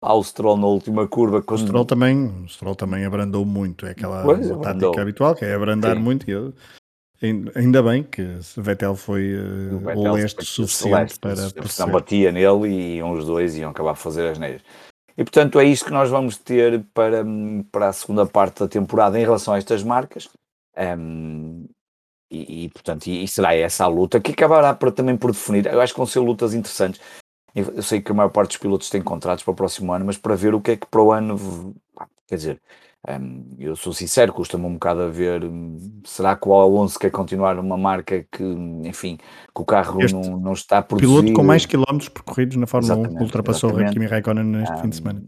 ao 0.00 0.22
Stroll 0.22 0.56
na 0.56 0.66
última 0.66 1.08
curva. 1.08 1.42
Quando... 1.42 1.62
O, 1.62 1.66
Stroll 1.66 1.84
também, 1.84 2.26
o 2.44 2.48
Stroll 2.48 2.76
também 2.76 3.04
abrandou 3.04 3.44
muito, 3.44 3.86
é 3.86 3.90
aquela 3.90 4.22
pois, 4.22 4.48
tática 4.62 5.02
habitual, 5.02 5.34
que 5.34 5.44
é 5.44 5.54
abrandar 5.54 5.96
Sim. 5.96 6.02
muito. 6.02 6.28
E 6.28 6.32
eu, 6.32 6.52
ainda 7.54 7.82
bem 7.82 8.02
que 8.02 8.22
Vettel 8.56 8.94
foi 8.94 9.34
uh, 9.34 9.98
o 9.98 10.12
leste 10.12 10.44
suficiente 10.44 10.90
celeste, 10.90 11.18
para 11.18 11.34
perceber. 11.34 11.86
Não 11.86 11.90
batia 11.90 12.32
nele 12.32 12.68
e 12.68 13.02
uns 13.02 13.24
dois 13.24 13.56
iam 13.56 13.70
acabar 13.70 13.92
a 13.92 13.96
fazer 13.96 14.28
as 14.28 14.38
neiras. 14.38 14.62
E 15.16 15.24
portanto 15.24 15.58
é 15.58 15.64
isto 15.64 15.86
que 15.86 15.92
nós 15.92 16.10
vamos 16.10 16.36
ter 16.36 16.84
para, 16.92 17.24
para 17.72 17.88
a 17.88 17.92
segunda 17.92 18.26
parte 18.26 18.60
da 18.60 18.68
temporada 18.68 19.18
em 19.18 19.22
relação 19.22 19.54
a 19.54 19.58
estas 19.58 19.82
marcas. 19.82 20.28
Um, 20.76 21.66
e, 22.30 22.64
e, 22.64 22.68
portanto, 22.68 23.06
e, 23.06 23.24
e, 23.24 23.28
será 23.28 23.54
essa 23.54 23.84
a 23.84 23.88
luta 23.88 24.20
que 24.20 24.32
acabará 24.32 24.74
por, 24.74 24.92
também 24.92 25.16
por 25.16 25.30
definir. 25.32 25.66
Eu 25.66 25.80
acho 25.80 25.92
que 25.92 25.98
vão 25.98 26.06
ser 26.06 26.20
lutas 26.20 26.54
interessantes. 26.54 27.00
Eu 27.54 27.82
sei 27.82 28.02
que 28.02 28.12
a 28.12 28.14
maior 28.14 28.28
parte 28.28 28.50
dos 28.50 28.58
pilotos 28.58 28.90
tem 28.90 29.00
contratos 29.00 29.42
para 29.42 29.52
o 29.52 29.56
próximo 29.56 29.92
ano, 29.92 30.04
mas 30.04 30.18
para 30.18 30.34
ver 30.34 30.54
o 30.54 30.60
que 30.60 30.72
é 30.72 30.76
que 30.76 30.86
para 30.86 31.00
o 31.00 31.10
ano. 31.10 31.74
Quer 32.28 32.36
dizer, 32.36 32.62
um, 33.08 33.54
eu 33.58 33.76
sou 33.76 33.92
sincero, 33.92 34.32
custa-me 34.32 34.66
um 34.66 34.74
bocado 34.74 35.02
a 35.02 35.08
ver. 35.08 35.42
Será 36.04 36.34
que 36.34 36.48
o 36.48 36.54
Alonso 36.54 36.98
quer 36.98 37.10
continuar 37.10 37.58
uma 37.58 37.76
marca 37.76 38.26
que, 38.32 38.42
enfim, 38.84 39.16
que 39.16 39.62
o 39.62 39.64
carro 39.64 40.00
não, 40.10 40.40
não 40.40 40.52
está 40.52 40.82
produzido? 40.82 41.20
Piloto 41.20 41.32
com 41.32 41.44
mais 41.44 41.64
quilómetros 41.64 42.08
percorridos 42.08 42.56
na 42.56 42.66
Fórmula 42.66 42.94
exatamente, 42.94 43.20
1 43.20 43.24
ultrapassou 43.24 43.70
o 43.70 43.90
Kimi 43.90 44.06
Raikkonen 44.06 44.44
neste 44.44 44.74
um, 44.74 44.78
fim 44.78 44.88
de 44.88 44.96
semana. 44.96 45.22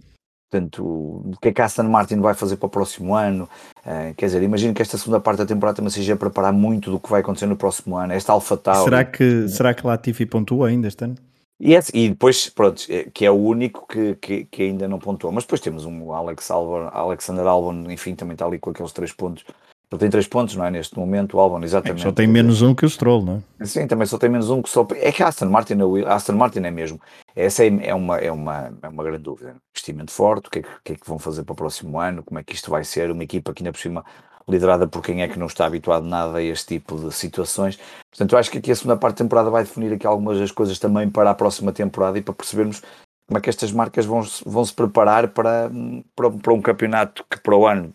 Portanto, 0.51 0.83
o 0.83 1.37
que 1.41 1.49
é 1.49 1.53
que 1.53 1.63
a 1.63 1.67
Aston 1.67 1.85
Martin 1.85 2.21
vai 2.21 2.35
fazer 2.35 2.57
para 2.57 2.67
o 2.67 2.71
próximo 2.71 3.15
ano? 3.15 3.49
Uh, 3.87 4.15
quer 4.17 4.27
dizer, 4.27 4.43
imagino 4.43 4.75
que 4.75 4.83
esta 4.83 4.99
segunda 4.99 5.21
parte 5.21 5.39
da 5.39 5.47
temporada 5.47 5.77
também 5.77 5.91
seja 5.91 6.17
preparar 6.17 6.53
muito 6.53 6.91
do 6.91 6.99
que 6.99 7.09
vai 7.09 7.21
acontecer 7.21 7.47
no 7.47 7.57
próximo 7.57 7.97
ano. 7.97 8.13
Esta 8.13 8.33
AlphaTauri... 8.33 8.85
Será 8.85 9.05
que, 9.05 9.49
será 9.49 9.75
que 9.75 9.87
Latifi 9.87 10.27
pontua 10.27 10.69
ainda 10.69 10.89
este 10.89 11.05
ano? 11.05 11.17
E, 11.61 11.75
é, 11.75 11.81
e 11.93 12.11
depois, 12.11 12.49
pronto, 12.49 12.85
é, 12.89 13.05
que 13.05 13.25
é 13.27 13.31
o 13.31 13.35
único 13.35 13.87
que, 13.87 14.15
que, 14.15 14.45
que, 14.45 14.63
ainda 14.63 14.87
não 14.87 14.99
pontuou. 14.99 15.33
Mas 15.33 15.45
depois 15.45 15.61
temos 15.61 15.85
um 15.85 16.13
Alex 16.13 16.51
Albon, 16.51 16.89
Alexander 16.93 17.47
Albon, 17.47 17.91
enfim, 17.91 18.15
também 18.15 18.35
está 18.35 18.47
ali 18.47 18.59
com 18.59 18.71
aqueles 18.71 18.93
três 18.93 19.13
pontos 19.13 19.45
ele 19.91 20.01
tem 20.01 20.11
três 20.11 20.29
pontos, 20.29 20.55
não 20.55 20.67
é? 20.67 20.71
Neste 20.71 20.99
momento, 20.99 21.37
o 21.37 21.41
Albon, 21.41 21.63
exatamente. 21.63 22.03
É, 22.03 22.05
só 22.05 22.13
tem 22.13 22.27
menos 22.27 22.61
um 22.61 22.75
que 22.75 22.85
o 22.85 22.89
Stroll, 22.89 23.25
não 23.25 23.43
é? 23.59 23.65
Sim, 23.65 23.87
também 23.87 24.07
só 24.07 24.19
tem 24.19 24.29
menos 24.29 24.51
um 24.51 24.61
que 24.61 24.69
só. 24.69 24.87
É 24.97 25.11
que 25.11 25.23
a 25.23 25.29
Aston 25.29 25.47
Martin, 25.47 25.79
a 26.07 26.15
Aston 26.15 26.35
Martin 26.35 26.59
é 26.59 26.71
mesmo. 26.71 27.01
Essa 27.35 27.65
é, 27.65 27.69
é, 27.89 27.95
uma, 27.95 28.19
é, 28.19 28.31
uma, 28.31 28.71
é 28.83 28.89
uma 28.89 29.03
grande 29.03 29.23
dúvida. 29.23 29.57
Investimento 29.75 30.13
forte, 30.13 30.49
o 30.49 30.51
que, 30.51 30.59
é 30.59 30.63
que, 30.63 30.69
que, 30.85 30.93
é 30.93 30.97
que 30.97 31.09
vão 31.09 31.19
fazer 31.19 31.43
para 31.43 31.55
o 31.55 31.57
próximo 31.57 31.99
ano, 31.99 32.23
como 32.23 32.39
é 32.39 32.45
que 32.45 32.53
isto 32.53 32.71
vai 32.71 32.85
ser? 32.85 33.11
Uma 33.11 33.25
equipa 33.25 33.55
que 33.55 33.63
ainda 33.63 33.73
por 33.73 33.79
cima 33.79 34.05
liderada 34.49 34.87
por 34.87 35.03
quem 35.03 35.23
é 35.23 35.29
que 35.29 35.39
não 35.39 35.47
está 35.47 35.67
habituado 35.67 36.05
nada 36.05 36.39
a 36.39 36.43
este 36.43 36.79
tipo 36.79 36.97
de 36.97 37.13
situações. 37.15 37.79
Portanto, 38.11 38.33
eu 38.33 38.39
acho 38.39 38.51
que 38.51 38.59
aqui 38.59 38.73
a 38.73 38.77
segunda 38.77 38.97
parte 38.97 39.17
da 39.17 39.25
temporada 39.25 39.51
vai 39.51 39.65
definir 39.65 39.93
aqui 39.93 40.07
algumas 40.07 40.39
das 40.39 40.51
coisas 40.51 40.79
também 40.79 41.11
para 41.11 41.31
a 41.31 41.35
próxima 41.35 41.73
temporada 41.73 42.19
e 42.19 42.23
para 42.23 42.35
percebermos 42.35 42.83
como 43.29 43.39
é 43.39 43.41
que 43.41 43.51
estas 43.51 43.71
marcas 43.73 44.07
vão, 44.07 44.23
vão 44.47 44.65
se 44.65 44.73
preparar 44.73 45.29
para, 45.29 45.71
para, 46.17 46.31
para 46.31 46.55
um 46.55 46.63
campeonato 46.63 47.25
que 47.31 47.39
para 47.39 47.55
o 47.55 47.67
ano 47.67 47.93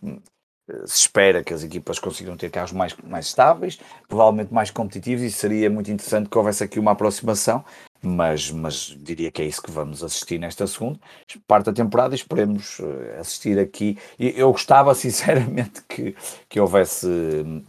se 0.86 1.02
espera 1.02 1.44
que 1.44 1.54
as 1.54 1.64
equipas 1.64 2.00
consigam 2.00 2.38
ter 2.38 2.50
carros 2.50 2.72
mais, 2.72 2.96
mais 3.04 3.26
estáveis, 3.26 3.80
provavelmente 4.08 4.54
mais 4.54 4.72
competitivos, 4.72 5.24
e 5.24 5.32
seria 5.32 5.70
muito 5.70 5.92
interessante 5.92 6.30
que 6.30 6.38
houvesse 6.38 6.64
aqui 6.64 6.80
uma 6.80 6.92
aproximação, 6.92 7.66
mas, 8.04 8.52
mas 8.52 8.96
diria 9.00 9.32
que 9.32 9.42
é 9.42 9.46
isso 9.46 9.62
que 9.62 9.72
vamos 9.72 10.04
assistir 10.04 10.38
nesta 10.38 10.68
segunda 10.68 11.00
parte 11.48 11.66
da 11.68 11.74
temporada 11.74 12.14
e 12.14 12.18
esperemos 12.18 12.80
eh, 12.80 13.20
assistir 13.20 13.58
aqui. 13.58 13.98
Eu 14.20 14.52
gostava 14.52 14.94
sinceramente 14.96 15.82
que, 15.88 16.16
que 16.50 16.60
houvesse 16.60 17.08
hum, 17.08 17.64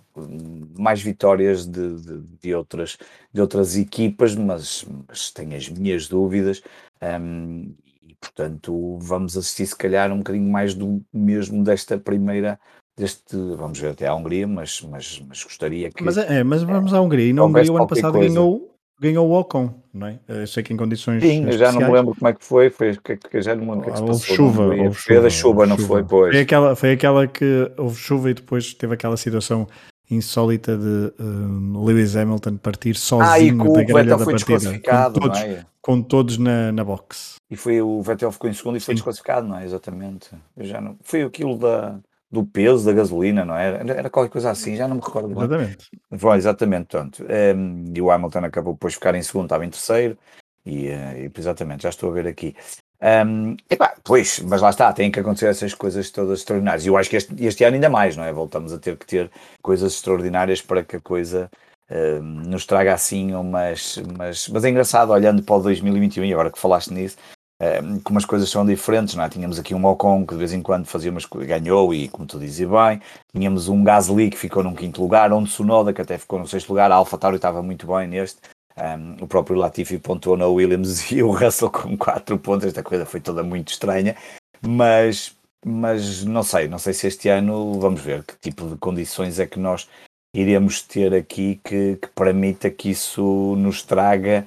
mais 0.78 1.00
vitórias 1.00 1.66
de, 1.66 1.96
de, 1.96 2.20
de 2.42 2.54
outras, 2.54 2.96
de 3.32 3.40
outras 3.40 3.76
equipas, 3.76 4.34
mas, 4.34 4.84
mas 5.08 5.30
tenho 5.30 5.56
as 5.56 5.68
minhas 5.68 6.08
dúvidas. 6.08 6.62
Um, 7.02 7.74
e 8.02 8.14
portanto 8.14 8.98
vamos 9.00 9.36
assistir 9.36 9.66
se 9.66 9.76
calhar 9.76 10.10
um 10.10 10.18
bocadinho 10.18 10.50
mais 10.50 10.74
do 10.74 11.02
mesmo 11.12 11.62
desta 11.62 11.98
primeira 11.98 12.58
deste, 12.96 13.36
vamos 13.56 13.78
ver 13.78 13.90
até 13.90 14.06
à 14.06 14.14
Hungria, 14.14 14.46
mas, 14.46 14.80
mas, 14.82 15.22
mas 15.28 15.42
gostaria 15.42 15.90
que. 15.90 16.02
Mas, 16.02 16.16
é, 16.16 16.42
mas 16.44 16.62
vamos 16.62 16.94
à 16.94 17.00
Hungria. 17.00 17.28
E 17.28 17.32
na 17.32 17.44
Hungria 17.44 17.72
o 17.72 17.76
ano 17.76 17.86
passado 17.86 18.18
ganhou, 18.18 18.73
ganhou 19.04 19.28
o 19.28 19.38
Ocon, 19.38 19.72
não 19.92 20.08
é? 20.08 20.18
Eu 20.26 20.46
sei 20.46 20.62
que 20.62 20.72
em 20.72 20.76
condições. 20.76 21.22
Sim, 21.22 21.50
já 21.52 21.70
não 21.72 21.80
me 21.80 21.92
lembro 21.92 22.14
como 22.14 22.28
é 22.28 22.32
que 22.32 22.44
foi, 22.44 22.70
foi 22.70 22.96
que, 22.96 23.16
que 23.16 23.42
já 23.42 23.54
não 23.54 23.64
me 23.64 23.70
lembro 23.70 23.84
que, 23.84 23.90
é 23.90 23.92
que 23.92 23.98
se 23.98 24.06
passou. 24.06 24.36
Chuva, 24.36 24.62
houve 24.64 24.78
chuva. 24.78 24.94
Foi 24.94 25.22
da 25.22 25.30
chuva, 25.30 25.66
não 25.66 25.76
chuva. 25.76 25.88
foi? 25.88 26.04
Pois. 26.04 26.32
Foi 26.32 26.40
aquela, 26.40 26.76
foi 26.76 26.92
aquela 26.92 27.26
que 27.26 27.70
houve 27.76 27.96
chuva 27.96 28.30
e 28.30 28.34
depois 28.34 28.74
teve 28.74 28.94
aquela 28.94 29.16
situação 29.16 29.66
insólita 30.10 30.76
de 30.76 31.12
uh, 31.18 31.84
Lewis 31.84 32.14
Hamilton 32.16 32.58
partir 32.58 32.94
sozinho 32.94 33.30
ah, 33.30 33.40
e 33.40 33.56
com 33.56 33.72
da 33.72 33.82
grelha 33.82 34.16
da 34.16 34.24
partida 34.24 34.78
com 34.78 35.12
todos, 35.12 35.40
é? 35.40 35.64
com 35.80 36.02
todos 36.02 36.36
na, 36.36 36.70
na 36.72 36.84
box 36.84 37.36
e 37.54 37.56
foi 37.56 37.80
o 37.80 38.02
Vettel 38.02 38.32
ficou 38.32 38.50
em 38.50 38.52
segundo 38.52 38.76
e 38.76 38.80
foi 38.80 38.92
Sim. 38.92 38.96
desclassificado, 38.96 39.46
não 39.46 39.58
é? 39.58 39.64
Exatamente. 39.64 40.30
Eu 40.56 40.64
já 40.64 40.80
não, 40.80 40.96
foi 41.02 41.22
aquilo 41.22 41.56
da, 41.56 41.98
do 42.34 42.44
peso 42.44 42.84
da 42.84 42.92
gasolina, 42.92 43.44
não 43.44 43.56
é? 43.56 43.66
era? 43.68 43.92
Era 43.92 44.10
qualquer 44.10 44.30
coisa 44.30 44.50
assim, 44.50 44.76
já 44.76 44.86
não 44.86 44.96
me 44.96 45.02
recordo. 45.02 45.30
Exatamente. 45.32 45.88
Bem. 46.10 46.36
exatamente, 46.36 46.86
tanto. 46.88 47.22
Um, 47.22 47.26
ehm, 47.28 47.92
e 47.94 48.02
o 48.02 48.10
Hamilton 48.10 48.44
acabou 48.44 48.74
depois 48.74 48.92
de 48.92 48.98
ficar 48.98 49.14
em 49.14 49.22
segundo, 49.22 49.44
estava 49.44 49.64
em 49.64 49.70
terceiro, 49.70 50.18
e, 50.66 50.88
uh, 50.88 51.16
e 51.16 51.32
exatamente, 51.38 51.84
já 51.84 51.88
estou 51.88 52.10
a 52.10 52.12
ver 52.12 52.26
aqui. 52.26 52.54
Um, 53.00 53.06
ehm, 53.06 53.56
epá, 53.70 53.94
pois, 54.02 54.40
mas 54.40 54.60
lá 54.60 54.70
está, 54.70 54.92
tem 54.92 55.10
que 55.10 55.20
acontecer 55.20 55.46
essas 55.46 55.72
coisas 55.72 56.10
todas 56.10 56.40
extraordinárias. 56.40 56.84
E 56.84 56.88
eu 56.88 56.96
acho 56.96 57.08
que 57.08 57.16
este, 57.16 57.44
este, 57.44 57.64
ano 57.64 57.76
ainda 57.76 57.88
mais, 57.88 58.16
não 58.16 58.24
é? 58.24 58.32
Voltamos 58.32 58.72
a 58.72 58.78
ter 58.78 58.96
que 58.96 59.06
ter 59.06 59.30
coisas 59.62 59.94
extraordinárias 59.94 60.60
para 60.60 60.82
que 60.84 60.96
a 60.96 61.00
coisa 61.00 61.48
uh, 61.90 62.22
nos 62.22 62.66
traga 62.66 62.92
assim 62.92 63.34
umas. 63.34 64.02
Mas, 64.18 64.48
mas 64.48 64.64
é 64.64 64.70
engraçado, 64.70 65.10
olhando 65.10 65.42
para 65.42 65.54
o 65.54 65.62
2021, 65.62 66.24
e 66.24 66.32
agora 66.32 66.50
que 66.50 66.58
falaste 66.58 66.92
nisso, 66.92 67.16
uh, 67.60 68.00
como 68.02 68.18
as 68.18 68.24
coisas 68.24 68.48
são 68.48 68.64
diferentes, 68.64 69.14
não 69.14 69.24
é? 69.24 69.28
Tínhamos 69.28 69.58
aqui 69.58 69.74
um 69.74 69.84
Ocon 69.84 70.26
que 70.26 70.34
de 70.34 70.38
vez 70.38 70.52
em 70.52 70.62
quando 70.62 70.86
fazia 70.86 71.10
umas 71.10 71.26
ganhou 71.26 71.92
e 71.94 72.08
como 72.08 72.26
tu 72.26 72.38
dizes 72.38 72.68
bem, 72.68 73.00
tínhamos 73.32 73.68
um 73.68 73.82
Gasly 73.84 74.30
que 74.30 74.38
ficou 74.38 74.62
num 74.62 74.74
quinto 74.74 75.00
lugar, 75.00 75.32
um 75.32 75.44
Tsunoda 75.44 75.92
que 75.92 76.00
até 76.02 76.18
ficou 76.18 76.38
no 76.38 76.46
sexto 76.46 76.70
lugar, 76.70 76.90
a 76.90 76.96
Alfa 76.96 77.18
Tauri 77.18 77.36
estava 77.36 77.62
muito 77.62 77.86
bem 77.86 78.08
neste, 78.08 78.38
um, 78.76 79.24
o 79.24 79.26
próprio 79.28 79.56
Latifi 79.56 79.98
pontuou 79.98 80.36
na 80.36 80.46
Williams 80.46 81.10
e 81.12 81.22
o 81.22 81.30
Russell 81.30 81.70
com 81.70 81.96
quatro 81.96 82.38
pontos, 82.38 82.66
esta 82.66 82.82
coisa 82.82 83.06
foi 83.06 83.20
toda 83.20 83.42
muito 83.42 83.68
estranha, 83.68 84.16
mas, 84.60 85.34
mas 85.64 86.24
não 86.24 86.42
sei, 86.42 86.68
não 86.68 86.78
sei 86.78 86.92
se 86.92 87.06
este 87.06 87.28
ano, 87.28 87.78
vamos 87.78 88.00
ver 88.00 88.24
que 88.24 88.34
tipo 88.40 88.68
de 88.68 88.76
condições 88.76 89.38
é 89.38 89.46
que 89.46 89.58
nós 89.58 89.88
iremos 90.34 90.82
ter 90.82 91.14
aqui 91.14 91.60
que, 91.64 91.96
que 91.96 92.08
permita 92.08 92.68
que 92.68 92.90
isso 92.90 93.54
nos 93.56 93.82
traga 93.82 94.44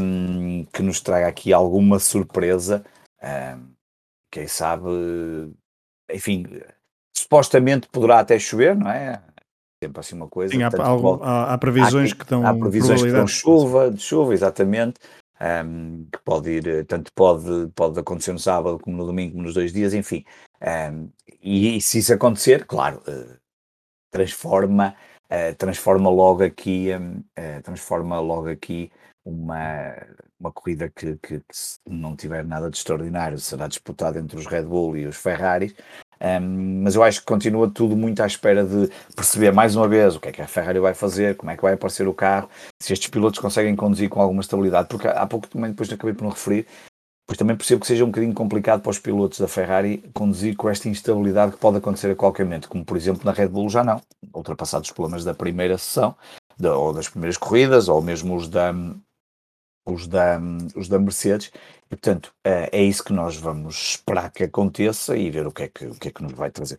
um, 0.00 0.64
que 0.72 0.82
nos 0.82 1.00
traga 1.00 1.26
aqui 1.28 1.52
alguma 1.52 1.98
surpresa. 1.98 2.84
Um, 3.22 3.72
quem 4.30 4.46
sabe, 4.46 4.88
enfim, 6.10 6.46
supostamente 7.16 7.88
poderá 7.88 8.20
até 8.20 8.38
chover, 8.38 8.76
não 8.76 8.90
é? 8.90 9.22
Sempre 9.82 10.00
assim 10.00 10.14
uma 10.14 10.28
coisa. 10.28 10.54
Sim, 10.54 10.62
há, 10.62 10.68
há, 10.68 11.54
há, 11.54 11.58
previsões 11.58 12.12
há, 12.12 12.16
que 12.16 12.22
estão. 12.22 12.46
Há 12.46 12.54
previsões 12.54 13.02
que 13.02 13.08
estão 13.08 13.26
chuva, 13.26 13.90
de 13.90 14.00
chuva, 14.00 14.32
exatamente. 14.32 14.98
Um, 15.40 16.06
que 16.12 16.20
pode 16.24 16.50
ir, 16.50 16.86
tanto 16.86 17.10
pode, 17.16 17.68
pode 17.74 17.98
acontecer 17.98 18.32
no 18.32 18.38
sábado 18.38 18.78
como 18.78 18.96
no 18.96 19.04
domingo, 19.04 19.32
como 19.32 19.42
nos 19.42 19.54
dois 19.54 19.72
dias, 19.72 19.92
enfim. 19.92 20.24
Um, 20.62 21.10
e, 21.42 21.76
e, 21.76 21.80
se 21.80 21.98
isso 21.98 22.14
acontecer, 22.14 22.64
claro, 22.64 23.02
uh, 23.08 23.36
transforma, 24.12 24.94
uh, 25.24 25.54
transforma 25.56 26.08
logo 26.08 26.44
aqui, 26.44 26.90
um, 26.94 27.18
uh, 27.18 27.24
eh, 27.34 27.60
transforma 27.60 28.20
logo 28.20 28.48
aqui 28.48 28.88
uma, 29.24 29.94
uma 30.38 30.52
corrida 30.52 30.88
que, 30.88 31.16
que, 31.16 31.38
que, 31.38 31.44
não 31.88 32.16
tiver 32.16 32.44
nada 32.44 32.70
de 32.70 32.76
extraordinário, 32.76 33.38
será 33.38 33.68
disputada 33.68 34.18
entre 34.18 34.36
os 34.36 34.46
Red 34.46 34.64
Bull 34.64 34.96
e 34.96 35.06
os 35.06 35.16
Ferraris. 35.16 35.74
Um, 36.20 36.82
mas 36.84 36.94
eu 36.94 37.02
acho 37.02 37.20
que 37.20 37.26
continua 37.26 37.68
tudo 37.68 37.96
muito 37.96 38.22
à 38.22 38.26
espera 38.26 38.64
de 38.64 38.88
perceber 39.14 39.52
mais 39.52 39.74
uma 39.74 39.88
vez 39.88 40.14
o 40.14 40.20
que 40.20 40.28
é 40.28 40.32
que 40.32 40.40
a 40.40 40.46
Ferrari 40.46 40.78
vai 40.78 40.94
fazer, 40.94 41.36
como 41.36 41.50
é 41.50 41.56
que 41.56 41.62
vai 41.62 41.74
aparecer 41.74 42.06
o 42.06 42.14
carro, 42.14 42.48
se 42.80 42.92
estes 42.92 43.08
pilotos 43.08 43.40
conseguem 43.40 43.74
conduzir 43.74 44.08
com 44.08 44.20
alguma 44.20 44.40
estabilidade, 44.40 44.88
porque 44.88 45.08
há 45.08 45.26
pouco 45.26 45.48
também 45.48 45.70
depois 45.70 45.92
acabei 45.92 46.14
por 46.14 46.22
não 46.22 46.30
referir, 46.30 46.64
pois 47.26 47.36
também 47.36 47.56
percebo 47.56 47.80
que 47.80 47.88
seja 47.88 48.04
um 48.04 48.08
bocadinho 48.08 48.34
complicado 48.34 48.82
para 48.82 48.90
os 48.90 49.00
pilotos 49.00 49.40
da 49.40 49.48
Ferrari 49.48 49.98
conduzir 50.14 50.54
com 50.54 50.68
esta 50.68 50.88
instabilidade 50.88 51.52
que 51.52 51.58
pode 51.58 51.78
acontecer 51.78 52.12
a 52.12 52.16
qualquer 52.16 52.44
momento, 52.44 52.68
como 52.68 52.84
por 52.84 52.96
exemplo 52.96 53.22
na 53.24 53.32
Red 53.32 53.48
Bull 53.48 53.68
já 53.68 53.82
não, 53.82 54.00
ultrapassados 54.32 54.90
os 54.90 54.94
problemas 54.94 55.24
da 55.24 55.34
primeira 55.34 55.76
sessão, 55.76 56.14
ou 56.62 56.92
das 56.92 57.08
primeiras 57.08 57.36
corridas, 57.36 57.88
ou 57.88 58.00
mesmo 58.00 58.36
os 58.36 58.48
da, 58.48 58.72
os 59.84 60.06
da, 60.06 60.38
os 60.76 60.88
da 60.88 60.98
Mercedes, 60.98 61.50
e 61.86 61.96
portanto 61.96 62.34
é, 62.44 62.68
é 62.72 62.82
isso 62.82 63.04
que 63.04 63.12
nós 63.12 63.36
vamos 63.36 63.76
esperar 63.90 64.30
que 64.30 64.44
aconteça 64.44 65.16
e 65.16 65.30
ver 65.30 65.46
o 65.46 65.52
que 65.52 65.64
é 65.64 65.68
que, 65.68 65.86
o 65.86 65.94
que, 65.94 66.08
é 66.08 66.12
que 66.12 66.22
nos 66.22 66.32
vai 66.32 66.50
trazer 66.50 66.78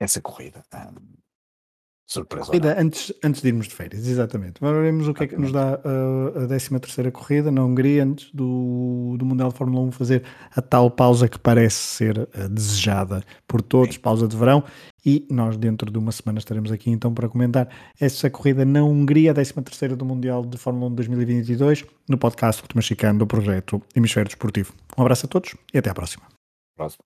essa 0.00 0.20
corrida. 0.20 0.62
Surpresa. 2.08 2.46
Corrida 2.46 2.74
antes, 2.80 3.12
antes 3.22 3.42
de 3.42 3.48
irmos 3.48 3.68
de 3.68 3.74
férias, 3.74 4.08
exatamente. 4.08 4.54
Agora 4.62 4.78
veremos 4.78 5.06
o 5.08 5.12
que 5.12 5.24
é 5.24 5.26
que 5.26 5.36
nos 5.36 5.52
dá 5.52 5.78
uh, 5.78 6.44
a 6.44 6.46
13 6.46 6.80
terceira 6.80 7.10
corrida 7.10 7.52
na 7.52 7.62
Hungria 7.62 8.02
antes 8.02 8.30
do, 8.32 9.14
do 9.18 9.26
Mundial 9.26 9.50
de 9.50 9.58
Fórmula 9.58 9.84
1 9.88 9.92
fazer 9.92 10.22
a 10.56 10.62
tal 10.62 10.90
pausa 10.90 11.28
que 11.28 11.38
parece 11.38 11.76
ser 11.76 12.18
uh, 12.18 12.48
desejada 12.48 13.22
por 13.46 13.60
todos, 13.60 13.96
Sim. 13.96 14.00
pausa 14.00 14.26
de 14.26 14.34
verão, 14.34 14.64
e 15.04 15.26
nós 15.30 15.58
dentro 15.58 15.90
de 15.90 15.98
uma 15.98 16.10
semana 16.10 16.38
estaremos 16.38 16.72
aqui 16.72 16.88
então 16.88 17.12
para 17.12 17.28
comentar 17.28 17.68
essa 18.00 18.30
corrida 18.30 18.64
na 18.64 18.82
Hungria, 18.82 19.32
a 19.32 19.34
13 19.34 19.52
terceira 19.60 19.94
do 19.94 20.06
Mundial 20.06 20.46
de 20.46 20.56
Fórmula 20.56 20.90
1 20.90 20.94
2022, 20.94 21.84
no 22.08 22.16
podcast 22.16 22.62
Última 22.62 22.80
Chicane 22.80 23.18
do 23.18 23.26
projeto 23.26 23.82
Hemisfério 23.94 24.30
Desportivo. 24.30 24.72
Um 24.96 25.02
abraço 25.02 25.26
a 25.26 25.28
todos 25.28 25.54
e 25.74 25.76
até 25.76 25.90
à 25.90 25.94
próxima. 25.94 26.24
Próximo. 26.74 27.04